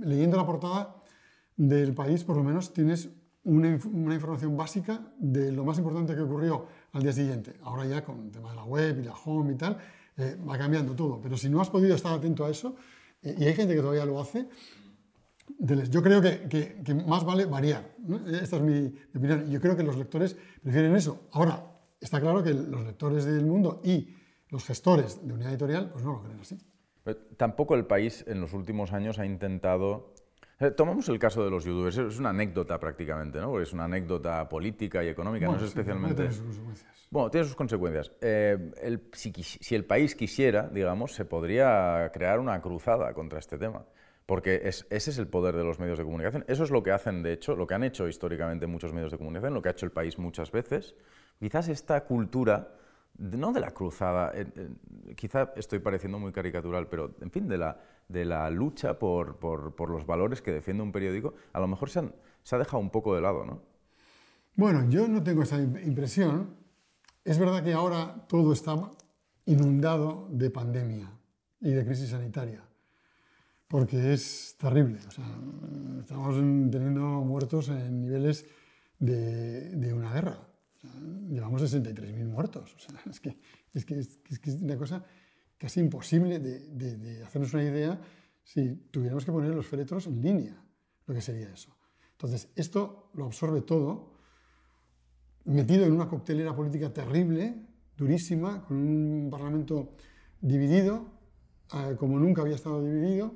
[0.00, 0.96] leyendo la portada
[1.56, 3.08] del país por lo menos tienes
[3.44, 7.54] una, una información básica de lo más importante que ocurrió al día siguiente.
[7.62, 9.78] Ahora ya con el tema de la web y la home y tal,
[10.16, 11.20] eh, va cambiando todo.
[11.20, 12.76] Pero si no has podido estar atento a eso,
[13.22, 14.48] eh, y hay gente que todavía lo hace,
[15.90, 16.48] Yo creo que,
[16.84, 17.94] que, más vale variar.
[18.42, 19.48] Esta es mi, opinión.
[19.48, 21.28] Yo creo que los lectores prefieren eso.
[21.30, 21.62] Ahora,
[22.00, 24.14] está claro que los lectores del mundo y
[24.50, 26.58] los gestores de unidad editorial pues no lo creen así.
[27.36, 30.14] tampoco el país en los últimos años ha intentado...
[30.74, 33.60] Tomamos el caso de los youtubers, es una anécdota prácticamente, ¿no?
[33.60, 36.14] es una anécdota política y económica, no es especialmente...
[36.14, 37.08] Tiene sus consecuencias.
[37.10, 38.12] Bueno, tiene sus consecuencias.
[38.22, 43.58] Eh, el, si, si el país quisiera, digamos, se podría crear una cruzada contra este
[43.58, 43.84] tema
[44.26, 46.44] porque ese es el poder de los medios de comunicación.
[46.48, 49.18] Eso es lo que hacen, de hecho, lo que han hecho históricamente muchos medios de
[49.18, 50.96] comunicación, lo que ha hecho el país muchas veces.
[51.38, 52.74] Quizás esta cultura,
[53.18, 57.56] no de la cruzada, eh, eh, quizá estoy pareciendo muy caricatural, pero en fin, de
[58.24, 62.02] la, lucha por, por, los valores que defiende un periódico, a lo mejor se,
[62.42, 63.62] se ha dejado un poco de lado, ¿no?
[64.56, 66.56] Bueno, yo no tengo esa impresión.
[67.24, 68.74] Es verdad que ahora todo está
[69.44, 71.12] inundado de pandemia
[71.60, 72.65] y de crisis sanitaria
[73.68, 74.98] porque es terrible.
[76.00, 78.46] estamos teniendo muertos en niveles
[78.98, 80.48] de, una guerra.
[81.28, 82.76] llevamos 63.000 muertos.
[83.10, 83.36] es, que,
[83.74, 85.04] es, que, es, una cosa
[85.58, 88.00] casi imposible de, hacernos una idea
[88.42, 90.62] si tuviéramos que poner los féretros en línea,
[91.06, 91.76] lo que sería eso.
[92.12, 94.14] Entonces, esto lo absorbe todo,
[95.44, 97.66] metido en una coctelera política terrible,
[97.96, 99.96] durísima, con un parlamento
[100.40, 101.10] dividido,
[101.74, 103.34] eh, como nunca había estado dividido,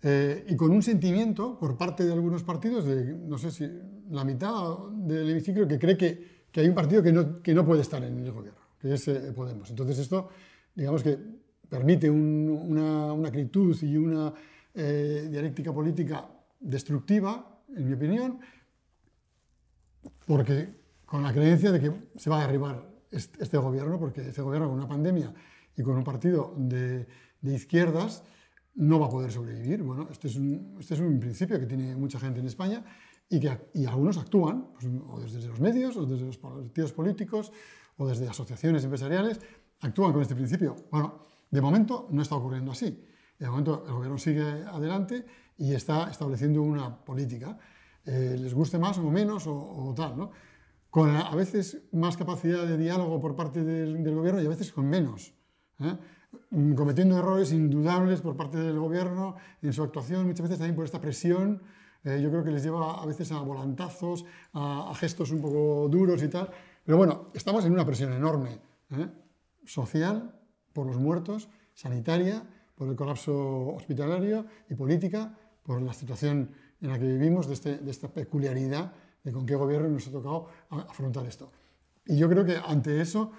[0.00, 3.68] eh, y con un sentimiento por parte de algunos partidos, de no sé si
[4.10, 7.64] la mitad del hemiciclo, que cree que, que hay un partido que no, que no,
[7.64, 9.68] puede estar en el gobierno, que es eh, Podemos.
[9.70, 10.28] Entonces esto,
[10.74, 11.18] digamos que
[11.68, 14.32] permite una, una, acritud y una
[14.72, 16.28] eh, dialéctica política
[16.60, 18.38] destructiva, en mi opinión,
[20.26, 20.68] porque
[21.04, 24.68] con la creencia de que se va a derribar este, este gobierno, porque este gobierno
[24.68, 25.34] con una pandemia
[25.76, 27.06] y con un partido de,
[27.40, 28.22] de izquierdas,
[28.78, 29.82] no va a poder sobrevivir.
[29.82, 32.84] Bueno, este es un, este es un principio que tiene mucha gente en España
[33.28, 37.52] y que y algunos actúan, pues, o desde los medios, o desde los partidos políticos,
[37.96, 39.40] o desde asociaciones empresariales,
[39.80, 40.76] actúan con este principio.
[40.90, 43.04] Bueno, de momento no está ocurriendo así.
[43.38, 45.26] De momento el gobierno sigue adelante
[45.56, 47.58] y está estableciendo una política,
[48.04, 50.30] eh, les guste más o menos o, tal, ¿no?
[50.88, 54.72] con a veces más capacidad de diálogo por parte del, del gobierno y a veces
[54.72, 55.34] con menos.
[55.80, 55.96] ¿eh?
[56.50, 60.84] Mm, cometiendo errores indudables por parte del gobierno en su actuación, muchas veces también por
[60.84, 61.62] esta presión.
[62.04, 66.22] Eh, yo creo que les lleva a veces a volantazos, a, gestos un poco duros
[66.22, 66.50] y tal.
[66.84, 68.60] Pero bueno, estamos en una presión enorme,
[68.90, 69.08] ¿eh?
[69.64, 70.34] social,
[70.72, 72.42] por los muertos, sanitaria,
[72.74, 76.50] por el colapso hospitalario y política, por la situación
[76.80, 78.92] en la que vivimos, de, este, de esta peculiaridad
[79.22, 81.50] de con qué gobierno nos ha tocado afrontar esto.
[82.06, 83.32] Y yo creo que ante eso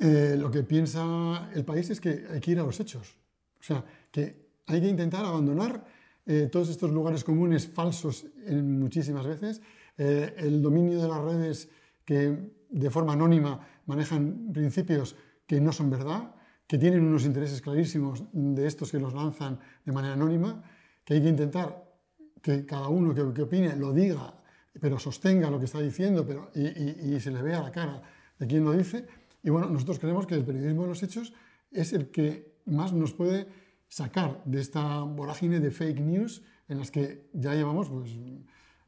[0.00, 3.16] eh, lo que piensa el país es que hay que ir a los hechos.
[3.60, 5.84] O sea, que hay que intentar abandonar
[6.26, 9.60] eh, todos estos lugares comunes falsos en muchísimas veces,
[9.98, 11.68] eh, el dominio de las redes
[12.04, 15.16] que de forma anónima manejan principios
[15.46, 16.34] que no son verdad,
[16.66, 20.62] que tienen unos intereses clarísimos de estos que los lanzan de manera anónima,
[21.04, 21.84] que hay que intentar
[22.40, 24.32] que cada uno que, opine lo diga,
[24.80, 28.00] pero sostenga lo que está diciendo pero, y, se le vea la cara
[28.38, 29.06] de quien lo dice,
[29.42, 31.32] y bueno, nosotros creemos que el periodismo de los hechos
[31.70, 33.46] es el que más nos puede
[33.88, 38.10] sacar de esta vorágine de fake news en las que ya llevamos pues,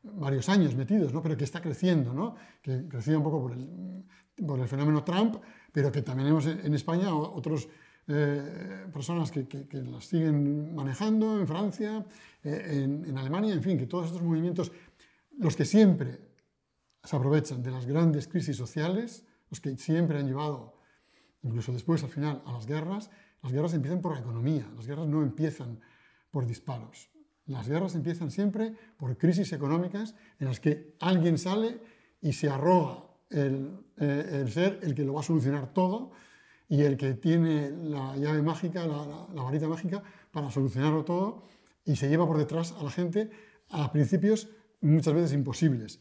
[0.03, 1.23] varios años metidos, ¿no?
[1.23, 2.37] pero que está creciendo, ¿no?
[2.61, 4.05] que crecía un poco por el,
[4.47, 5.37] por el fenómeno Trump,
[5.73, 7.69] pero que también tenemos en España otras
[8.09, 12.05] eh, personas que, las siguen manejando, en Francia,
[12.45, 14.70] eh, en Alemania, en fin, que todos estos movimientos,
[15.39, 16.20] los que siempre
[17.03, 20.73] se aprovechan de las grandes crisis sociales, los que siempre han llevado,
[21.43, 23.11] incluso después al final, a las guerras,
[23.43, 25.79] las guerras empiezan por la economía, las guerras no empiezan
[26.31, 27.11] por disparos.
[27.45, 31.83] Las guerras empiezan siempre por crisis económicas en las que alguien sale
[32.23, 36.12] y se arroga el, eh, ser el que lo va a solucionar todo
[36.70, 41.45] y el que tiene la llave mágica, la, la varita mágica para solucionarlo todo
[41.85, 43.29] y se lleva por detrás a la gente
[43.69, 44.49] a principios
[44.81, 46.01] muchas veces imposibles.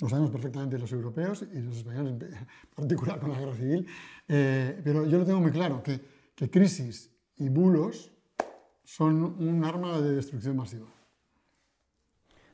[0.00, 3.86] Lo sabemos perfectamente los europeos y los españoles en particular con la guerra civil,
[4.28, 6.00] eh, pero yo lo tengo muy claro, que,
[6.34, 8.12] que crisis y bulos
[8.84, 10.86] son un arma de destrucción masiva.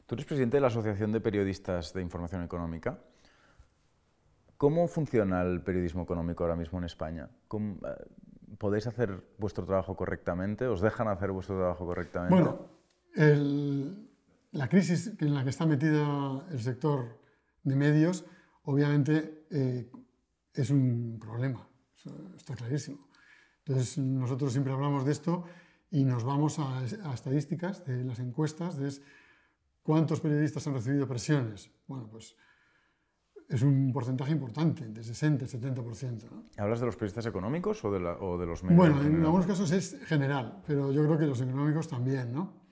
[0.07, 2.99] Tú eres presidente de la Asociación de Periodistas de Información Económica.
[4.57, 7.29] ¿Cómo funciona el periodismo económico ahora mismo en España?
[7.53, 7.79] Eh,
[8.59, 10.67] ¿Podéis hacer vuestro trabajo correctamente?
[10.67, 12.35] ¿Os dejan hacer vuestro trabajo correctamente?
[12.35, 12.69] Bueno,
[14.53, 17.19] la crisis en la que está metida el sector
[17.63, 18.25] de medios,
[18.65, 19.91] obviamente eh,
[20.55, 21.67] es un problema,
[22.37, 23.09] está clarísimo.
[23.65, 25.45] Entonces nosotros siempre hablamos de esto
[25.91, 28.93] y nos vamos a, a estadísticas de las encuestas, de
[29.83, 31.71] cuántos periodistas han recibido presiones.
[31.87, 32.37] Bueno, pues
[33.53, 36.31] es un porcentaje importante, de 60, 70%.
[36.31, 36.45] ¿no?
[36.57, 38.79] ¿Hablas de los periodistas económicos o de, la, o de los medios?
[38.79, 42.63] Bueno, en, algunos casos es general, pero yo creo que los económicos también, ¿no?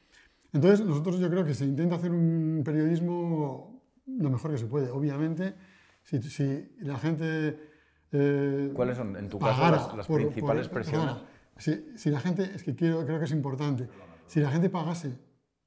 [0.52, 3.79] Entonces, nosotros yo creo que se intenta hacer un periodismo
[4.18, 4.90] lo mejor que se puede.
[4.90, 5.54] Obviamente,
[6.02, 7.58] si, si la gente...
[8.12, 11.16] Eh, ¿Cuáles son, en tu caso, las, principales presiones?
[11.56, 13.88] si, si, la gente, es que quiero, creo que es importante,
[14.26, 15.16] si la gente pagase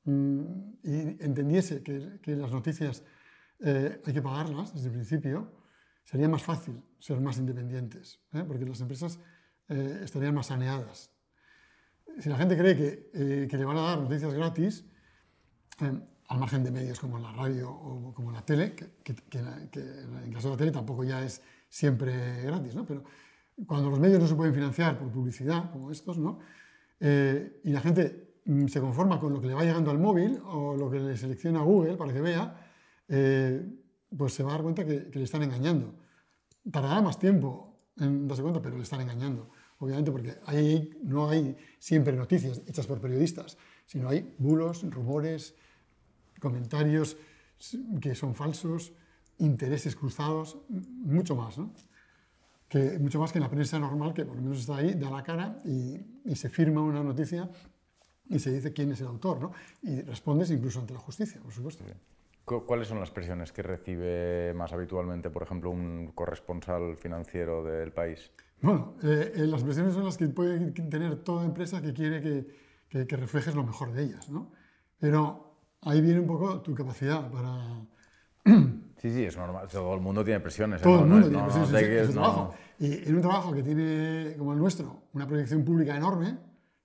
[0.03, 0.41] mm,
[0.83, 3.03] y entendiese que, que las noticias
[3.59, 5.53] eh, hay que pagarlas desde el principio,
[6.03, 8.43] sería más fácil ser más independientes, ¿eh?
[8.45, 9.19] porque las empresas
[9.69, 11.11] eh, estarían más saneadas.
[12.19, 14.85] Si la gente cree que, que le van a dar noticias gratis,
[16.27, 20.31] al margen de medios como la radio o como la tele, que, que, que, en
[20.33, 22.85] caso de la tele tampoco ya es siempre gratis, ¿no?
[22.85, 23.03] pero
[23.67, 26.39] cuando los medios no se pueden financiar por publicidad, como estos, ¿no?
[26.99, 30.75] y la gente mm, se conforma con lo que le va llegando al móvil o
[30.75, 32.63] lo que le selecciona Google para que vea,
[33.09, 33.61] eh,
[34.15, 35.95] pues se va a dar cuenta que, le están engañando.
[36.71, 39.49] Tardará más tiempo en darse cuenta, pero le están engañando.
[39.79, 45.55] Obviamente porque ahí no hay siempre noticias hechas por periodistas, sino hay bulos, rumores,
[46.43, 47.17] comentarios
[48.03, 48.91] que son falsos,
[49.39, 50.57] intereses cruzados,
[51.15, 51.73] mucho más, ¿no?
[52.67, 55.09] Que, mucho más que en la prensa normal, que por lo menos está ahí, da
[55.09, 57.49] la cara y, y se firma una noticia
[58.27, 59.51] y se dice quién es el autor, ¿no?
[59.81, 61.83] Y respondes incluso ante la justicia, por supuesto.
[62.45, 68.31] ¿Cuáles son las presiones que recibe más habitualmente, por ejemplo, un corresponsal financiero del país?
[68.61, 73.05] Bueno, eh, eh, las presiones son las que puede tener toda empresa que quiere que,
[73.05, 74.51] que, reflejes lo mejor de ellas, ¿no?
[74.99, 75.52] Pero
[75.85, 77.85] ahí viene un poco tu capacidad para...
[79.03, 79.67] Sí, sí, es normal.
[79.67, 80.79] Todo el mundo tiene presiones.
[80.79, 80.83] ¿eh?
[80.85, 81.71] Todo el mundo tiene presiones.
[82.79, 86.37] Y en un trabajo que tiene, como el nuestro, una proyección pública enorme,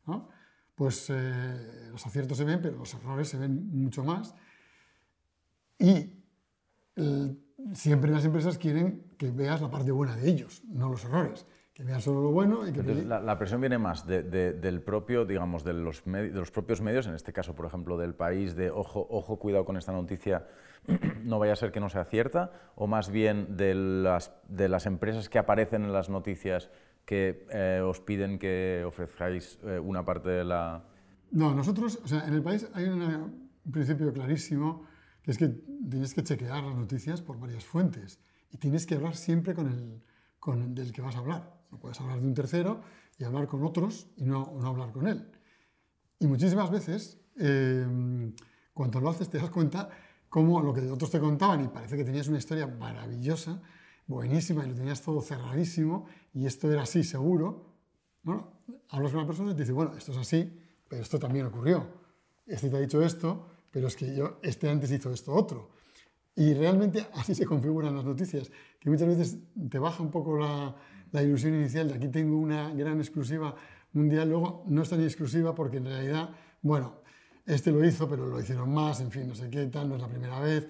[0.05, 0.29] ¿no?
[0.75, 4.35] pues los aciertos se ven, pero los errores se ven mucho más.
[5.79, 6.13] Y
[7.73, 11.47] siempre las empresas quieren que veas la parte buena de ellos, no los errores.
[11.79, 12.83] Que veas solo lo bueno y que...
[12.83, 17.33] la, presión viene más del propio, digamos, de los, de los propios medios, en este
[17.33, 20.49] caso, por ejemplo, del país, de ojo, ojo, cuidado con esta noticia,
[21.23, 24.87] no vaya a ser que no sea cierta, o más bien de las, de las
[24.87, 26.69] empresas que aparecen en las noticias
[27.05, 30.83] que eh, os piden que ofrezcáis eh, una parte de la...
[31.31, 34.85] No, nosotros, o sea, en el país hay un principio clarísimo
[35.29, 38.19] es que tienes que chequear las noticias por varias fuentes
[38.51, 40.03] y tienes que hablar siempre con el
[40.39, 41.58] con del que vas a hablar.
[41.71, 42.81] No puedes hablar de un tercero
[43.19, 45.31] y hablar con otros y no, no hablar con él.
[46.21, 48.33] Y muchísimas veces, eh,
[48.73, 49.89] cuando lo haces, te das cuenta
[50.29, 53.61] cómo lo que otros te contaban y parece que tenías una historia maravillosa,
[54.07, 57.75] buenísima y lo tenías todo cerradísimo y esto era así seguro.
[58.23, 58.53] Bueno,
[58.91, 61.87] hablas con una persona y te dice, bueno, esto es así, pero esto también ocurrió.
[62.47, 65.71] Este te ha dicho esto, pero es que yo, este antes hizo esto otro.
[66.35, 69.39] Y realmente así se configuran las noticias, que muchas veces
[69.69, 70.75] te baja un poco la,
[71.13, 73.55] la ilusión inicial de aquí tengo una gran exclusiva
[73.93, 76.31] mundial, luego no es tan exclusiva porque en realidad,
[76.63, 77.01] bueno,
[77.47, 80.03] este lo hizo, pero lo hicieron más, en fin, no sé qué, tal, no es
[80.03, 80.69] la primera vez.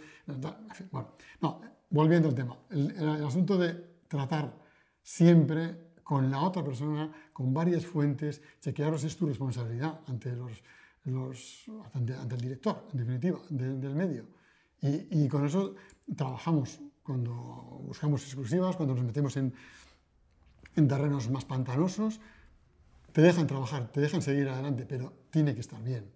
[0.92, 1.08] bueno,
[1.40, 1.60] no,
[1.90, 3.74] volviendo al tema, el, el, asunto de
[4.06, 4.54] tratar
[5.02, 10.62] siempre con la otra persona, con varias fuentes, chequearos es tu responsabilidad ante los,
[11.04, 14.26] los, ante, el director, en definitiva, del medio.
[14.80, 15.74] Y, y, con eso
[16.16, 17.32] trabajamos cuando
[17.84, 19.52] buscamos exclusivas, cuando nos metemos en,
[20.78, 22.20] en terrenos más pantanosos.
[23.12, 26.10] Te dejan trabajar, te dejan seguir adelante, pero tiene que estar bien,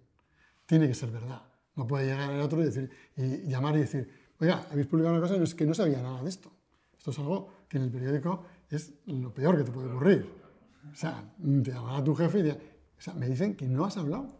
[0.65, 1.41] tiene que ser verdad.
[1.75, 4.09] No puede llegar el otro y, decir, y llamar y decir,
[4.39, 6.51] oiga, habéis publicado una cosa, es que no sabía nada de esto.
[6.97, 10.29] Esto es algo que en el periódico es lo peor que te puede ocurrir.
[10.91, 13.97] O sea, te llamará tu jefe y dirá, o sea, me dicen que no has
[13.97, 14.39] hablado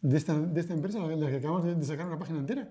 [0.00, 2.70] de esta, de esta empresa, la que acabamos de, sacar una página entera.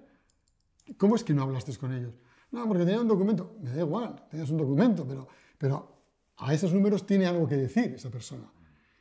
[0.98, 2.14] ¿Cómo es que no hablaste con ellos?
[2.52, 3.58] No, porque tenía un documento.
[3.62, 5.28] Me da igual, tenías un documento, pero,
[5.58, 5.97] pero
[6.38, 8.52] a esos números tiene algo que decir esa persona.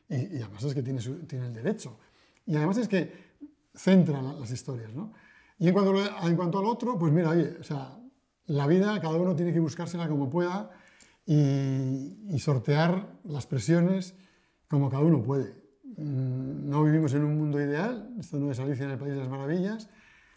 [0.08, 1.98] Y, además es que tiene, tiene el derecho.
[2.46, 3.26] Y además es que
[3.74, 5.12] centra las historias, ¿no?
[5.58, 5.94] Y en cuanto,
[6.26, 7.98] en cuanto al otro, pues mira, oye, o sea,
[8.46, 10.70] la vida cada uno tiene que buscársela como pueda
[11.24, 14.14] y, y sortear las presiones
[14.68, 15.54] como cada uno puede.
[15.96, 19.20] Mm, no vivimos en un mundo ideal, esto no es Alicia en el País de
[19.20, 19.88] las Maravillas,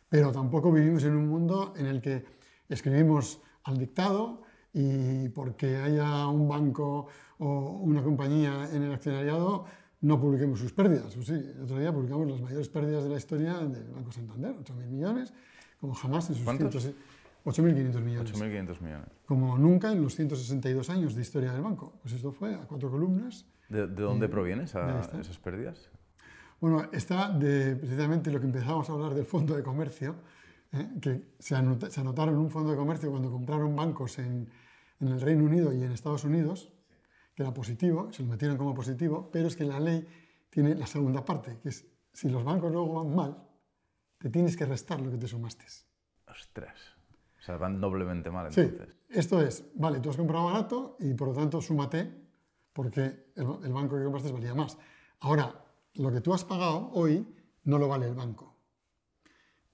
[0.08, 2.26] pero tampoco vivimos en un mundo en el que
[2.70, 4.44] escribimos al dictado
[4.74, 7.08] y porque haya un banco
[7.40, 9.66] o una compañía en el accionariado
[10.02, 11.14] no publiquemos sus pérdidas.
[11.14, 14.56] Pues sí, el otro día publicamos las mayores pérdidas de la historia del Banco Santander,
[14.56, 15.34] 8.000 millones,
[15.80, 18.34] como jamás en sus 8.500 millones.
[18.34, 19.10] 8.500 millones.
[19.26, 21.94] Como nunca en los 162 años de historia del banco.
[22.02, 25.90] Pues esto fue a cuatro columnas ¿De, dónde provienen esas pérdidas?
[26.60, 30.16] Bueno, está de precisamente lo que empezábamos a hablar del fondo de comercio,
[30.74, 30.90] ¿eh?
[31.02, 31.56] que se,
[31.92, 34.50] se, anotaron en un fondo de comercio cuando compraron bancos en,
[35.00, 36.72] en, el Reino Unido y en Estados Unidos,
[37.36, 40.06] que era positivo, se lo metieron como positivo, pero es que la ley
[40.50, 43.48] tiene la segunda parte, que es si los bancos luego van mal,
[44.18, 45.66] te tienes que restar lo que te sumaste.
[46.28, 46.78] Ostras.
[47.40, 48.90] O sea, van doblemente mal entonces.
[48.90, 48.96] Sí.
[49.10, 52.28] Esto es, vale, tú has comprado barato y por lo tanto súmate
[52.74, 54.78] porque el, el banco que compraste valía más.
[55.22, 55.66] Ahora,
[55.96, 57.26] lo que tú has pagado hoy
[57.64, 58.59] no lo vale el banco.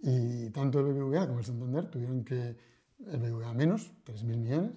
[0.08, 2.56] Y tanto el BBVA como el Santander tuvieron que,
[3.08, 4.72] el BBVA menos, 3.000 millones,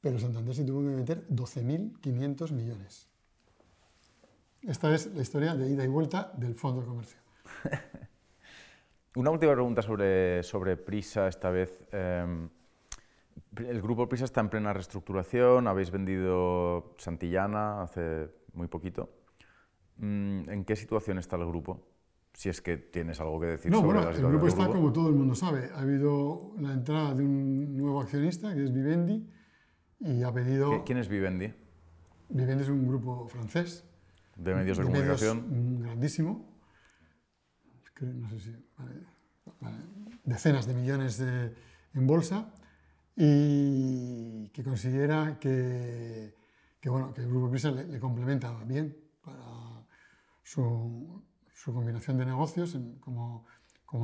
[0.00, 3.08] pero el Santander se tuvo que meter 12.500 millones.
[4.62, 7.18] Esta es la historia de ida y vuelta del fondo de comercio.
[9.16, 11.82] Una última pregunta sobre, sobre Prisa, esta vez.
[11.90, 12.48] Em,
[13.56, 19.10] el grupo Prisa está en plena reestructuración, habéis vendido Santillana hace muy poquito.
[19.96, 21.91] Mm, ¿En qué situación está el grupo?
[22.34, 25.08] Si es que tienes algo que decir sobre la situación El grupo está como todo
[25.08, 25.70] el mundo sabe.
[25.74, 29.28] Ha habido la entrada de un nuevo accionista, que es Vivendi,
[30.00, 30.84] y ha pedido...
[30.84, 31.52] ¿Quién es Vivendi?
[32.30, 33.84] Vivendi es un grupo francés.
[34.36, 35.50] ¿De medios de, comunicación?
[35.50, 36.52] Medios grandísimo.
[38.00, 38.50] No sé si...
[40.24, 42.52] decenas de millones en bolsa
[43.14, 46.34] y que considera que,
[46.80, 49.86] que, bueno, que el Grupo Prisa le, le complementa bien para
[50.42, 51.22] su,
[51.70, 53.46] combinación de negocios como,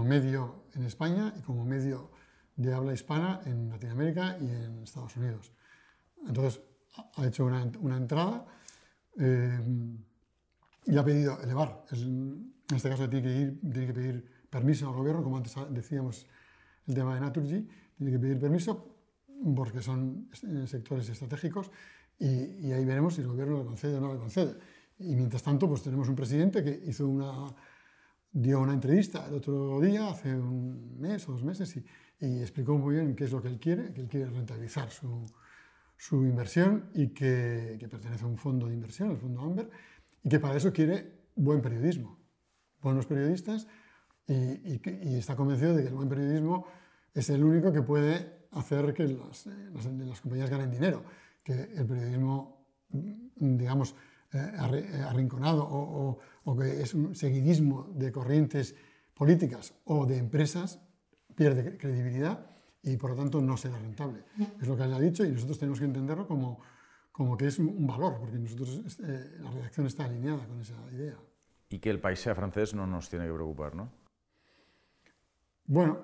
[0.04, 2.10] medio en España y como medio
[2.56, 5.52] de habla hispana en Latinoamérica y en Estados Unidos.
[6.26, 6.60] Entonces,
[7.16, 8.46] ha hecho una, entrada
[9.18, 9.58] eh,
[10.84, 11.84] y ha pedido elevar.
[11.92, 16.26] en este caso tiene que, pedir permiso al gobierno, como antes decíamos
[16.86, 18.94] el tema de Naturgy, tiene que pedir permiso
[19.56, 20.28] porque son
[20.66, 21.70] sectores estratégicos
[22.18, 24.56] y, y ahí veremos si el gobierno le concede o no le concede.
[25.00, 27.54] Y mientras tanto, pues tenemos un presidente que hizo una,
[28.32, 31.84] dio una entrevista el otro día, hace un mes o dos meses, y,
[32.20, 35.24] y explicó muy bien qué es lo que él quiere, que él quiere rentabilizar su,
[35.96, 39.70] su inversión y que, que, pertenece a un fondo de inversión, el fondo Amber,
[40.22, 42.18] y que para eso quiere buen periodismo,
[42.80, 43.66] buenos periodistas,
[44.26, 46.66] y, y, y está convencido de que el buen periodismo
[47.14, 51.04] es el único que puede hacer que las, las, las compañías ganen dinero,
[51.42, 53.94] que el periodismo, digamos,
[54.30, 58.74] eh, eh, arrinconado o, que es un seguidismo de corrientes
[59.14, 60.80] políticas o de empresas,
[61.34, 62.46] pierde credibilidad
[62.82, 64.24] y por lo tanto no será rentable.
[64.60, 66.60] Es lo que él ha dicho y nosotros tenemos que entenderlo como,
[67.10, 71.16] como que es un, valor, porque nosotros, eh, la redacción está alineada con esa idea.
[71.70, 73.90] Y que el país sea francés no nos tiene que preocupar, ¿no?
[75.64, 76.00] Bueno,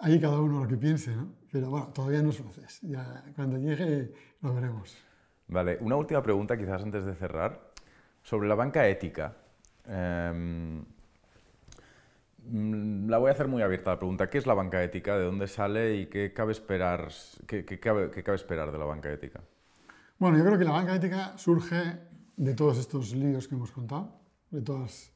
[0.00, 1.34] ahí cada uno lo que piense, ¿no?
[1.52, 2.80] Pero bueno, todavía no es francés.
[2.82, 5.09] Ya, cuando llegue lo veremos.
[5.50, 7.72] Vale, una última pregunta quizás antes de cerrar.
[8.22, 9.34] Sobre la banca ética.
[9.86, 10.84] Em,
[13.08, 14.30] la voy a hacer muy abierta la pregunta.
[14.30, 15.16] ¿Qué es la banca ética?
[15.18, 17.08] ¿De dónde sale y qué cabe esperar,
[17.46, 19.40] qué, cabe, qué cabe esperar de la banca ética?
[20.18, 21.98] Bueno, yo creo que la banca ética surge
[22.36, 24.20] de todos estos líos que hemos contado,
[24.50, 25.12] de todas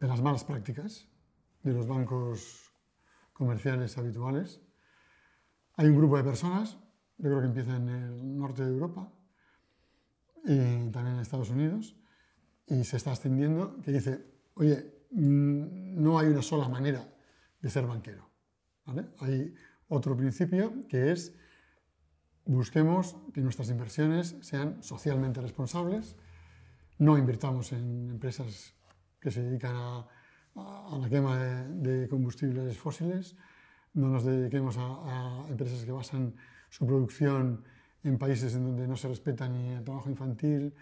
[0.00, 1.08] de las malas prácticas
[1.62, 2.72] de los bancos
[3.32, 4.60] comerciales habituales.
[5.76, 6.78] Hay un grupo de personas,
[7.18, 9.12] yo creo que empieza en el norte de Europa,
[10.44, 11.96] y también en Estados Unidos,
[12.66, 14.24] y se está extendiendo, que dice,
[14.54, 17.06] oye, mm, no hay una sola manera
[17.60, 18.30] de ser banquero.
[19.20, 19.54] Hay
[19.88, 21.34] otro principio que es
[22.44, 26.16] busquemos que nuestras inversiones sean socialmente responsables,
[26.98, 28.74] no invirtamos en empresas
[29.20, 30.08] que se dedican a,
[30.54, 33.36] la quema de, combustibles fósiles,
[33.94, 36.34] no nos dediquemos a empresas que basan
[36.68, 37.64] su producción
[38.04, 40.74] en países en donde no se respeta ni el trabajo infantil,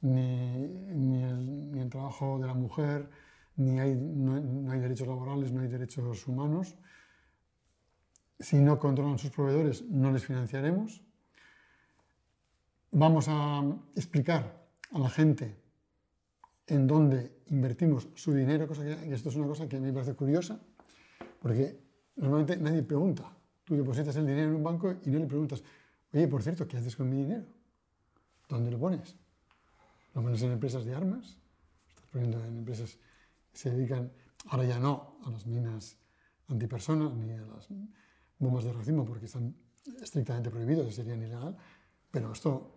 [0.00, 3.08] ni, ni, el, ni el, trabajo de la mujer,
[3.56, 6.76] ni hay, no, no, hay derechos laborales, no hay derechos humanos.
[8.38, 11.02] Si no controlan sus proveedores, no les financiaremos.
[12.90, 15.56] Vamos a explicar a la gente
[16.66, 20.60] en dónde invertimos su dinero, cosa que, esto es una cosa que me parece curiosa,
[21.40, 21.78] porque
[22.16, 23.32] normalmente nadie pregunta.
[23.64, 25.62] Tú depositas el dinero en un banco y no le preguntas,
[26.16, 27.44] Oye, por cierto, ¿qué haces con mi dinero?
[28.48, 29.14] ¿Dónde lo pones?
[30.14, 31.36] ¿Lo pones en empresas de armas?
[31.90, 32.98] ¿Estás poniendo en empresas
[33.52, 34.10] que se dedican,
[34.48, 35.98] ahora ya no, a las minas
[36.48, 37.68] antipersonas ni a las
[38.38, 39.54] bombas de racimo porque están
[40.00, 41.54] estrictamente prohibidos, serían ilegal,
[42.10, 42.72] pero esto...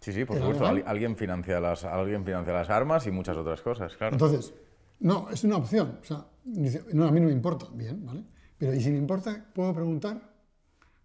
[0.00, 3.94] Sí, sí, por supuesto, alguien financia, las, alguien financia las armas y muchas otras cosas,
[3.96, 4.14] claro.
[4.14, 4.54] Entonces,
[5.00, 6.24] no, es una opción, o sea,
[6.94, 8.24] no, a mí no me importa, bien, ¿vale?
[8.56, 10.35] Pero y si me importa, puedo preguntar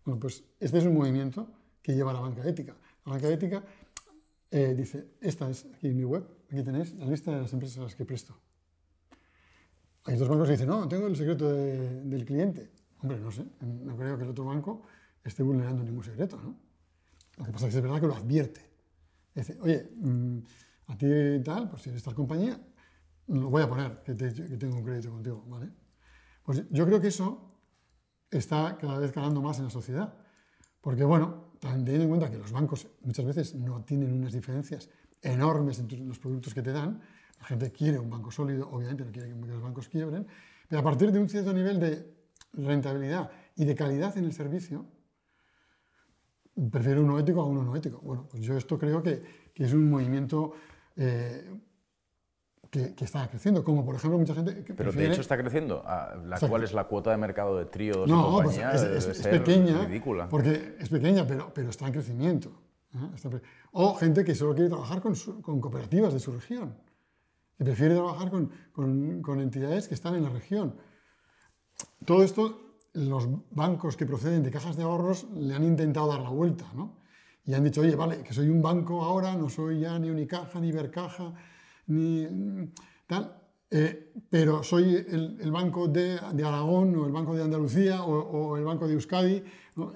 [0.06, 1.48] bueno, pues este es un movimiento
[1.82, 2.76] que lleva la banca ética.
[3.06, 3.64] La banca ética
[4.50, 7.78] eh, dice, esta es aquí en mi web, aquí tenéis la lista de las empresas
[7.78, 8.38] a las que presto.
[10.06, 12.72] Hay dos bancos que dicen, no, tengo el secreto del cliente.
[13.00, 14.84] Hombre, no sé, no creo que el otro banco
[15.24, 16.56] esté vulnerando ningún secreto, ¿no?
[17.38, 18.70] Lo que pasa es que es verdad que lo advierte.
[19.34, 20.40] Dice, oye, mm,
[20.88, 21.08] a ti
[21.44, 22.60] tal, pues si eres tal compañía,
[23.28, 25.70] lo voy a poner, que, tengo un crédito contigo, ¿vale?
[26.44, 27.51] Pues yo creo que eso
[28.32, 30.14] está cada vez calando más en la sociedad.
[30.80, 34.90] Porque, bueno, teniendo en cuenta que los bancos muchas veces no tienen unas diferencias
[35.22, 37.00] enormes entre los productos que te dan,
[37.40, 40.26] la gente quiere un banco sólido, obviamente no quiere que los bancos quiebren,
[40.68, 42.22] pero a partir de un cierto nivel de
[42.54, 44.86] rentabilidad y de calidad en el servicio,
[46.72, 48.00] prefiero uno ético a uno no ético.
[48.00, 49.22] Bueno, pues yo esto creo que,
[49.54, 50.54] que es un movimiento
[50.96, 51.50] eh,
[52.72, 54.64] que, está creciendo, como por ejemplo mucha gente...
[54.76, 55.84] Pero de hecho está creciendo.
[55.84, 59.90] La, ¿Cuál es la cuota de mercado de tríos no, y pues es, pequeña,
[60.30, 62.50] porque es pequeña, pero, pero está en crecimiento.
[62.96, 63.42] ¿eh?
[63.74, 66.78] o gente que solo quiere trabajar con, con, cooperativas de su región,
[67.58, 70.76] que prefiere trabajar con, con, con entidades que están en la región.
[72.06, 76.30] Todo esto, los bancos que proceden de cajas de ahorros le han intentado dar la
[76.30, 77.02] vuelta, ¿no?
[77.44, 80.60] Y han dicho, oye, vale, que soy un banco ahora, no soy ya ni Unicaja,
[80.62, 81.34] ni Bercaja,
[83.74, 88.86] eh, pero soy el, banco de, Aragón o el banco de Andalucía o, el banco
[88.86, 89.42] de Euskadi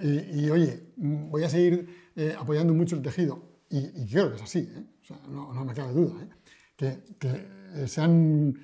[0.02, 3.44] y, oye, voy a seguir eh, apoyando mucho el tejido.
[3.70, 4.86] Y, creo que es así, ¿eh?
[5.30, 6.26] no, me cabe duda,
[6.78, 7.04] que,
[7.88, 8.58] se han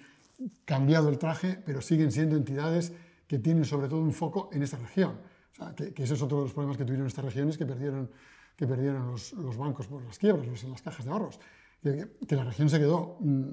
[0.64, 2.94] cambiado el traje, pero siguen siendo entidades
[3.28, 5.20] que tienen sobre todo un foco en esta región.
[5.52, 7.66] O sea, que, que, ese es otro de los problemas que tuvieron estas regiones que
[7.66, 8.10] perdieron,
[8.56, 11.40] que perdieron los, los bancos por las quiebras, los, las cajas de ahorros.
[11.82, 13.50] Que, la región se quedó mm,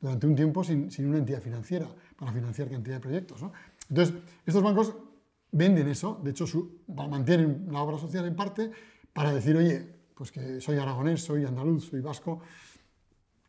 [0.00, 1.86] durante un tiempo sin, sin, una entidad financiera
[2.18, 3.42] para financiar cantidad de proyectos.
[3.42, 3.52] ¿no?
[3.88, 4.94] Entonces, estos bancos
[5.52, 8.70] venden eso, de hecho su, mantienen la obra social en parte
[9.12, 12.40] para decir, oye, pues que soy aragonés, soy andaluz, soy vasco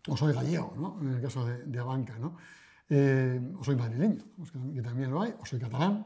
[0.08, 0.98] o soy gallego, ¿no?
[1.02, 2.18] en el caso de, de Abanca.
[2.18, 2.38] ¿no?
[2.94, 4.22] Eh, o soy madrileño,
[4.74, 6.06] que también lo hay, o soy catalán,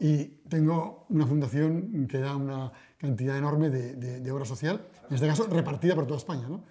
[0.00, 5.26] y tengo una fundación que da una cantidad enorme de, de, obra social, en este
[5.26, 6.64] caso repartida por toda España, ¿no?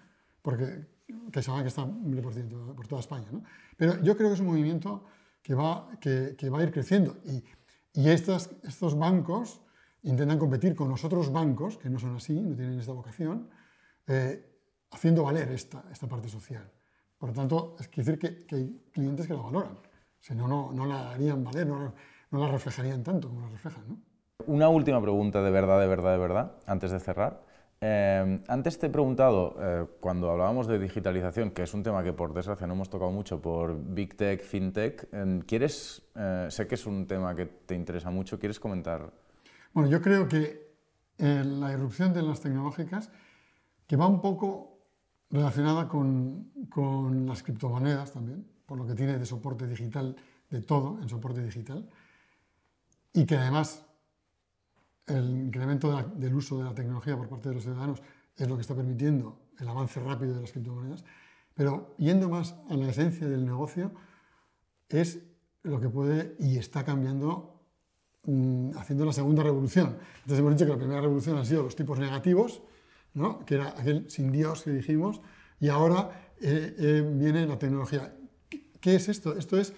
[0.48, 0.88] Porque
[1.34, 3.28] CaixaBank está por, por toda España.
[3.34, 3.44] ¿no?
[3.76, 5.04] Pero yo creo que es un movimiento
[5.44, 7.44] que va, que, que va a ir creciendo y,
[7.92, 9.60] y estas, estos bancos
[10.04, 13.50] intentan competir con los otros bancos, que no son así, no tienen esta vocación,
[14.08, 14.42] eh,
[14.92, 16.72] haciendo valer esta, esta parte social.
[17.18, 19.78] Por lo tanto, es decir que, que, hay clientes que la valoran.
[20.22, 21.94] Si no, no, la harían valer, no,
[22.32, 23.84] no, la reflejarían tanto como la reflejan.
[23.86, 24.00] ¿no?
[24.46, 27.47] Una última pregunta de verdad, de verdad, de verdad, antes de cerrar.
[27.80, 32.12] Eh, antes te he preguntado, eh, cuando hablábamos de digitalización, que es un tema que
[32.12, 36.02] por desgracia no hemos tocado mucho por Big Tech, FinTech, eh, ¿quieres,
[36.50, 39.14] sé que es un tema que te interesa mucho, ¿quieres comentar?
[39.74, 40.66] Bueno, yo creo que
[41.20, 43.12] la irrupción de las tecnológicas,
[43.86, 44.80] que va un poco
[45.30, 50.16] relacionada con, con, las criptomonedas también, por lo que tiene de soporte digital,
[50.50, 51.88] de todo en soporte digital,
[53.14, 53.87] y que además
[55.08, 58.02] el incremento del uso de la tecnología por parte de los ciudadanos
[58.36, 61.04] es lo que está permitiendo el avance rápido de las criptomonedas,
[61.56, 63.92] pero yendo más a la esencia del negocio,
[64.90, 65.20] es
[65.64, 67.64] lo que puede y está cambiando,
[68.26, 69.98] mm, haciendo la segunda revolución.
[70.18, 72.62] Entonces hemos dicho que la primera revolución han sido los tipos negativos,
[73.46, 75.22] que era aquel sin Dios que dijimos,
[75.60, 78.14] y ahora eh, eh, viene la tecnología.
[78.80, 79.36] ¿Qué es esto?
[79.36, 79.74] Esto es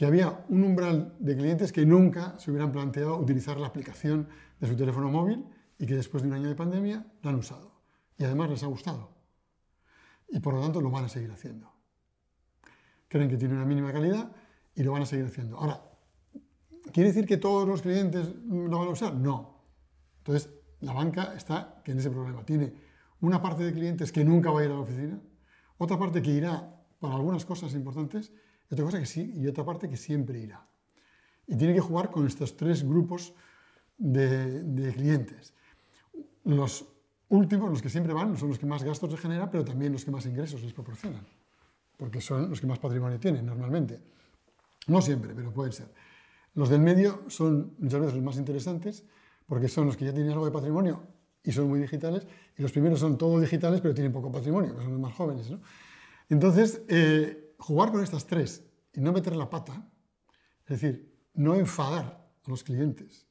[0.00, 4.28] que había un umbral de clientes que nunca se hubieran planteado utilizar la aplicación
[4.58, 5.44] de su teléfono móvil
[5.78, 7.82] y que después de un año de pandemia la han usado.
[8.16, 9.10] Y además les ha gustado.
[10.30, 11.70] Y por lo tanto lo van a seguir haciendo.
[13.08, 14.32] Creen que tiene una mínima calidad
[14.74, 15.58] y lo van a seguir haciendo.
[15.58, 15.82] Ahora,
[16.94, 19.14] ¿quiere decir que todos los clientes lo van a usar?
[19.14, 19.66] No.
[20.16, 20.48] Entonces,
[20.80, 22.42] la banca está en ese problema.
[22.46, 22.72] Tiene
[23.20, 25.20] una parte de clientes que nunca va a ir a la oficina,
[25.76, 28.32] otra parte que irá para algunas cosas importantes
[28.70, 30.66] y otra, cosa que sí, y otra parte que siempre irá.
[31.46, 33.34] Y tiene que jugar con estos tres grupos
[33.98, 35.52] de, de clientes.
[36.44, 36.86] Los
[37.28, 40.10] últimos, los que siempre van, son los que más gastos generan, pero también los que
[40.10, 41.26] más ingresos les proporcionan,
[41.96, 44.00] porque son los que más patrimonio tienen normalmente.
[44.86, 45.92] No siempre, pero pueden ser.
[46.54, 49.04] Los del medio son muchas veces los más interesantes,
[49.46, 51.02] porque son los que ya tienen algo de patrimonio
[51.42, 52.26] y son muy digitales,
[52.56, 55.50] y los primeros son todos digitales, pero tienen poco patrimonio, que son los más jóvenes.
[55.50, 55.60] ¿no?
[56.28, 59.88] Entonces, eh, jugar con estas tres y no meter la pata,
[60.64, 63.28] es decir, no enfadar a los clientes.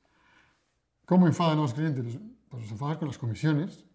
[1.05, 2.03] ¿Cómo enfadan a los clientes?
[2.03, 3.85] Pues, pues los enfadan con las comisiones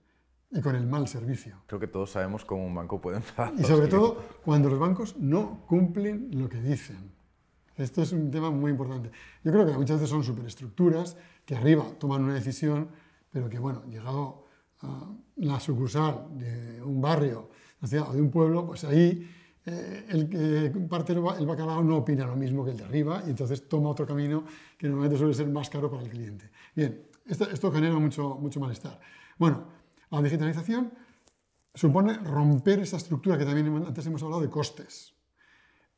[0.50, 1.62] y con el mal servicio.
[1.66, 3.54] Creo que todos sabemos cómo un banco puede enfadar.
[3.56, 7.12] Y sobre todo cuando los bancos no cumplen lo que dicen.
[7.76, 9.10] Esto es un tema muy importante.
[9.42, 12.88] Yo creo que muchas veces son superestructuras que arriba toman una decisión,
[13.30, 14.44] pero que, bueno, llegado
[15.36, 17.50] la sucursal de un barrio
[17.80, 19.28] o de un pueblo, pues ahí
[19.66, 23.30] eh, el que parte el bacalao no opina lo mismo que el de arriba y
[23.30, 24.44] entonces toma otro camino
[24.76, 26.50] que normalmente suele ser más caro para el cliente.
[26.74, 29.00] Bien, esto, esto genera mucho, mucho malestar.
[29.38, 29.64] Bueno,
[30.10, 30.92] la digitalización
[31.74, 35.14] supone romper esa estructura que también antes hemos hablado de costes.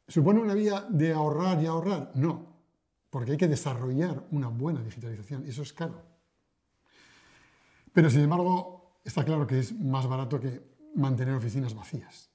[0.09, 2.12] ¿Supone una vía de ahorrar y ahorrar?
[2.14, 2.56] No,
[3.10, 6.02] porque hay que desarrollar una buena digitalización y eso es caro.
[7.93, 10.62] Pero sin embargo, está claro que es más barato que
[10.94, 12.30] mantener oficinas vacías.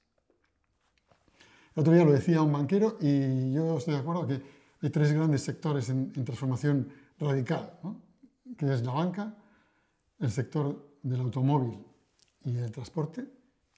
[1.74, 4.42] El otro día lo decía un banquero y yo estoy de acuerdo que
[4.82, 6.88] hay tres grandes sectores en, transformación
[7.18, 7.78] radical,
[8.58, 9.34] que es la banca,
[10.18, 11.78] el sector del automóvil
[12.44, 13.26] y el transporte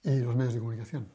[0.02, 1.06] y los medios de comunicación.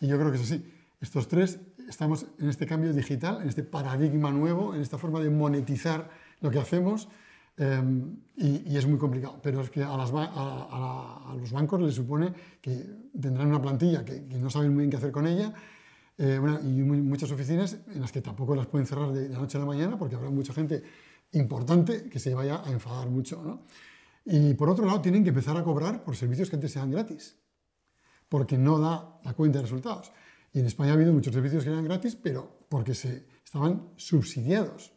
[0.00, 0.72] Y yo creo que es así.
[1.00, 1.58] Estos tres
[1.88, 6.50] estamos en este cambio digital, en este paradigma nuevo, en esta forma de monetizar lo
[6.50, 7.08] que hacemos
[7.56, 9.38] em, y, es muy complicado.
[9.42, 12.84] Pero es que a, los bancos les supone que
[13.20, 15.52] tendrán una plantilla que, no saben muy bien qué hacer con ella
[16.18, 19.60] eh, y muchas oficinas en las que tampoco las pueden cerrar de, la noche a
[19.60, 20.82] la mañana porque habrá mucha gente
[21.32, 23.42] importante que se vaya a enfadar mucho.
[23.42, 23.64] ¿no?
[24.24, 27.36] Y por otro lado, tienen que empezar a cobrar por servicios que antes eran gratis,
[28.28, 30.12] porque no da la cuenta de resultados.
[30.52, 34.92] Y en España ha habido muchos servicios que eran gratis, pero porque se estaban subsidiados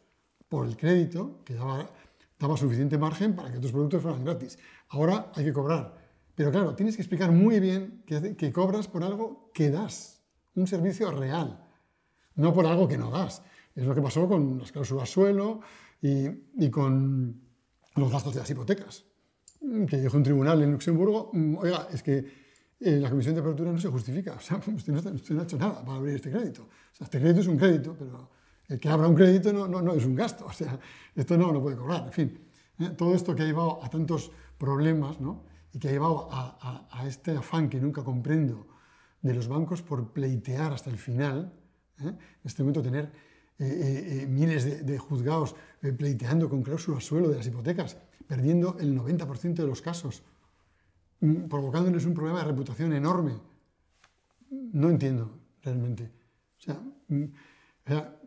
[0.48, 1.90] por el crédito, que daba,
[2.38, 4.58] daba suficiente margen para que otros productos fueran gratis.
[4.88, 5.96] Ahora hay que cobrar.
[6.34, 10.22] Pero claro, tienes que explicar muy bien que, que cobras por algo que das,
[10.54, 11.66] un servicio real,
[12.34, 13.42] no por algo que no das.
[13.74, 15.60] Es lo que pasó con las cláusulas suelo
[16.00, 16.26] y,
[16.58, 17.40] y con
[17.94, 19.04] los gastos de las hipotecas
[19.88, 22.24] que dijo un tribunal en Luxemburgo, mm, oiga, es que
[22.78, 25.84] eh, la comisión de apertura no se justifica, o sea, usted no, ha hecho nada
[25.84, 26.62] para abrir este crédito.
[26.62, 28.30] O sea, este crédito es un crédito, pero
[28.68, 30.78] el que abra un crédito no, no, no es un gasto, o sea,
[31.14, 32.46] esto no lo puede cobrar, en fin.
[32.78, 32.90] ¿eh?
[32.96, 35.44] todo esto que ha llevado a tantos problemas, ¿no?
[35.72, 38.66] Y que ha llevado a, a, este afán que nunca comprendo
[39.20, 41.52] de los bancos por pleitear hasta el final,
[42.00, 42.08] ¿eh?
[42.08, 43.12] en este momento tener
[43.58, 45.56] miles de, de juzgados
[45.96, 50.22] pleiteando con cláusula suelo de las hipotecas, perdiendo el 90% de los casos,
[51.20, 53.40] mm, provocándoles un problema de reputación enorme.
[54.50, 56.12] No entiendo realmente.
[56.58, 57.24] O sea, mm,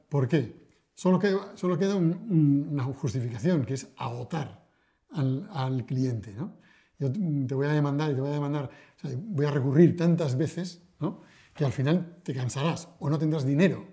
[0.10, 0.68] ¿por qué?
[0.94, 4.68] Solo queda, solo queda una justificación, que es agotar
[5.12, 6.34] al, cliente.
[6.34, 6.58] ¿no?
[6.98, 8.70] Yo te voy a demandar y te voy a demandar,
[9.18, 11.22] voy a recurrir tantas veces ¿no?
[11.56, 13.88] que al final te cansarás, o no tendrás dinero,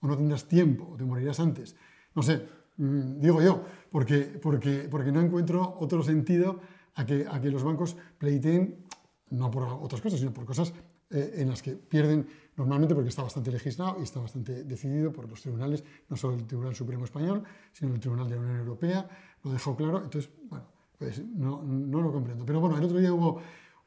[0.00, 1.74] o no tendrás tiempo, o te morirás antes.
[2.14, 2.46] No sé,
[2.76, 6.60] Mm, digo yo, porque, porque, porque no encuentro otro sentido
[6.94, 8.84] a que, a que los bancos pleiteen,
[9.30, 10.72] no por otras cosas, sino por cosas
[11.10, 12.26] eh, en las que pierden
[12.56, 16.46] normalmente porque está bastante legislado y está bastante decidido por los tribunales, no solo el
[16.46, 19.08] Tribunal Supremo Español, sino el Tribunal de la Unión Europea,
[19.42, 20.66] lo dejó claro, entonces, bueno,
[20.98, 22.46] pues no, no lo comprendo.
[22.46, 23.40] Pero bueno, el otro día hubo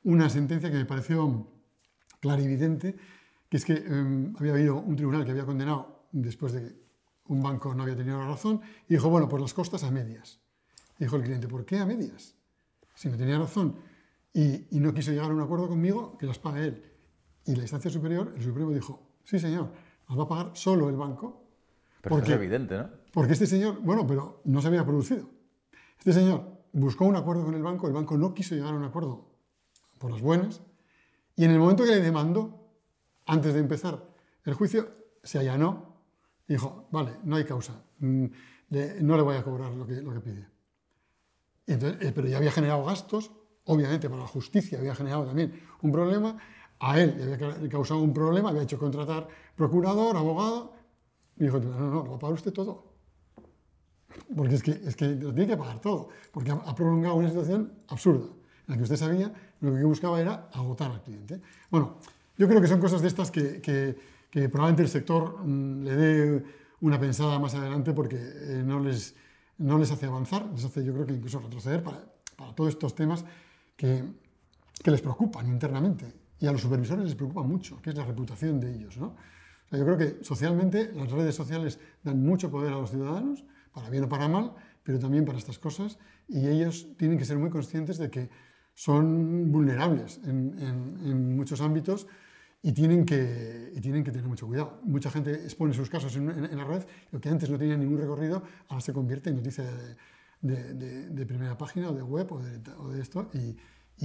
[0.04, 1.48] una sentencia que me pareció
[2.20, 2.96] clarividente,
[3.50, 6.88] que es que em, había habido un tribunal que había condenado después de
[7.28, 10.40] un banco no había tenido la razón y dijo, bueno, pues las costas a medias.
[10.98, 12.36] dijo el cliente, ¿por qué a medias?
[12.96, 13.76] Si no tenía razón
[14.34, 16.84] y, no quiso llegar a un acuerdo conmigo, que las pague él.
[17.48, 19.72] Y la instancia superior, el Supremo dijo, sí señor,
[20.08, 21.44] las va a pagar solo el banco.
[22.02, 22.90] Pero porque, es evidente, ¿no?
[23.12, 25.28] Porque este señor, bueno, pero no se había producido.
[25.98, 26.44] Este señor
[26.74, 29.32] buscó un acuerdo con el banco, el banco no quiso llegar a un acuerdo
[29.98, 30.62] por las buenas,
[31.36, 32.70] y en el momento que le demandó,
[33.26, 34.04] antes de empezar
[34.46, 34.90] el juicio,
[35.24, 35.98] se allanó
[36.48, 38.26] dijo, vale, no hay causa, mm,
[39.02, 40.48] no le voy a cobrar lo que, lo que pide.
[41.68, 43.32] Eh, pero ya había generado gastos,
[43.66, 46.38] obviamente para la justicia había generado también un problema,
[46.80, 50.74] a él le había causado un problema, había hecho contratar procurador, abogado,
[51.38, 52.86] y dijo, no, no, lo va a pagar usted todo.
[54.36, 57.74] Porque es que, es que lo tiene que pagar todo, porque ha, prolongado una situación
[57.88, 59.32] absurda, en la que usted sabía
[59.62, 61.42] lo que buscaba era agotar al cliente.
[61.70, 61.98] Bueno,
[62.38, 63.62] yo creo que son cosas de estas que
[64.30, 66.44] que probablemente el sector mm, le dé
[66.82, 69.16] una pensada más adelante porque eh, no, les,
[69.58, 72.04] no les hace avanzar, les hace yo creo que incluso retroceder para,
[72.36, 73.26] para todos estos temas
[73.76, 74.04] que,
[74.84, 78.60] que, les preocupan internamente y a los supervisores les preocupa mucho, que es la reputación
[78.60, 78.98] de ellos.
[78.98, 79.16] ¿no?
[79.72, 83.44] yo creo que socialmente las redes sociales dan mucho poder a los ciudadanos,
[83.74, 84.54] para bien o para mal,
[84.84, 88.30] pero también para estas cosas y ellos tienen que ser muy conscientes de que
[88.74, 92.08] son vulnerables en, en, en muchos ámbitos
[92.62, 94.80] y tienen, que, y tienen que tener mucho cuidado.
[94.84, 97.98] Mucha gente expone sus casos en, en, la red, lo que antes no tenía ningún
[97.98, 99.64] recorrido, ahora se convierte en noticia
[100.42, 103.56] de, de, de, primera página o de web o de, o esto, y,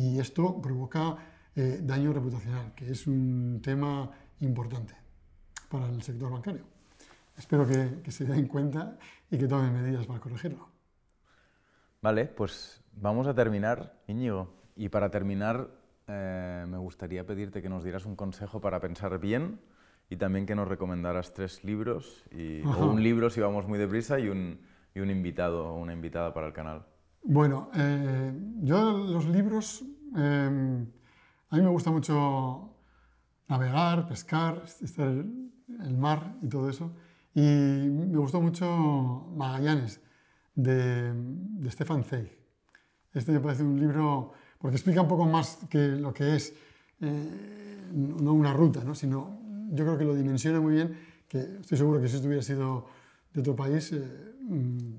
[0.00, 1.16] y, esto provoca
[1.56, 4.10] eh, daño reputacional, que es un tema
[4.40, 4.94] importante
[5.68, 6.64] para el sector bancario.
[7.36, 8.98] Espero que, que se den cuenta
[9.30, 10.68] y que tomen medidas para corregirlo.
[12.02, 14.52] Vale, pues vamos a terminar, Íñigo.
[14.76, 15.68] y para terminar,
[16.08, 19.60] eh, me gustaría pedirte que nos dieras un consejo para pensar bien
[20.10, 24.18] y también que nos recomendaras tres libros, y, o un libro si vamos muy deprisa
[24.18, 24.60] y un,
[24.94, 26.84] y un invitado o una invitada para el canal.
[27.22, 29.82] Bueno, eh, yo los libros,
[30.16, 30.84] eh,
[31.52, 32.70] a mí me gusta mucho
[33.46, 35.52] navegar, pescar, estar en
[35.82, 36.90] el mar y todo eso.
[37.34, 40.00] Y me gustó mucho Magallanes,
[40.54, 41.12] de,
[41.68, 42.30] Stefan Zweig.
[43.12, 46.54] Este me parece un libro, porque explica un poco más que lo que es,
[47.02, 48.94] eh, no una ruta, ¿no?
[48.94, 49.38] sino
[49.72, 50.98] yo creo que lo dimensiona muy bien,
[51.28, 52.86] que estoy seguro que si esto hubiera sido
[53.34, 54.94] de otro país, eh, mm,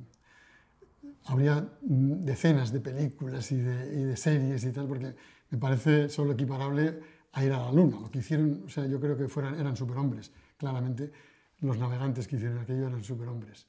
[1.25, 5.15] habría decenas de películas y de, y de, series y tal, porque
[5.53, 6.99] me parece solo equiparable
[7.31, 7.99] a ir a la luna.
[8.01, 11.11] Lo que hicieron, o sea, yo creo que fueran, eran superhombres, claramente
[11.59, 13.67] los navegantes que hicieron aquello eran superhombres.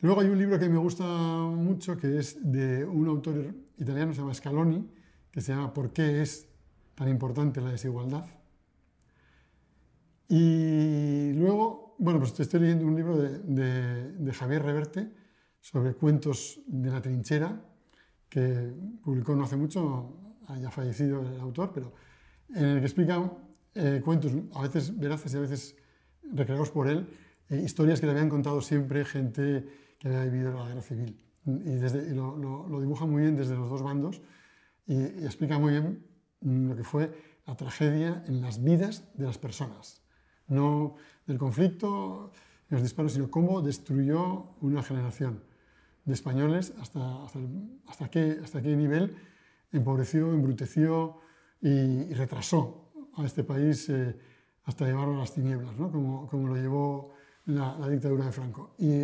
[0.00, 4.20] Luego hay un libro que me gusta mucho, que es de un autor italiano, se
[4.20, 4.90] llama Scaloni,
[5.30, 6.48] que se llama ¿Por qué es
[6.96, 8.26] tan importante la desigualdad?
[10.28, 15.12] Y luego, bueno, pues estoy leyendo un libro de, de, Javier Reverte
[15.60, 17.64] sobre cuentos de la trinchera,
[18.28, 18.74] que
[19.04, 21.92] publicó no hace mucho, haya fallecido el autor, pero
[22.54, 23.32] en el que explica
[23.74, 25.76] eh, cuentos, a veces veraces y a veces
[26.32, 27.08] recreados por él,
[27.48, 29.66] eh, historias que le habían contado siempre gente
[29.98, 31.22] que había vivido la guerra civil.
[31.44, 34.20] Y, desde, y lo, lo, lo, dibuja muy bien desde los dos bandos
[34.84, 36.04] y, y, explica muy bien
[36.40, 37.12] lo que fue
[37.46, 40.02] la tragedia en las vidas de las personas.
[40.48, 40.96] No
[41.26, 42.32] del conflicto,
[42.68, 45.42] los disparos, sino cómo destruyó una generación
[46.04, 47.38] de españoles hasta, hasta,
[47.86, 49.16] hasta, qué, hasta qué nivel
[49.76, 51.18] empobreció, embruteció
[51.60, 54.16] y, y retrasó a este país eh,
[54.64, 55.90] hasta llevarlo a las tinieblas, ¿no?
[55.90, 57.14] como, como, lo llevó
[57.46, 58.74] la, la, dictadura de Franco.
[58.78, 59.02] Y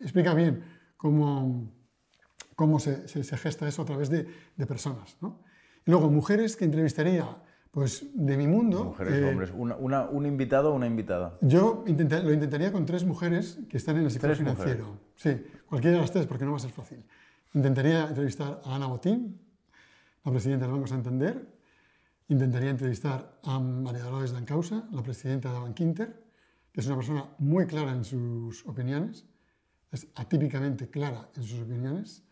[0.00, 0.62] explica bien
[0.96, 1.72] cómo,
[2.56, 4.26] cómo se, se, se gesta eso a través de,
[4.56, 5.16] de personas.
[5.20, 5.40] ¿no?
[5.86, 7.26] Y luego, mujeres que entrevistaría,
[7.70, 8.84] pues de mi mundo.
[8.84, 9.52] Mujeres, eh, hombres.
[9.54, 11.38] Una, una, ¿Un invitado o una invitada?
[11.40, 14.86] Yo lo intentaría con tres mujeres que están en el sector financiero.
[14.86, 15.02] Mujeres.
[15.16, 17.04] Sí, cualquiera de las tres, porque no va a ser fácil.
[17.52, 19.40] Intentaría entrevistar a Ana Botín,
[20.24, 21.54] la presidenta del Banco Santander,
[22.28, 26.24] Intentaría entrevistar a María Dolores Dancausa, la presidenta de Bankinter,
[26.72, 29.26] que es una persona muy clara en sus opiniones,
[29.92, 32.24] es atípicamente clara en sus opiniones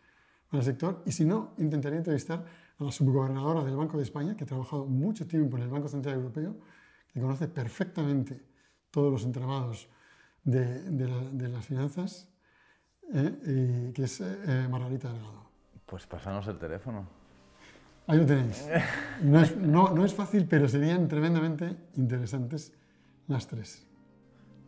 [0.48, 2.44] con el sector, y si no, intentaría entrevistar
[2.78, 5.88] a la subgobernadora del Banco de España, que ha trabajado mucho tiempo en el Banco
[5.88, 6.56] Central Europeo,
[7.12, 8.42] que conoce perfectamente
[8.90, 9.88] todos los entramados
[10.42, 12.28] de, de, la, de las finanzas,
[13.12, 15.50] eh, y que es eh, Margarita Delgado.
[15.84, 17.21] Pues pásanos el teléfono.
[18.06, 18.68] Ahí lo tenéis.
[19.22, 22.72] No es, no, no es, fácil, pero serían tremendamente interesantes
[23.28, 23.86] las tres.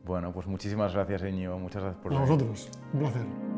[0.05, 1.59] Bueno, pues muchísimas gracias, Íñigo.
[1.59, 2.71] Muchas gracias por A vosotros.
[2.93, 3.54] Un placer.